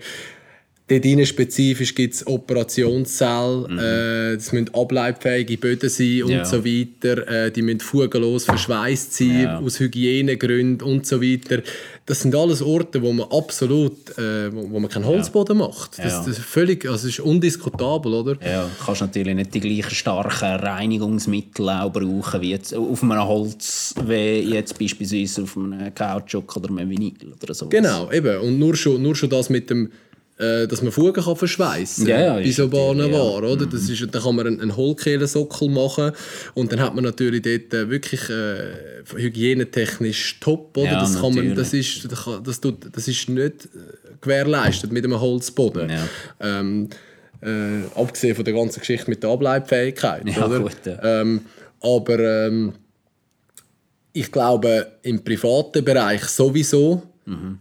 Dort 0.89 1.27
spezifisch 1.27 1.93
gibt 1.93 2.15
es 2.15 2.25
Operationssäle, 2.25 3.67
mhm. 3.69 3.79
äh, 3.79 4.35
das 4.35 4.51
müssen 4.51 4.73
ableibfähige 4.73 5.57
Böden 5.57 5.87
sein 5.87 6.23
und 6.23 6.31
ja. 6.31 6.45
so 6.45 6.65
weiter. 6.65 7.27
Äh, 7.27 7.51
die 7.51 7.61
müssen 7.61 7.79
fugenlos 7.79 8.45
verschweißt 8.45 9.13
sein, 9.13 9.41
ja. 9.43 9.59
aus 9.59 9.79
Hygienegründen 9.79 10.87
und 10.87 11.05
so 11.05 11.21
weiter. 11.21 11.61
Das 12.07 12.21
sind 12.21 12.35
alles 12.35 12.63
Orte, 12.63 13.03
wo 13.03 13.13
man 13.13 13.29
absolut, 13.29 14.17
äh, 14.17 14.51
wo, 14.51 14.71
wo, 14.71 14.79
man 14.79 14.89
keinen 14.89 15.05
Holzboden 15.05 15.59
ja. 15.59 15.67
macht. 15.67 15.99
Das, 15.99 16.25
das, 16.25 16.27
ist 16.27 16.39
völlig, 16.39 16.89
also 16.89 17.07
ist 17.07 17.19
undiskutabel, 17.19 18.11
oder? 18.15 18.37
Ja, 18.43 18.63
du 18.63 18.83
kannst 18.83 19.01
natürlich 19.01 19.35
nicht 19.35 19.53
die 19.53 19.59
gleichen 19.59 19.93
starken 19.93 20.55
Reinigungsmittel 20.55 21.69
auch 21.69 21.91
brauchen 21.91 22.41
wie 22.41 22.49
jetzt 22.49 22.73
auf 22.73 23.03
einem 23.03 23.27
Holz, 23.27 23.93
wie 24.07 24.39
jetzt 24.39 24.79
beispielsweise 24.79 25.43
auf 25.43 25.55
einem 25.55 25.93
Kautschuk 25.93 26.57
oder 26.57 26.69
einem 26.69 26.89
Vinyl 26.89 27.33
oder 27.43 27.53
so. 27.53 27.67
Genau, 27.69 28.11
eben. 28.11 28.39
Und 28.39 28.57
nur 28.57 28.75
schon, 28.75 29.03
nur 29.03 29.15
schon 29.15 29.29
das 29.29 29.51
mit 29.51 29.69
dem 29.69 29.91
dass 30.39 30.81
man 30.81 30.93
Fugen 30.93 31.21
kann 31.21 31.35
verschweißen 31.35 32.07
kann 32.07 32.19
ja, 32.19 32.25
ja, 32.25 32.33
bei 32.35 32.51
so 32.51 32.69
Bahnen 32.69 33.11
ja. 33.11 33.19
war, 33.19 33.43
oder? 33.43 33.65
Das 33.65 33.87
mhm. 33.87 33.93
ist, 33.93 34.07
dann 34.15 34.23
kann 34.23 34.35
man 34.35 34.47
einen, 34.47 34.61
einen 34.61 34.75
Hohlkehlensockel 34.77 35.67
machen 35.67 36.13
und 36.53 36.71
dann 36.71 36.79
hat 36.79 36.95
man 36.95 37.03
natürlich 37.03 37.41
dort 37.41 37.73
äh, 37.73 37.89
wirklich 37.89 38.29
äh, 38.29 39.03
hygienetechnisch 39.17 40.39
top, 40.39 40.77
oder? 40.77 40.91
Ja, 40.91 40.99
das, 41.01 41.19
kann 41.19 41.35
man, 41.35 41.55
das, 41.55 41.73
ist, 41.73 42.07
das, 42.43 42.61
tut, 42.61 42.95
das 42.95 43.07
ist 43.09 43.27
nicht 43.27 43.65
äh, 43.65 43.67
gewährleistet 44.21 44.93
mit 44.93 45.03
einem 45.03 45.19
Holzboden. 45.19 45.91
Ähm, 46.39 46.89
Äh, 47.41 47.85
abgesehen 47.95 48.35
von 48.35 48.43
der 48.43 48.53
ganzen 48.53 48.81
Geschichte 48.81 49.09
mit 49.09 49.23
der 49.23 49.29
Ableitfähigkeit. 49.29 50.27
Ja, 50.27 50.45
oder? 50.45 50.59
gut, 50.59 50.75
ja. 50.83 51.21
Ähm, 51.21 51.39
aber 51.79 52.19
ähm, 52.19 52.73
ich 54.11 54.29
glaube, 54.29 54.87
im 55.03 55.23
privaten 55.23 55.85
Bereich 55.85 56.25
sowieso, 56.25 57.01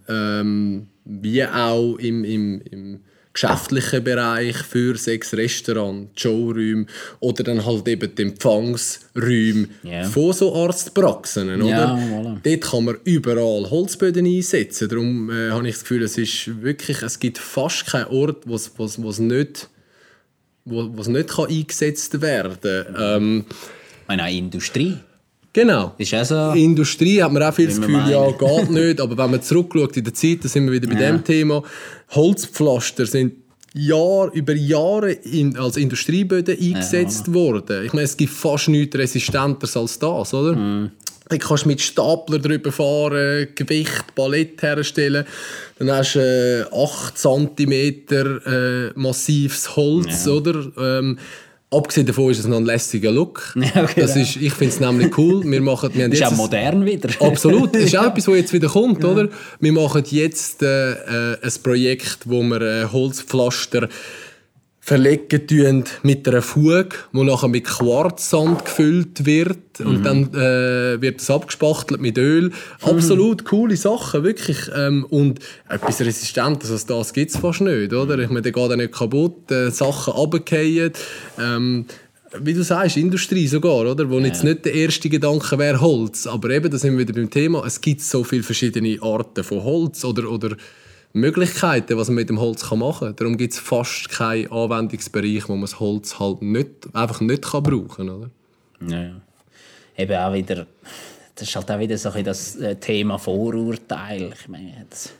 ähm, 0.08 0.88
wie 1.10 1.42
auch 1.44 1.96
im, 1.96 2.22
im, 2.24 2.60
im 2.70 3.00
geschäftlichen 3.32 4.02
Bereich 4.04 4.56
für 4.56 4.96
sechs 4.96 5.32
Restaurants, 5.32 6.20
Showräume 6.20 6.86
oder 7.20 7.44
dann 7.44 7.64
halt 7.64 7.86
eben 7.88 8.12
die 8.14 8.22
Empfangsräume 8.22 9.68
Ja. 9.84 10.02
von 10.04 10.32
so 10.32 10.54
Arztpraxen. 10.54 11.54
Oder? 11.62 11.66
Ja, 11.68 11.94
voilà. 11.96 12.38
Dort 12.42 12.60
kann 12.70 12.84
man 12.84 12.96
überall 13.04 13.70
Holzböden 13.70 14.26
einsetzen. 14.26 14.88
Darum 14.88 15.30
äh, 15.30 15.50
habe 15.50 15.66
ich 15.68 15.74
das 15.74 15.82
Gefühl, 15.82 16.02
es 16.02 16.18
ist 16.18 16.62
wirklich, 16.62 17.00
es 17.02 17.18
gibt 17.20 17.38
fast 17.38 17.86
keinen 17.86 18.06
Ort, 18.06 18.42
wo 18.46 18.54
es- 18.56 19.18
nicht, 19.18 19.68
wo, 20.64 20.82
nicht 20.82 21.28
kann 21.28 21.46
eingesetzt 21.48 22.20
werden 22.20 22.58
kann. 22.60 23.22
Ähm, 23.22 23.44
Ich 23.48 24.08
meine, 24.08 24.24
auch 24.24 24.28
Industrie. 24.30 24.96
Genau. 25.52 25.94
Ist 25.98 26.14
auch 26.14 26.24
so. 26.24 26.50
Industrie 26.52 27.22
hat 27.22 27.32
man 27.32 27.42
auch 27.42 27.54
viel 27.54 27.68
das 27.68 27.80
Gefühl, 27.80 28.02
ja, 28.10 28.30
geht 28.30 28.70
nicht. 28.70 29.00
Aber 29.00 29.16
wenn 29.16 29.30
man 29.30 29.42
zurückschaut 29.42 29.96
in 29.96 30.04
der 30.04 30.14
Zeit, 30.14 30.44
da 30.44 30.48
sind 30.48 30.66
wir 30.66 30.72
wieder 30.72 30.88
bei 30.88 30.96
dem 30.96 31.24
Thema. 31.24 31.62
Holzpflaster 32.10 33.06
sind 33.06 33.34
Jahr, 33.74 34.30
über 34.32 34.54
Jahre 34.54 35.12
in, 35.12 35.56
als 35.56 35.76
Industrieböden 35.76 36.58
eingesetzt 36.58 37.32
worden. 37.32 37.84
Ich 37.84 37.92
meine, 37.92 38.04
es 38.04 38.16
gibt 38.16 38.32
fast 38.32 38.68
nichts 38.68 38.96
Resistenteres 38.96 39.76
als 39.76 39.98
das, 39.98 40.34
oder? 40.34 40.54
Mhm. 40.54 40.90
Da 41.28 41.36
kannst 41.36 41.64
du 41.64 41.68
mit 41.68 41.80
Stapler 41.82 42.38
drüber 42.38 42.72
fahren, 42.72 43.48
Gewicht, 43.54 44.14
Ballett 44.14 44.62
herstellen. 44.62 45.26
Dann 45.78 45.90
hast 45.90 46.14
du 46.14 46.20
äh, 46.20 46.74
8 46.74 47.18
cm 47.18 47.70
äh, 48.46 48.90
massives 48.94 49.76
Holz, 49.76 50.26
oder? 50.26 50.72
Ähm, 50.78 51.18
abgesehen 51.70 52.06
davon 52.06 52.30
ist 52.30 52.38
es 52.38 52.46
noch 52.46 52.56
ein 52.56 52.64
lässiger 52.64 53.10
Look. 53.10 53.54
Ja, 53.74 53.84
genau. 53.84 53.88
das 53.96 54.16
ist, 54.16 54.36
ich 54.36 54.52
finde 54.54 54.74
es 54.74 54.80
nämlich 54.80 55.16
cool. 55.18 55.42
Wir 55.44 55.60
machen, 55.60 55.90
wir 55.92 56.04
haben 56.04 56.12
ist 56.12 56.20
jetzt 56.20 56.32
auch 56.32 56.36
modern 56.36 56.84
wieder. 56.84 57.08
Absolut, 57.20 57.74
das 57.74 57.82
ist 57.84 57.96
auch 57.96 58.06
etwas, 58.06 58.28
was 58.28 58.36
jetzt 58.36 58.52
wieder 58.52 58.68
kommt, 58.68 59.04
oder? 59.04 59.28
Wir 59.60 59.72
machen 59.72 60.02
jetzt 60.08 60.62
äh, 60.62 60.92
äh, 60.92 61.38
ein 61.42 61.52
Projekt, 61.62 62.18
wo 62.24 62.42
wir 62.42 62.60
äh, 62.60 62.84
Holzpflaster 62.90 63.88
verlegen 64.88 65.84
mit 66.02 66.26
einer 66.26 66.40
Fuge, 66.40 66.88
die 67.12 67.22
nachher 67.22 67.48
mit 67.48 67.64
Quarzsand 67.64 68.64
gefüllt 68.64 69.26
wird 69.26 69.80
und 69.80 70.02
dann 70.02 70.34
äh, 70.34 71.00
wird 71.00 71.20
es 71.20 71.30
abgespachtelt 71.30 72.00
mit 72.00 72.16
Öl. 72.16 72.50
Absolut 72.80 73.44
coole 73.44 73.76
Sachen, 73.76 74.24
wirklich. 74.24 74.58
Ähm, 74.74 75.04
und 75.10 75.40
etwas 75.68 76.00
Resistentes 76.00 76.70
als 76.70 76.86
das 76.86 77.12
gibt 77.12 77.30
es 77.30 77.36
fast 77.36 77.60
nicht, 77.60 77.92
oder? 77.92 78.18
Ich 78.18 78.28
meine, 78.28 78.42
der 78.42 78.52
geht 78.52 78.72
auch 78.72 78.76
nicht 78.76 78.92
kaputt, 78.92 79.50
äh, 79.50 79.70
Sachen 79.70 80.14
runterfallen. 80.14 80.92
Ähm, 81.38 81.84
wie 82.40 82.54
du 82.54 82.62
sagst, 82.62 82.96
Industrie 82.96 83.46
sogar, 83.46 83.86
oder? 83.86 84.08
Wo 84.08 84.18
jetzt 84.20 84.42
nicht 84.42 84.64
der 84.64 84.74
erste 84.74 85.10
Gedanke 85.10 85.58
wäre 85.58 85.80
Holz. 85.80 86.26
Aber 86.26 86.48
eben, 86.50 86.70
da 86.70 86.78
sind 86.78 86.92
wir 86.92 87.06
wieder 87.06 87.14
beim 87.14 87.30
Thema, 87.30 87.62
es 87.66 87.80
gibt 87.80 88.00
so 88.00 88.24
viele 88.24 88.42
verschiedene 88.42 88.98
Arten 89.02 89.44
von 89.44 89.62
Holz 89.62 90.04
oder, 90.04 90.30
oder 90.30 90.56
Möglichkeiten, 91.12 91.96
was 91.96 92.08
man 92.08 92.16
mit 92.16 92.28
dem 92.28 92.40
Holz 92.40 92.70
machen 92.70 93.08
kann. 93.08 93.16
Darum 93.16 93.36
gibt 93.36 93.54
es 93.54 93.58
fast 93.58 94.10
keinen 94.10 94.50
Anwendungsbereich, 94.52 95.48
wo 95.48 95.52
man 95.52 95.62
das 95.62 95.80
Holz 95.80 96.18
halt 96.18 96.42
nicht, 96.42 96.70
einfach 96.92 97.20
nicht 97.20 97.42
kann 97.42 97.62
brauchen 97.62 98.06
kann. 98.06 98.30
Ja, 98.88 99.02
ja. 99.02 99.20
Eben 99.96 100.16
auch 100.16 100.32
wieder, 100.32 100.66
das 101.34 101.48
ist 101.48 101.56
halt 101.56 101.70
auch 101.70 101.78
wieder 101.78 101.98
so 101.98 102.10
ein 102.10 102.24
das 102.24 102.56
äh, 102.56 102.76
Thema 102.76 103.18
Vorurteil. 103.18 104.32
Ich 104.38 104.48
meine, 104.48 104.86
das 104.88 105.12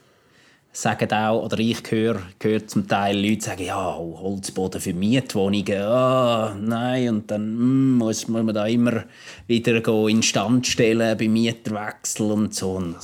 sagen 0.73 1.11
auch, 1.13 1.45
oder 1.45 1.59
ich 1.59 1.83
höre, 1.91 2.21
höre 2.41 2.67
zum 2.67 2.87
Teil 2.87 3.19
Leute 3.19 3.45
sagen, 3.45 3.65
ja, 3.65 3.97
oh, 3.97 4.19
Holzboden 4.21 4.81
für 4.81 4.93
Mietwohnungen, 4.93 5.83
ah, 5.83 6.57
nein, 6.61 7.09
und 7.09 7.31
dann 7.31 7.57
mm, 7.57 7.99
muss, 7.99 8.29
man 8.29 8.47
da 8.55 8.67
immer 8.67 9.05
wieder 9.49 9.81
go 9.81 10.07
instand 10.07 10.67
stellen 10.67 11.19
bei 11.19 11.27
Mieterwechsel 11.27 12.31
und 12.31 12.55
so. 12.55 12.73
Und 12.73 12.97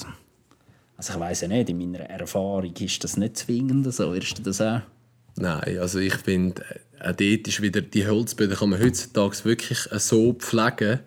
also, 1.11 1.19
ich 1.19 1.21
weiß 1.21 1.41
ja 1.43 1.49
nicht, 1.49 1.69
in 1.69 1.79
meiner 1.79 2.01
Erfahrung 2.01 2.75
ist 2.75 3.05
das 3.05 3.17
nicht 3.17 3.37
zwingend 3.37 3.93
so. 3.93 4.15
Wirst 4.15 4.39
du 4.39 4.43
das 4.43 4.61
auch? 4.61 4.81
Nein, 5.37 5.79
also 5.79 5.99
ich 5.99 6.15
finde, 6.15 6.63
äh, 7.01 7.09
auch 7.11 7.17
dort 7.17 7.49
ist 7.49 7.61
wieder, 7.61 7.81
die 7.81 8.07
Holzböden 8.07 8.57
kann 8.57 8.71
man 8.71 8.81
heutzutage 8.81 9.45
wirklich 9.45 9.91
äh, 9.91 9.99
so 9.99 10.33
pflegen, 10.33 11.01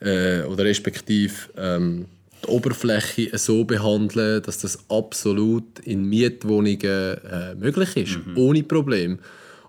äh, 0.00 0.42
oder 0.42 0.64
respektive 0.64 1.34
ähm, 1.56 2.06
die 2.42 2.48
Oberfläche 2.48 3.36
so 3.38 3.64
behandeln, 3.64 4.42
dass 4.42 4.58
das 4.58 4.78
absolut 4.88 5.78
in 5.80 6.04
Mietwohnungen 6.04 6.80
äh, 6.82 7.54
möglich 7.56 7.96
ist, 7.96 8.18
ohne 8.36 8.62
Problem. 8.62 9.18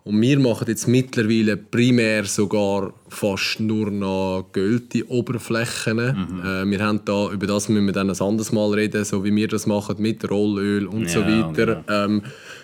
Und 0.05 0.21
wir 0.21 0.39
machen 0.39 0.65
jetzt 0.67 0.87
mittlerweile 0.87 1.57
primär 1.57 2.23
sogar 2.25 2.93
fast 3.09 3.59
nur 3.59 3.91
noch 3.91 4.47
gölte 4.51 5.07
Oberflächen. 5.09 5.99
Äh, 5.99 6.65
wir 6.65 6.79
haben 6.79 7.01
da, 7.05 7.31
über 7.31 7.45
das 7.47 7.69
müssen 7.69 7.85
wir 7.85 7.93
dann 7.93 8.09
ein 8.09 8.19
anderes 8.19 8.51
Mal 8.51 8.71
reden, 8.73 9.03
so 9.05 9.23
wie 9.23 9.35
wir 9.35 9.47
das 9.47 9.67
machen 9.67 9.97
mit 9.99 10.29
Rollöl 10.29 10.87
und 10.87 11.09
so 11.09 11.19
Ja, 11.19 11.27
weiter. 11.53 11.83
genau. 11.85 12.05
Ähm, 12.05 12.21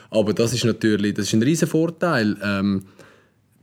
aber 0.10 0.34
das 0.34 0.54
ist 0.54 0.64
natürlich 0.66 1.14
das 1.14 1.28
ist 1.28 1.34
ein 1.34 1.44
riesen 1.44 1.68
Vorteil. 1.68 2.38
Ähm, 2.42 2.84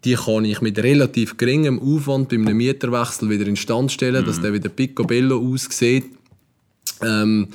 die 0.04 0.14
kann 0.14 0.44
ich 0.44 0.60
mit 0.60 0.78
relativ 0.78 1.36
geringem 1.36 1.80
Aufwand 1.80 2.28
bei 2.28 2.36
einem 2.36 2.56
Mieterwechsel 2.56 3.30
wieder 3.30 3.46
instand 3.46 3.90
stellen, 3.92 4.24
dass 4.24 4.40
der 4.40 4.52
wieder 4.52 4.68
picobello 4.68 5.38
aussieht. 5.38 6.04
Ähm, 7.02 7.48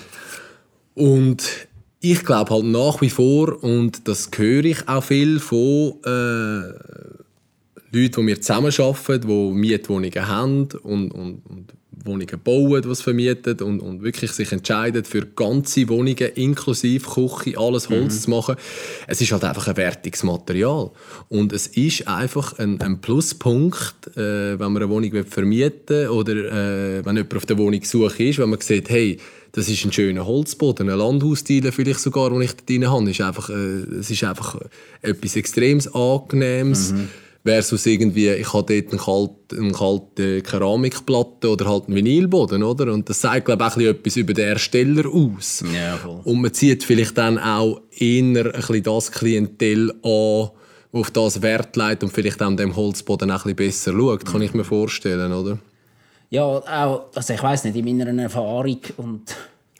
und 0.95 1.66
ich 1.99 2.23
glaube 2.23 2.53
halt 2.53 2.65
nach 2.65 3.01
wie 3.01 3.09
vor, 3.09 3.63
und 3.63 4.07
das 4.07 4.29
höre 4.35 4.65
ich 4.65 4.87
auch 4.87 5.03
viel 5.03 5.39
von 5.39 5.93
äh, 6.05 7.17
Leuten, 7.91 8.21
die 8.21 8.27
wir 8.27 8.41
zusammenarbeiten, 8.41 9.21
die 9.21 9.51
Mietwohnungen 9.53 10.27
haben 10.27 10.67
und, 10.83 11.11
und, 11.11 11.41
und 11.45 11.73
Wohnungen 12.03 12.39
bauen, 12.43 12.83
was 12.85 13.01
vermieten 13.01 13.59
und, 13.61 13.79
und 13.79 14.03
wirklich 14.03 14.31
sich 14.31 14.51
entscheiden 14.51 15.03
für 15.03 15.25
ganze 15.25 15.87
Wohnungen 15.89 16.29
inklusive 16.35 17.07
Küche, 17.09 17.57
alles 17.57 17.89
Holz 17.89 18.23
zu 18.23 18.29
machen. 18.29 18.55
Es 19.07 19.21
ist 19.21 19.31
halt 19.31 19.43
einfach 19.43 19.67
ein 19.67 19.77
wertiges 19.77 20.23
Material. 20.23 20.91
Und 21.29 21.53
es 21.53 21.67
ist 21.67 22.07
einfach 22.07 22.57
ein, 22.59 22.79
ein 22.81 23.01
Pluspunkt, 23.01 24.15
äh, 24.15 24.59
wenn 24.59 24.71
man 24.71 24.77
eine 24.77 24.89
Wohnung 24.89 25.23
vermieten 25.25 25.87
will 25.87 26.09
oder 26.09 26.33
äh, 26.33 27.05
wenn 27.05 27.15
jemand 27.15 27.35
auf 27.35 27.45
der 27.45 27.57
Wohnungssuche 27.57 28.23
ist, 28.23 28.39
wenn 28.39 28.49
man 28.49 28.61
sieht, 28.61 28.89
hey, 28.89 29.17
das 29.53 29.69
ist 29.69 29.83
ein 29.85 29.91
schöner 29.91 30.25
Holzboden, 30.25 30.89
ein 30.89 30.97
Landhaustiel 30.97 31.71
vielleicht 31.71 31.99
sogar, 31.99 32.29
den 32.29 32.41
ich 32.41 32.55
da 32.55 32.63
drin 32.65 32.89
habe. 32.89 33.09
Ist 33.09 33.21
einfach, 33.21 33.49
äh, 33.49 33.53
es 33.53 34.09
ist 34.09 34.23
einfach 34.23 34.59
etwas 35.01 35.35
extrem 35.35 35.79
Angenehmes. 35.93 36.93
Versus 37.47 37.85
irgendwie, 37.85 38.29
ich 38.29 38.53
habe 38.53 38.81
dort 38.81 38.91
eine 38.91 39.01
kalte, 39.01 39.57
eine 39.57 39.71
kalte 39.71 40.41
Keramikplatte 40.41 41.49
oder 41.49 41.69
halt 41.69 41.85
einen 41.85 41.95
Vinylboden, 41.95 42.61
oder? 42.61 42.91
Und 42.91 43.09
das 43.09 43.21
sagt, 43.21 43.45
glaube 43.45 43.65
ich, 43.65 43.73
auch 43.73 43.91
etwas 43.91 44.17
über 44.17 44.33
den 44.33 44.49
Ersteller 44.49 45.07
aus. 45.07 45.63
Ja, 45.73 45.95
voll. 45.95 46.19
Und 46.25 46.41
man 46.41 46.53
zieht 46.53 46.83
vielleicht 46.83 47.17
dann 47.17 47.37
auch 47.37 47.81
eher 47.97 48.45
ein 48.45 48.51
bisschen 48.51 48.83
das 48.83 49.11
Klientel 49.11 49.91
an, 50.03 50.49
das 50.91 50.99
auf 50.99 51.11
das 51.11 51.41
Wert 51.41 51.75
legt 51.75 52.03
und 52.03 52.11
vielleicht 52.11 52.41
auch 52.41 52.55
dem 52.55 52.75
Holzboden 52.75 53.31
auch 53.31 53.45
ein 53.45 53.55
bisschen 53.55 53.93
besser 53.93 53.93
schaut, 53.93 54.25
kann 54.25 54.41
ich 54.41 54.53
mir 54.53 54.63
vorstellen, 54.63 55.31
oder? 55.31 55.57
Ja, 56.29 56.43
auch, 56.43 57.05
also 57.15 57.33
ich 57.33 57.41
weiß 57.41 57.63
nicht, 57.63 57.77
in 57.77 57.85
meiner 57.85 58.23
Erfahrung 58.23 58.79
und 58.97 59.35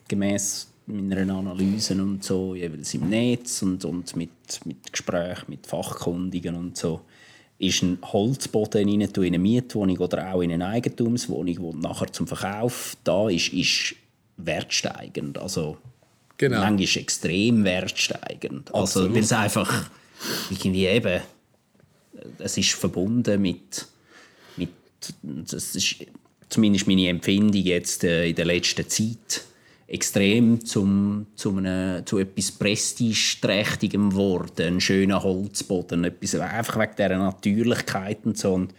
gemäß 0.07 0.67
meiner 0.87 1.35
Analysen 1.35 1.99
und 1.99 2.23
so, 2.23 2.55
jeweils 2.55 2.93
im 2.93 3.09
Netz 3.09 3.61
und, 3.61 3.83
und 3.83 4.15
mit, 4.15 4.29
mit 4.65 4.91
Gesprächen 4.91 5.45
mit 5.49 5.67
Fachkundigen 5.67 6.55
und 6.55 6.77
so, 6.77 7.01
ist 7.59 7.81
ein 7.81 7.97
Holzboden 8.03 8.87
rein, 8.87 9.01
in 9.01 9.17
eine 9.17 9.39
Mietwohnung 9.39 9.97
oder 9.97 10.33
auch 10.33 10.41
in 10.41 10.51
eine 10.51 10.67
Eigentumswohnung, 10.67 11.73
die 11.73 11.77
nachher 11.79 12.11
zum 12.13 12.27
Verkauf 12.27 12.95
da 13.03 13.29
ist, 13.29 13.51
ist 13.53 13.95
wertsteigend. 14.37 15.37
Also 15.39 15.77
Genau. 16.37 16.59
manchmal 16.59 17.01
extrem 17.01 17.63
wertsteigend. 17.63 18.73
Also, 18.73 18.99
Absolut. 18.99 19.15
weil 19.15 19.23
es 19.23 19.31
einfach 19.31 19.89
irgendwie 20.51 20.85
eben, 20.85 21.21
es 22.37 22.57
ist 22.57 22.73
verbunden 22.73 23.41
mit, 23.41 23.87
mit 24.55 24.69
das 25.23 25.75
ist 25.75 25.95
zumindest 26.49 26.87
meine 26.87 27.09
Empfindung 27.09 27.61
jetzt 27.61 28.03
äh, 28.03 28.29
in 28.29 28.35
der 28.35 28.45
letzten 28.45 28.87
Zeit 28.87 29.43
extrem 29.87 30.63
zum, 30.65 31.27
zu, 31.35 31.57
einem, 31.57 32.05
zu 32.05 32.17
etwas 32.19 32.51
Prestigeträchtigem 32.51 34.09
geworden. 34.09 34.75
Ein 34.75 34.81
schöner 34.81 35.23
Holzboden, 35.23 36.03
etwas, 36.03 36.35
einfach 36.35 36.77
wegen 36.77 36.95
dieser 36.97 37.17
Natürlichkeit 37.17 38.19
und 38.25 38.37
so. 38.37 38.53
Und 38.53 38.73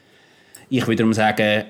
ich 0.68 0.86
würde 0.86 1.12
sagen, 1.14 1.64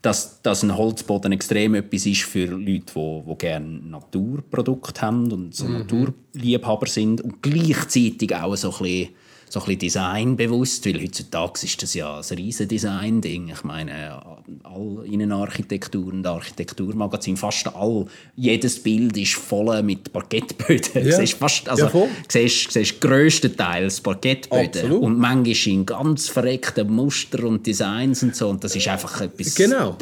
dass, 0.00 0.40
dass 0.42 0.62
ein 0.62 0.76
Holzboden 0.76 1.32
extrem 1.32 1.74
etwas 1.74 2.06
ist 2.06 2.22
für 2.22 2.46
Leute, 2.46 2.92
die, 2.94 3.22
die 3.26 3.38
gerne 3.38 3.66
Naturprodukte 3.66 5.00
haben 5.02 5.32
und 5.32 5.54
so 5.54 5.66
Naturliebhaber 5.66 6.86
sind 6.86 7.20
und 7.20 7.42
gleichzeitig 7.42 8.34
auch 8.36 8.54
so 8.54 8.70
ein 8.70 8.78
bisschen 8.78 9.08
so 9.50 9.60
ein 9.60 9.66
bisschen 9.66 9.78
designbewusst, 9.80 10.86
weil 10.86 11.02
heutzutage 11.02 11.64
ist 11.64 11.82
das 11.82 11.94
ja 11.94 12.18
ein 12.18 12.36
riesen 12.36 12.68
Design-Ding. 12.68 13.50
Ich 13.50 13.64
meine, 13.64 14.20
all 14.62 15.04
Innenarchitektur 15.04 16.06
und 16.12 16.26
Architekturmagazin, 16.26 17.36
fast 17.36 17.74
all, 17.74 18.06
jedes 18.36 18.82
Bild 18.82 19.16
ist 19.16 19.34
voll 19.34 19.82
mit 19.82 20.12
Parkettböden. 20.12 21.06
Ja. 21.06 21.16
siehst 21.16 21.34
fast, 21.34 21.68
also, 21.68 21.86
ja, 21.86 22.08
siehst, 22.28 22.72
siehst 22.72 23.00
grösstenteils 23.00 24.00
Parkettböden. 24.00 24.66
Absolut. 24.66 25.02
Und 25.02 25.18
manchmal 25.18 25.74
in 25.74 25.86
ganz 25.86 26.28
verreckten 26.28 26.90
Muster 26.90 27.44
und 27.44 27.66
Designs 27.66 28.22
und 28.22 28.36
so. 28.36 28.48
Und 28.48 28.62
das 28.64 28.76
ist 28.76 28.88
einfach 28.88 29.20
etwas... 29.20 29.54
Genau. 29.54 29.96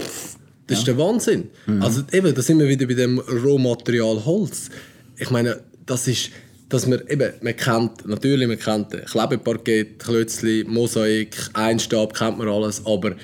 Das 0.67 0.79
ja. 0.79 0.81
ist 0.81 0.87
der 0.89 0.99
Wahnsinn. 0.99 1.49
Mhm. 1.67 1.83
Also 1.83 2.03
eben, 2.11 2.35
da 2.35 2.43
sind 2.43 2.59
wir 2.59 2.69
wieder 2.69 2.87
bei 2.87 2.95
dem 2.95 3.21
Rohmaterial 3.21 4.25
Holz. 4.25 4.71
Ich 5.17 5.31
meine, 5.31 5.61
das 5.87 6.09
ist 6.09 6.31
dass 6.69 6.87
man 6.87 7.01
eben, 7.09 7.33
man 7.43 7.57
kennt, 7.57 8.07
natürlich, 8.07 8.49
man 8.49 8.59
kennt 8.59 9.07
Klebeparkett, 9.07 9.99
Klötzli, 10.01 10.65
Mosaik, 10.67 11.37
Einstab, 11.53 12.15
kennt 12.15 12.39
man 12.39 12.49
alles, 12.49 12.85
aber 12.85 13.15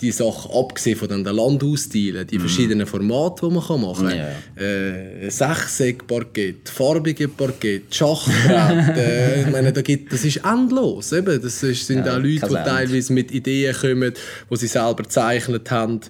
die 0.00 0.10
Sachen, 0.10 0.50
abgesehen 0.50 0.98
von 0.98 1.08
den 1.08 1.24
Landhausstilen, 1.24 2.26
die 2.26 2.36
mm. 2.36 2.40
verschiedenen 2.40 2.86
Formate, 2.86 3.48
die 3.48 3.54
man 3.54 3.80
machen 3.80 4.08
kann. 4.08 4.16
Yeah. 4.56 5.24
Äh, 5.24 5.30
Sechseck-Parkett, 5.30 6.68
farbige 6.68 7.28
Parkett, 7.28 7.94
Schachbrett, 7.94 8.96
äh, 8.96 9.40
ich 9.46 9.50
meine, 9.50 9.72
da 9.72 9.80
gibt, 9.80 10.12
das 10.12 10.24
ist 10.24 10.42
endlos. 10.44 11.12
Eben. 11.12 11.40
Das 11.40 11.62
ist, 11.62 11.86
sind 11.86 12.04
ja, 12.04 12.14
auch 12.14 12.18
Leute, 12.18 12.46
die 12.46 12.54
teilweise 12.54 13.12
mit 13.12 13.30
Ideen 13.30 13.74
kommen, 13.74 14.12
die 14.50 14.56
sie 14.56 14.66
selber 14.66 15.02
gezeichnet 15.02 15.70
haben 15.70 16.00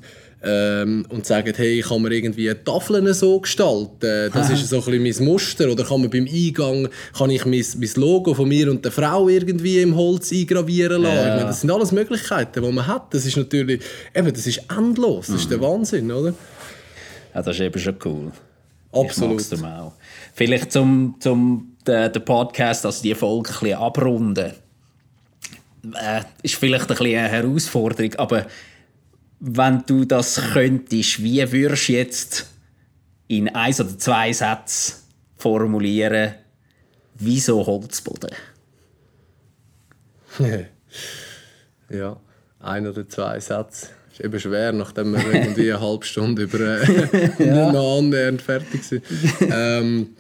ähm, 0.42 1.06
und 1.08 1.26
sagen, 1.26 1.52
hey, 1.56 1.80
kann 1.80 2.02
man 2.02 2.12
irgendwie 2.12 2.52
Tafeln 2.54 3.12
so 3.14 3.40
gestalten? 3.40 4.30
Das 4.32 4.50
ist 4.50 4.68
so 4.68 4.76
ein 4.76 5.02
bisschen 5.02 5.02
mein 5.02 5.32
Muster. 5.32 5.70
Oder 5.70 5.84
kann 5.84 6.00
man 6.00 6.10
beim 6.10 6.26
Eingang 6.26 6.88
kann 7.16 7.30
ich 7.30 7.44
mein, 7.44 7.64
mein 7.78 7.90
Logo 7.96 8.34
von 8.34 8.48
mir 8.48 8.70
und 8.70 8.84
der 8.84 8.92
Frau 8.92 9.28
irgendwie 9.28 9.80
im 9.80 9.96
Holz 9.96 10.32
eingravieren 10.32 11.02
lassen? 11.02 11.16
Ja. 11.16 11.34
Meine, 11.34 11.46
das 11.46 11.60
sind 11.62 11.70
alles 11.70 11.92
Möglichkeiten, 11.92 12.62
die 12.62 12.72
man 12.72 12.86
hat. 12.86 13.12
Das 13.14 13.24
ist 13.24 13.36
natürlich, 13.36 13.82
eben, 14.14 14.32
das 14.32 14.46
ist 14.46 14.62
endlos. 14.76 15.28
Das 15.28 15.36
ist 15.36 15.50
der 15.50 15.58
mhm. 15.58 15.62
Wahnsinn, 15.62 16.10
oder? 16.10 16.34
Ja, 17.34 17.42
das 17.42 17.56
ist 17.56 17.60
eben 17.60 17.78
schon 17.78 17.96
cool. 18.04 18.32
Absolut. 18.92 19.40
Ich 19.40 19.62
auch. 19.62 19.92
Vielleicht 20.34 20.72
zum, 20.72 21.16
zum 21.18 21.76
den, 21.86 22.12
den 22.12 22.24
Podcast, 22.24 22.86
also 22.86 23.02
die 23.02 23.14
Folge 23.14 23.50
ein 23.50 23.60
bisschen 23.60 23.78
abrunden. 23.78 24.52
Äh, 25.94 26.22
ist 26.42 26.56
vielleicht 26.56 26.90
ein 26.90 26.96
bisschen 26.96 27.18
eine 27.18 27.28
Herausforderung, 27.28 28.14
aber 28.16 28.46
wenn 29.40 29.84
du 29.86 30.04
das 30.04 30.40
könntest, 30.52 31.22
wie 31.22 31.52
würdest 31.52 31.88
du 31.88 31.92
jetzt 31.92 32.46
in 33.28 33.48
ein 33.48 33.74
oder 33.74 33.98
zwei 33.98 34.32
Sätzen 34.32 34.94
formulieren, 35.36 36.34
wieso 37.14 37.66
Holzboden? 37.66 38.30
ja, 41.90 42.16
ein 42.60 42.86
oder 42.86 43.08
zwei 43.08 43.40
Sätze. 43.40 43.88
Ist 44.12 44.20
eben 44.20 44.40
schwer, 44.40 44.72
nachdem 44.72 45.12
wir 45.12 45.32
irgendwie 45.32 45.72
eine 45.72 45.80
halbe 45.80 46.04
Stunde 46.04 46.42
über 46.42 46.60
äh, 46.60 47.30
ja. 47.44 47.72
noch 47.72 47.98
annähernd 47.98 48.40
fertig 48.40 48.82
sind. 48.82 49.04
ähm, 49.40 50.16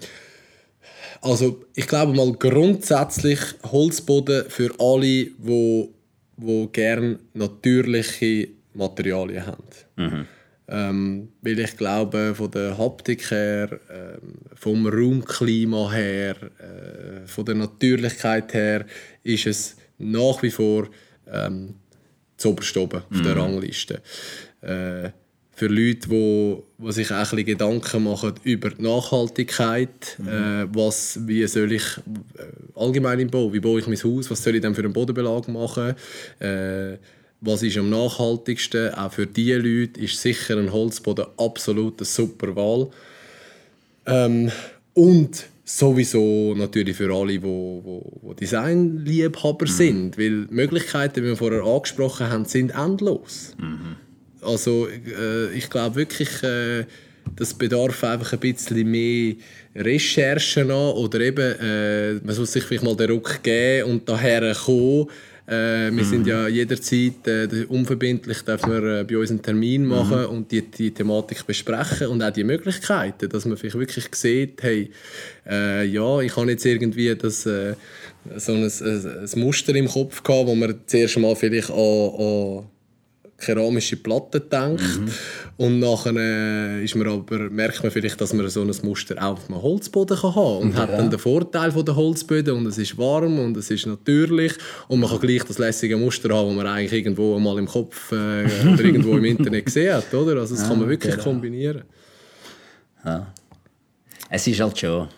also 1.22 1.64
ich 1.74 1.86
glaube 1.86 2.14
mal 2.14 2.32
grundsätzlich 2.32 3.40
Holzboden 3.64 4.44
für 4.48 4.70
alle, 4.78 5.06
die 5.06 5.88
wo 6.36 6.66
gern 6.68 7.18
natürliche 7.32 8.48
Materialien 8.76 9.46
haben. 9.46 9.64
Mhm. 9.96 10.26
Ähm, 10.68 11.28
weil 11.42 11.60
ich 11.60 11.76
glaube, 11.76 12.34
von 12.34 12.50
der 12.50 12.76
Haptik 12.76 13.30
her, 13.30 13.78
ähm, 13.88 14.34
vom 14.54 14.86
Raumklima 14.86 15.92
her, 15.92 16.34
äh, 16.58 17.26
von 17.26 17.44
der 17.44 17.54
Natürlichkeit 17.54 18.52
her, 18.52 18.84
ist 19.22 19.46
es 19.46 19.76
nach 19.98 20.42
wie 20.42 20.50
vor 20.50 20.88
ähm, 21.30 21.74
zu 22.36 22.50
oberst 22.50 22.76
oben 22.76 23.02
auf 23.10 23.22
der 23.22 23.34
mhm. 23.34 23.40
Rangliste. 23.40 24.02
Äh, 24.60 25.10
für 25.56 25.68
Leute, 25.68 26.08
die, 26.08 26.56
die 26.78 26.92
sich 26.92 27.10
auch 27.10 27.16
ein 27.16 27.22
bisschen 27.22 27.46
Gedanken 27.46 28.04
machen 28.04 28.34
über 28.42 28.70
die 28.70 28.82
Nachhaltigkeit, 28.82 30.18
mhm. 30.18 30.28
äh, 30.28 30.74
was, 30.74 31.18
wie 31.26 31.46
soll 31.46 31.72
ich 31.72 31.82
äh, 32.36 32.78
allgemein 32.78 33.20
im 33.20 33.30
Bau, 33.30 33.50
wie 33.52 33.60
baue 33.60 33.80
ich 33.80 33.86
mein 33.86 33.96
Haus, 33.96 34.30
was 34.30 34.42
soll 34.42 34.56
ich 34.56 34.60
dann 34.60 34.74
für 34.74 34.82
einen 34.82 34.92
Bodenbelag 34.92 35.48
machen, 35.48 35.94
äh, 36.40 36.98
was 37.40 37.62
ist 37.62 37.76
am 37.76 37.90
nachhaltigsten? 37.90 38.94
Auch 38.94 39.12
für 39.12 39.26
diese 39.26 39.58
Leute 39.58 40.00
ist 40.00 40.20
sicher 40.20 40.56
ein 40.56 40.72
Holzboden 40.72 41.26
absolut 41.36 41.98
eine 42.00 42.06
super 42.06 42.56
Wahl. 42.56 42.88
Ähm, 44.06 44.50
und 44.94 45.46
sowieso 45.64 46.54
natürlich 46.56 46.96
für 46.96 47.12
alle, 47.12 47.32
die, 47.32 47.38
die, 47.40 48.00
die 48.30 48.36
Designliebhaber 48.36 49.66
mhm. 49.66 49.70
sind. 49.70 50.18
Weil 50.18 50.46
die 50.46 50.54
Möglichkeiten, 50.54 51.22
wie 51.22 51.28
wir 51.28 51.36
vorher 51.36 51.64
angesprochen 51.64 52.30
haben, 52.30 52.44
sind 52.44 52.70
endlos. 52.70 53.54
Mhm. 53.58 53.96
Also 54.40 54.86
äh, 54.88 55.52
ich 55.52 55.68
glaube 55.68 55.96
wirklich, 55.96 56.42
äh, 56.42 56.86
das 57.34 57.52
bedarf 57.54 58.04
einfach 58.04 58.34
ein 58.34 58.38
bisschen 58.38 58.88
mehr 58.88 59.34
Recherchen 59.74 60.70
an 60.70 60.92
oder 60.92 61.20
eben, 61.20 61.58
äh, 61.60 62.14
man 62.14 62.36
muss 62.38 62.52
sich 62.52 62.62
vielleicht 62.62 62.84
mal 62.84 62.96
den 62.96 63.10
Ruck 63.10 63.42
geben 63.42 63.90
und 63.90 64.08
daher 64.08 64.54
kommen 64.54 65.08
äh, 65.46 65.90
wir 65.90 65.92
mhm. 65.92 66.04
sind 66.04 66.26
ja 66.26 66.48
jederzeit 66.48 67.26
äh, 67.26 67.64
unverbindlich, 67.68 68.42
dürfen 68.42 68.72
wir 68.72 69.00
äh, 69.00 69.04
bei 69.04 69.16
uns 69.16 69.30
einen 69.30 69.42
Termin 69.42 69.82
mhm. 69.82 69.88
machen 69.88 70.20
mhm. 70.22 70.28
und 70.28 70.50
die, 70.50 70.62
die 70.62 70.90
Thematik 70.90 71.46
besprechen 71.46 72.08
und 72.08 72.22
auch 72.22 72.32
die 72.32 72.44
Möglichkeiten, 72.44 73.28
dass 73.28 73.44
man 73.44 73.56
vielleicht 73.56 73.78
wirklich 73.78 74.08
sieht, 74.12 74.62
hey, 74.62 74.90
äh, 75.48 75.84
ja, 75.84 76.20
ich 76.20 76.36
habe 76.36 76.50
jetzt 76.50 76.66
irgendwie 76.66 77.14
das, 77.14 77.46
äh, 77.46 77.74
so 78.36 78.52
ein, 78.52 78.64
ein, 78.64 79.28
ein, 79.32 79.40
Muster 79.40 79.74
im 79.74 79.88
Kopf 79.88 80.22
gehabt, 80.22 80.48
wo 80.48 80.54
man 80.54 80.80
zuerst 80.86 81.18
mal 81.18 81.36
vielleicht 81.36 81.70
an, 81.70 81.76
an 81.78 82.64
keramische 83.38 83.96
Platte 83.96 84.40
denkt. 84.40 84.82
Mhm. 84.82 85.10
Und 85.56 85.78
nachher 85.78 86.14
äh, 86.16 86.84
ist 86.84 86.94
man 86.94 87.08
aber, 87.08 87.50
merkt 87.50 87.82
man 87.82 87.92
vielleicht, 87.92 88.20
dass 88.20 88.32
man 88.32 88.48
so 88.48 88.62
ein 88.62 88.72
Muster 88.82 89.16
auch 89.18 89.34
auf 89.34 89.48
einem 89.48 89.62
Holzboden 89.62 90.16
kann 90.16 90.34
haben 90.34 90.58
und 90.58 90.74
ja. 90.74 90.80
hat 90.80 90.92
dann 90.92 91.10
den 91.10 91.18
Vorteil 91.18 91.72
von 91.72 91.84
der 91.84 91.96
Holzböden 91.96 92.56
und 92.56 92.66
es 92.66 92.78
ist 92.78 92.96
warm 92.96 93.38
und 93.38 93.56
es 93.56 93.70
ist 93.70 93.86
natürlich 93.86 94.54
und 94.88 95.00
man 95.00 95.10
kann 95.10 95.20
gleich 95.20 95.44
das 95.44 95.58
lässige 95.58 95.96
Muster 95.96 96.34
haben, 96.34 96.48
das 96.48 96.56
man 96.56 96.66
eigentlich 96.66 96.92
irgendwo 96.92 97.38
mal 97.38 97.58
im 97.58 97.66
Kopf 97.66 98.12
äh, 98.12 98.44
oder 98.72 98.84
irgendwo 98.84 99.16
im 99.16 99.24
Internet 99.24 99.66
gesehen 99.66 99.94
hat, 99.94 100.12
oder? 100.14 100.40
Also 100.40 100.54
das 100.54 100.64
ja, 100.64 100.68
kann 100.68 100.78
man 100.78 100.88
wirklich 100.88 101.12
genau. 101.12 101.24
kombinieren. 101.24 101.82
Ja. 103.04 103.32
Es 104.28 104.46
ist 104.46 104.60
halt 104.60 104.78
schon 104.78 105.08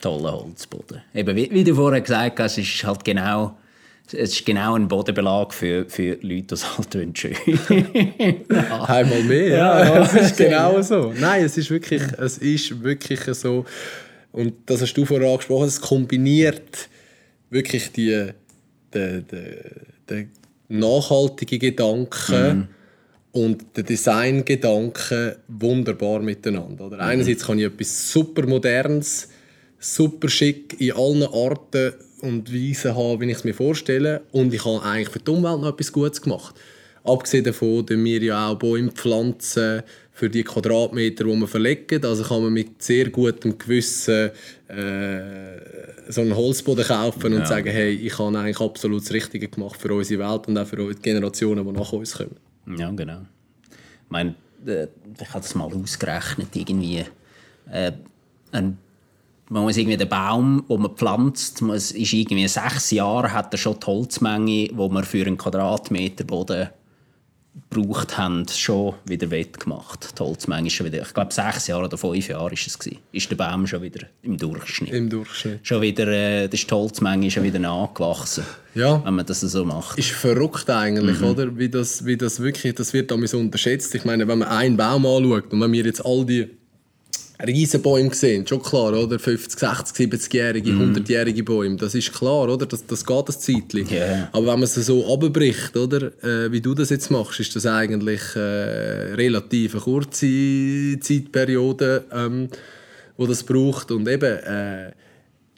toller 0.00 0.32
Holzboden. 0.32 1.00
Eben, 1.14 1.34
wie, 1.34 1.50
wie 1.50 1.64
du 1.64 1.74
vorher 1.74 2.00
gesagt 2.00 2.38
hast, 2.40 2.58
ist 2.58 2.84
halt 2.84 3.04
genau 3.04 3.56
es 4.06 4.32
ist 4.32 4.46
genau 4.46 4.74
ein 4.74 4.86
Bodenbelag 4.86 5.54
für, 5.54 5.86
für 5.88 6.18
Leute, 6.20 6.42
die 6.42 6.54
es 6.54 6.78
halt 6.78 6.94
schön 7.18 7.34
ja. 8.50 8.84
Einmal 8.84 9.22
mehr, 9.22 9.48
ja. 9.48 9.84
ja. 9.84 10.02
Es 10.14 10.14
ist 10.14 10.36
genau 10.36 10.80
so. 10.82 11.12
Nein, 11.18 11.44
es 11.44 11.56
ist 11.56 11.70
wirklich, 11.70 12.02
es 12.18 12.38
ist 12.38 12.82
wirklich 12.82 13.20
so. 13.32 13.64
Und 14.32 14.54
das 14.66 14.82
hast 14.82 14.94
du 14.94 15.04
vorher 15.04 15.30
angesprochen, 15.30 15.68
es 15.68 15.80
kombiniert 15.80 16.88
wirklich 17.50 17.92
die, 17.92 18.30
die, 18.92 19.24
die, 19.30 19.46
die 20.10 20.28
nachhaltige 20.68 21.58
Gedanken 21.58 22.56
mhm. 22.56 22.68
und 23.32 23.76
den 23.76 23.86
Designgedanken 23.86 25.36
wunderbar 25.48 26.20
miteinander. 26.20 26.86
Oder? 26.86 26.96
Mhm. 26.96 27.02
Einerseits 27.02 27.46
kann 27.46 27.58
ich 27.58 27.66
etwas 27.66 28.12
super 28.12 28.46
Modernes, 28.46 29.28
super 29.78 30.28
schick 30.28 30.78
in 30.80 30.92
allen 30.92 31.22
Arten 31.22 31.94
und 32.24 32.52
Weisen 32.52 32.96
haben, 32.96 33.20
wie 33.20 33.30
ich 33.30 33.36
es 33.36 33.44
mir 33.44 33.54
vorstelle. 33.54 34.22
Und 34.32 34.52
ich 34.52 34.64
habe 34.64 34.82
eigentlich 34.82 35.10
für 35.10 35.18
die 35.18 35.30
Umwelt 35.30 35.60
noch 35.60 35.72
etwas 35.72 35.92
Gutes 35.92 36.20
gemacht. 36.20 36.54
Abgesehen 37.04 37.44
davon, 37.44 37.84
dass 37.84 37.98
wir 37.98 38.22
ja 38.22 38.48
auch 38.48 38.58
Bäume 38.58 38.90
pflanzen 38.90 39.82
für 40.10 40.30
die 40.30 40.42
Quadratmeter, 40.42 41.24
die 41.24 41.30
wir 41.30 41.46
verlegen. 41.46 42.04
Also 42.04 42.24
kann 42.24 42.42
man 42.42 42.52
mit 42.52 42.82
sehr 42.82 43.10
gutem 43.10 43.58
Gewissen 43.58 44.30
äh, 44.68 45.60
so 46.08 46.22
einen 46.22 46.34
Holzboden 46.34 46.84
kaufen 46.84 47.32
ja. 47.32 47.40
und 47.40 47.46
sagen, 47.46 47.70
hey, 47.70 47.92
ich 47.92 48.18
habe 48.18 48.38
eigentlich 48.38 48.60
absolut 48.60 49.02
das 49.02 49.12
Richtige 49.12 49.48
gemacht 49.48 49.80
für 49.80 49.92
unsere 49.92 50.26
Welt 50.26 50.48
und 50.48 50.56
auch 50.56 50.66
für 50.66 50.94
die 50.94 51.02
Generationen, 51.02 51.66
die 51.66 51.72
nach 51.72 51.92
uns 51.92 52.16
kommen. 52.16 52.36
Ja, 52.78 52.90
genau. 52.90 53.22
Ich 53.70 54.10
meine, 54.10 54.34
äh, 54.66 54.86
ich 55.20 55.28
habe 55.28 55.40
das 55.40 55.54
mal 55.54 55.64
ausgerechnet, 55.64 56.48
irgendwie 56.54 57.04
äh, 57.70 57.92
ein 58.52 58.78
man 59.48 59.62
muss 59.62 59.76
irgendwie 59.76 59.96
den 59.96 60.08
Baum, 60.08 60.64
den 60.68 60.80
man 60.80 60.96
pflanzt, 60.96 61.60
man 61.62 61.76
ist 61.76 61.94
irgendwie 61.94 62.48
sechs 62.48 62.90
Jahre 62.90 63.32
hat 63.32 63.52
er 63.52 63.58
schon 63.58 63.78
die 63.78 63.86
Holzmenge, 63.86 64.68
die 64.68 64.74
man 64.74 65.04
für 65.04 65.26
einen 65.26 65.36
Quadratmeter 65.36 66.24
Boden 66.24 66.68
gebraucht 67.70 68.18
haben, 68.18 68.46
schon 68.48 68.94
wieder 69.04 69.30
wettgemacht. 69.30 70.18
Die 70.18 70.22
Holzmenge 70.22 70.66
ist 70.66 70.72
schon 70.72 70.86
wieder, 70.86 71.02
ich 71.02 71.14
glaube 71.14 71.32
sechs 71.32 71.68
Jahre 71.68 71.84
oder 71.84 71.96
fünf 71.96 72.28
Jahre 72.28 72.52
ist 72.52 72.66
es 72.66 72.78
gewesen, 72.78 72.98
ist 73.12 73.30
der 73.30 73.36
Baum 73.36 73.66
schon 73.66 73.82
wieder 73.82 74.06
im 74.22 74.36
Durchschnitt. 74.36 74.92
Im 74.92 75.08
Durchschnitt. 75.08 75.60
Schon 75.62 75.80
wieder, 75.82 76.08
äh, 76.08 76.46
ist 76.46 76.68
die 76.68 76.74
Holzmenge 76.74 77.30
schon 77.30 77.44
wieder 77.44 77.60
nachgewachsen. 77.60 78.44
Ja. 78.74 79.04
Wenn 79.04 79.14
man 79.14 79.26
das 79.26 79.40
so 79.40 79.64
macht. 79.64 79.98
Ist 79.98 80.10
verrückt 80.10 80.68
eigentlich, 80.68 81.20
mhm. 81.20 81.26
oder? 81.26 81.56
Wie 81.56 81.68
das, 81.68 82.04
wie 82.04 82.16
das 82.16 82.40
wirklich, 82.40 82.74
das 82.74 82.92
wird 82.92 83.12
damit 83.12 83.32
unterschätzt. 83.34 83.94
Ich 83.94 84.04
meine, 84.04 84.26
wenn 84.26 84.38
man 84.38 84.48
einen 84.48 84.76
Baum 84.76 85.06
anschaut 85.06 85.52
und 85.52 85.60
wenn 85.60 85.72
wir 85.72 85.84
jetzt 85.84 86.04
all 86.04 86.24
die 86.24 86.50
Riesenbäume 87.46 88.08
gesehen, 88.08 88.46
schon 88.46 88.62
klar, 88.62 88.92
oder? 88.92 89.18
50, 89.18 89.58
60, 89.58 89.96
70-jährige, 90.12 90.72
Mhm. 90.72 90.94
100-jährige 90.94 91.42
Bäume, 91.44 91.76
das 91.76 91.94
ist 91.94 92.12
klar, 92.12 92.48
oder? 92.48 92.66
Das, 92.66 92.86
das 92.86 93.04
geht 93.04 93.28
ein 93.28 93.40
Zeitchen. 93.40 93.88
Ja. 93.94 94.28
Aber 94.32 94.46
wenn 94.46 94.54
man 94.54 94.62
es 94.64 94.74
so 94.74 95.12
abbricht, 95.12 95.76
oder? 95.76 96.12
Äh, 96.22 96.50
wie 96.52 96.60
du 96.60 96.74
das 96.74 96.90
jetzt 96.90 97.10
machst, 97.10 97.40
ist 97.40 97.54
das 97.56 97.66
eigentlich 97.66 98.20
äh, 98.36 98.40
relativ 99.14 99.74
eine 99.74 99.82
kurze 99.82 100.98
Zeitperiode, 101.00 102.04
ähm, 102.12 102.48
wo 103.16 103.26
das 103.26 103.42
braucht. 103.42 103.90
Und 103.90 104.08
eben, 104.08 104.24
äh, 104.38 104.92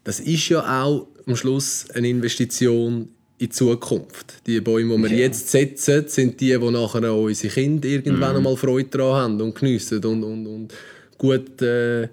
das 0.05 0.20
ist 0.20 0.49
ja 0.49 0.82
auch 0.84 1.07
am 1.26 1.37
Schluss 1.37 1.87
eine 1.95 2.09
Investition 2.09 3.09
in 3.39 3.47
die 3.47 3.49
Zukunft. 3.51 4.47
Die 4.47 4.61
Bäume, 4.61 4.97
die 4.97 5.03
wir 5.11 5.18
jetzt 5.18 5.51
setzen, 5.51 6.05
sind 6.09 6.41
die, 6.41 6.59
die 6.59 6.70
nachher 6.70 7.11
auch 7.11 7.24
unsere 7.24 7.53
Kinder 7.53 7.87
irgendwann 7.89 8.30
Mhm. 8.30 8.37
einmal 8.39 8.57
Freude 8.57 8.89
daran 8.89 9.22
haben 9.32 9.41
und 9.43 9.55
geniessen 9.55 10.03
und, 10.05 10.24
und, 10.24 10.47
und 10.47 10.68
gut, 11.19 11.61
äh, 11.62 12.09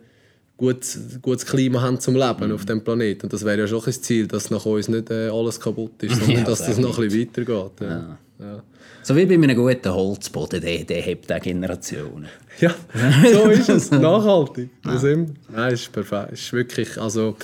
gut, 0.58 0.86
gutes 1.22 1.46
Klima 1.46 1.82
haben 1.82 2.00
zum 2.00 2.16
Leben 2.16 2.48
Mhm. 2.48 2.54
auf 2.56 2.66
dem 2.66 2.84
Planeten. 2.84 3.24
Und 3.24 3.34
das 3.34 3.44
wäre 3.46 3.60
ja 3.60 3.68
schon 3.68 3.84
ein 3.86 3.92
Ziel, 3.94 4.28
dass 4.28 4.50
nach 4.50 4.66
uns 4.66 4.88
nicht 4.88 5.10
äh, 5.12 5.30
alles 5.30 5.60
kaputt 5.60 6.02
ist, 6.04 6.16
sondern 6.20 6.38
Ja, 6.38 6.44
dass 6.44 6.66
das 6.66 6.78
noch 6.78 6.98
ein 6.98 7.08
bisschen 7.08 7.28
weitergeht. 7.30 7.72
Ja. 7.82 8.18
Ja. 8.40 8.64
So 9.04 9.16
wie 9.18 9.26
bei 9.26 9.34
einem 9.36 9.56
guten 9.56 9.94
Holzboden, 9.94 10.62
der, 10.62 10.84
der 10.86 11.02
hebt 11.02 11.32
auch 11.32 11.40
Generationen. 11.42 12.28
Ja, 12.60 12.74
so 13.34 13.50
ist 13.50 13.68
es. 13.70 13.90
Nachhaltig. 13.92 14.70
Das 14.84 15.04
ist, 15.04 15.18
nein, 15.52 15.74
ist 15.74 15.92
perfekt. 15.92 16.34
Ist 16.34 16.54
wirklich, 16.54 17.02
also, 17.02 17.36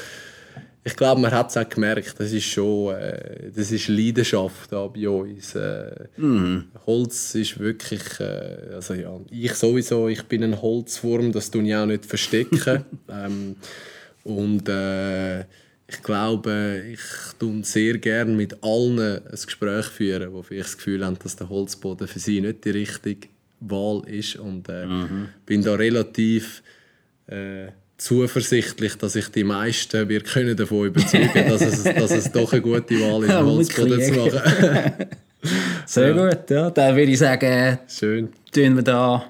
ich 0.90 0.96
glaube, 0.96 1.22
man 1.22 1.32
hat 1.32 1.52
es 1.52 1.58
auch 1.58 1.70
gemerkt, 1.70 2.16
das 2.18 2.32
ist 2.32 2.46
schon, 2.46 2.96
äh, 2.96 3.52
das 3.56 3.72
ist 3.72 3.88
Leidenschaft 3.88 4.72
da 4.72 4.88
bei 4.88 5.08
uns. 5.08 5.54
Äh, 5.54 5.92
Holz 6.88 7.36
ist 7.36 7.60
wirklich, 7.60 8.02
äh, 8.20 8.74
also 8.74 8.96
ja, 8.96 9.20
ich 9.30 9.54
sowieso, 9.54 10.08
ich 10.08 10.24
bin 10.24 10.44
ein 10.44 10.60
Holzwurm, 10.60 11.32
das 11.32 11.52
tue 11.52 11.64
ich 11.64 11.76
auch 11.76 11.86
nicht 11.86 12.06
verstecken. 12.06 12.84
ähm, 13.08 13.56
und 14.24 14.68
äh, 14.68 15.42
ich 15.42 16.04
glaube, 16.04 16.84
ich 16.92 17.02
tue 17.38 17.64
sehr 17.64 18.00
gerne 18.00 18.32
mit 18.32 18.64
allen 18.64 19.00
ein 19.00 19.22
Gespräch 19.32 19.86
führen, 19.86 20.34
die 20.34 20.44
vielleicht 20.44 20.70
das 20.70 20.78
Gefühl 20.78 21.06
haben, 21.06 21.20
dass 21.22 21.36
der 21.36 21.50
Holzboden 21.50 22.08
für 22.08 22.20
sie 22.20 22.42
nicht 22.42 22.66
die 22.66 22.72
richtige 22.72 23.28
Wahl 23.60 24.02
ist. 24.08 24.38
Und 24.38 24.70
äh, 24.70 24.88
bin 25.46 25.62
da 25.62 25.76
relativ 25.76 26.64
äh, 27.28 27.68
zuversichtlich, 28.00 28.96
dass 28.96 29.16
ich 29.16 29.28
die 29.30 29.44
meisten 29.44 30.10
wir 30.10 30.22
können 30.22 30.56
davon 30.56 30.88
überzeugen, 30.88 31.30
dass 31.50 31.62
es, 31.62 31.84
dass 31.84 32.12
es 32.12 32.32
doch 32.32 32.52
eine 32.52 32.62
gute 32.62 32.96
Wahl 32.96 33.24
ist, 33.24 33.30
Ja, 33.30 33.44
Holzboden 33.46 34.02
zu 34.02 34.14
machen. 34.14 34.94
Sehr 35.86 36.14
gut, 36.14 36.50
ja. 36.50 36.70
Dann 36.70 36.96
würde 36.96 37.12
ich 37.12 37.20
sagen, 37.20 37.80
Schön. 37.88 38.30
tun 38.54 38.76
wir 38.76 38.84
da 38.84 39.26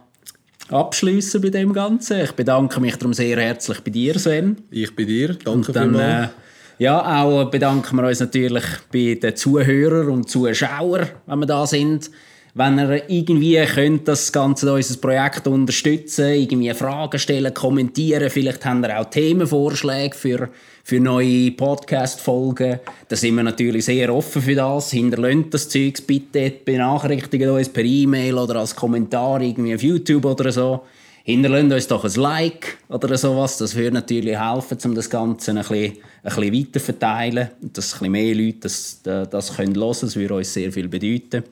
abschließen 0.70 1.42
bei 1.42 1.50
dem 1.50 1.74
Ganzen. 1.74 2.22
Ich 2.22 2.32
bedanke 2.32 2.80
mich 2.80 2.96
darum 2.96 3.14
sehr 3.14 3.38
herzlich 3.38 3.80
bei 3.82 3.92
dir, 3.92 4.18
Sven. 4.18 4.58
Ich 4.72 4.96
bei 4.96 5.04
dir. 5.04 5.36
Danke 5.44 5.72
Dann, 5.72 5.90
vielmals. 5.92 6.30
äh, 6.30 6.84
ja, 6.84 7.24
auch 7.24 7.50
bedanken 7.50 7.96
wir 7.98 8.08
uns 8.08 8.20
natürlich 8.20 8.64
bei 8.92 9.20
den 9.22 9.36
Zuhörern 9.36 10.08
und 10.10 10.30
Zuschauern, 10.30 11.08
wenn 11.26 11.40
wir 11.40 11.46
da 11.46 11.66
sind. 11.68 12.10
Wenn 12.56 12.80
ihr 12.80 13.08
irgendwie 13.10 13.64
könnt 13.64 14.08
das 14.08 14.32
Ganze 14.32 14.74
unser 14.74 14.98
Projekt 14.98 15.46
unterstützen, 15.46 16.30
irgendwie 16.34 16.74
Fragen 16.74 17.20
stellen, 17.20 17.54
kommentieren, 17.54 18.28
vielleicht 18.32 18.66
habt 18.66 18.86
ihr 18.86 19.00
auch 19.00 19.06
Themenvorschläge 19.06 20.16
für, 20.16 20.50
für 20.84 21.00
neue 21.00 21.52
Podcast-Folgen, 21.52 22.80
da 23.08 23.16
sind 23.16 23.36
wir 23.36 23.44
natürlich 23.44 23.86
sehr 23.86 24.14
offen 24.14 24.42
für 24.42 24.56
das. 24.56 24.90
Hinterlasst 24.90 25.54
das 25.54 25.70
Zeugs 25.70 26.02
bitte, 26.02 26.52
benachrichtigt 26.66 27.48
uns 27.48 27.70
per 27.70 27.84
E-Mail 27.84 28.36
oder 28.36 28.56
als 28.56 28.76
Kommentar 28.76 29.42
irgendwie 29.42 29.76
auf 29.76 29.84
YouTube 29.84 30.26
oder 30.26 30.52
so. 30.52 30.82
Hinterlasst 31.24 31.72
uns 31.72 31.88
doch 31.88 32.04
ein 32.04 32.14
Like 32.16 32.80
oder 32.88 33.16
sowas. 33.16 33.60
Das 33.60 33.76
würde 33.76 33.92
natürlich 33.92 34.40
helfen, 34.40 34.80
um 34.86 34.96
das 34.96 35.08
Ganze 35.08 35.52
ein 35.52 35.58
bisschen, 35.58 35.98
ein 36.24 36.36
bisschen 36.36 36.54
weiter 36.54 36.80
verteilen. 36.80 37.50
Dass 37.62 37.94
ein 37.94 38.00
bisschen 38.00 38.12
mehr 38.12 38.34
Leute 38.34 38.60
das, 38.62 39.02
das, 39.04 39.56
können 39.56 39.76
hören. 39.76 39.96
Das 40.02 40.16
würde 40.16 40.34
uns 40.34 40.52
sehr 40.52 40.72
viel 40.72 40.88
bedeuten. 40.88 41.44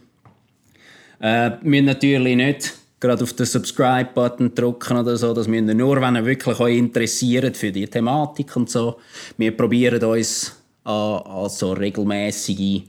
Äh, 1.20 1.52
wir 1.52 1.60
müssen 1.62 1.86
natürlich 1.86 2.36
nicht 2.36 2.74
gerade 3.00 3.24
auf 3.24 3.34
den 3.34 3.46
Subscribe-Button 3.46 4.56
drücken 4.56 4.98
oder 4.98 5.18
so. 5.18 5.34
Das 5.34 5.48
müssen 5.48 5.68
wir 5.68 5.76
nur, 5.76 6.02
wenn 6.02 6.16
ihr 6.16 6.26
wirklich 6.26 6.60
euch 6.60 6.78
interessiert 6.78 7.58
für 7.58 7.72
die 7.72 7.88
Thematik 7.88 8.56
und 8.56 8.70
so. 8.70 8.98
Wir 9.38 9.56
probieren 9.56 10.04
uns 10.04 10.56
an, 10.84 11.22
an 11.22 11.50
so 11.50 11.74
regelmäßige 11.74 12.82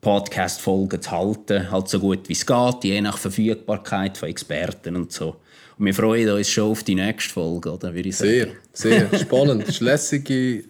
Podcast-Folgen 0.00 1.00
zu 1.00 1.10
halten, 1.10 1.70
halt 1.70 1.88
so 1.88 1.98
gut 1.98 2.28
wie 2.28 2.34
es 2.34 2.44
geht, 2.44 2.84
je 2.84 3.00
nach 3.00 3.16
Verfügbarkeit 3.16 4.18
von 4.18 4.28
Experten 4.28 4.96
und 4.96 5.12
so. 5.12 5.36
Und 5.78 5.86
wir 5.86 5.94
freuen 5.94 6.28
uns 6.28 6.48
schon 6.48 6.70
auf 6.70 6.82
die 6.84 6.94
nächste 6.94 7.32
Folge, 7.32 7.72
oder? 7.72 7.94
Würde 7.94 8.08
ich 8.08 8.16
sagen. 8.16 8.52
Sehr, 8.72 9.08
sehr 9.08 9.18
spannend. 9.18 9.66
Es 9.66 9.80
war 9.80 9.88
ein 9.88 9.92
lässige, 9.92 10.64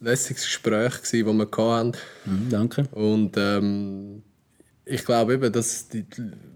lässiges 0.00 0.44
Gespräch, 0.44 0.94
das 1.00 1.12
wir 1.12 1.26
hatten. 1.26 1.92
Mhm, 2.24 2.48
danke. 2.50 2.88
Und 2.92 3.36
ähm, 3.36 4.22
ich 4.88 5.04
glaube 5.04 5.34
eben, 5.34 5.52
dass 5.52 5.88
die, 5.88 6.04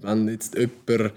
wenn 0.01 0.29
jetzt 0.29 0.57
jemand 0.57 1.13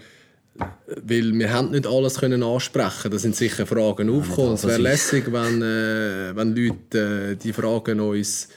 weil 0.87 1.33
wir 1.37 1.51
haben 1.51 1.71
nicht 1.71 1.85
alles 1.85 2.19
können 2.19 2.41
ansprechen 2.41 3.11
da 3.11 3.19
sind 3.19 3.35
sicher 3.35 3.65
Fragen 3.65 4.09
aufgekommen. 4.09 4.53
Es 4.53 4.65
wäre 4.65 4.79
lässig, 4.79 5.25
wenn, 5.31 5.61
äh, 5.61 6.33
wenn 6.33 6.55
Leute 6.55 7.31
äh, 7.31 7.35
die 7.35 7.51
Fragen 7.51 7.99
uns 7.99 8.47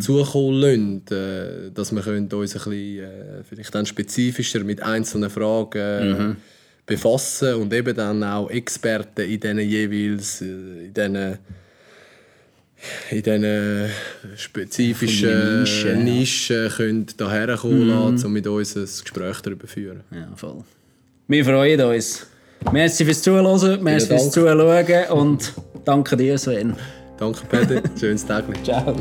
zukommen 0.00 0.60
lassen, 0.60 1.02
äh, 1.10 1.70
dass 1.72 1.92
wir 1.92 2.02
können 2.02 2.30
uns 2.30 2.54
ein 2.54 2.58
bisschen, 2.58 2.98
äh, 2.98 3.44
vielleicht 3.48 3.74
dann 3.74 3.86
spezifischer 3.86 4.64
mit 4.64 4.82
einzelnen 4.82 5.30
Fragen 5.30 5.78
äh, 5.78 6.34
befassen 6.84 7.54
und 7.54 7.72
eben 7.72 7.94
dann 7.94 8.22
auch 8.24 8.50
Experten 8.50 9.22
in 9.22 9.40
diesen 9.40 9.58
jeweils 9.60 10.42
äh, 10.42 10.86
in 10.86 10.94
diesen 10.94 11.38
in 13.10 13.22
diesen 13.22 13.90
spezifischen 14.36 15.60
Nischen, 15.60 15.88
ja. 15.88 15.96
Nischen 15.96 16.68
können 16.70 17.06
daher 17.16 17.56
kommen 17.56 17.88
lassen, 17.88 18.26
um 18.26 18.32
mit 18.32 18.46
uns 18.46 18.76
ein 18.76 18.84
Gespräch 18.84 19.40
darüber 19.42 19.66
zu 19.66 19.74
führen. 19.74 20.00
Ja, 20.10 20.28
voll. 20.36 20.64
Wir 21.28 21.44
freuen 21.44 21.80
uns. 21.82 22.26
Merci 22.72 23.04
fürs 23.04 23.22
Zuhören, 23.22 23.82
merci 23.82 24.06
fürs 24.06 24.30
Zuschauen 24.30 25.06
und 25.10 25.52
danke 25.84 26.16
dir, 26.16 26.36
Sven. 26.36 26.74
Danke, 27.18 27.40
Peter. 27.48 27.82
Schönes 27.98 28.24
Tag. 28.26 28.44
Ciao. 28.64 28.96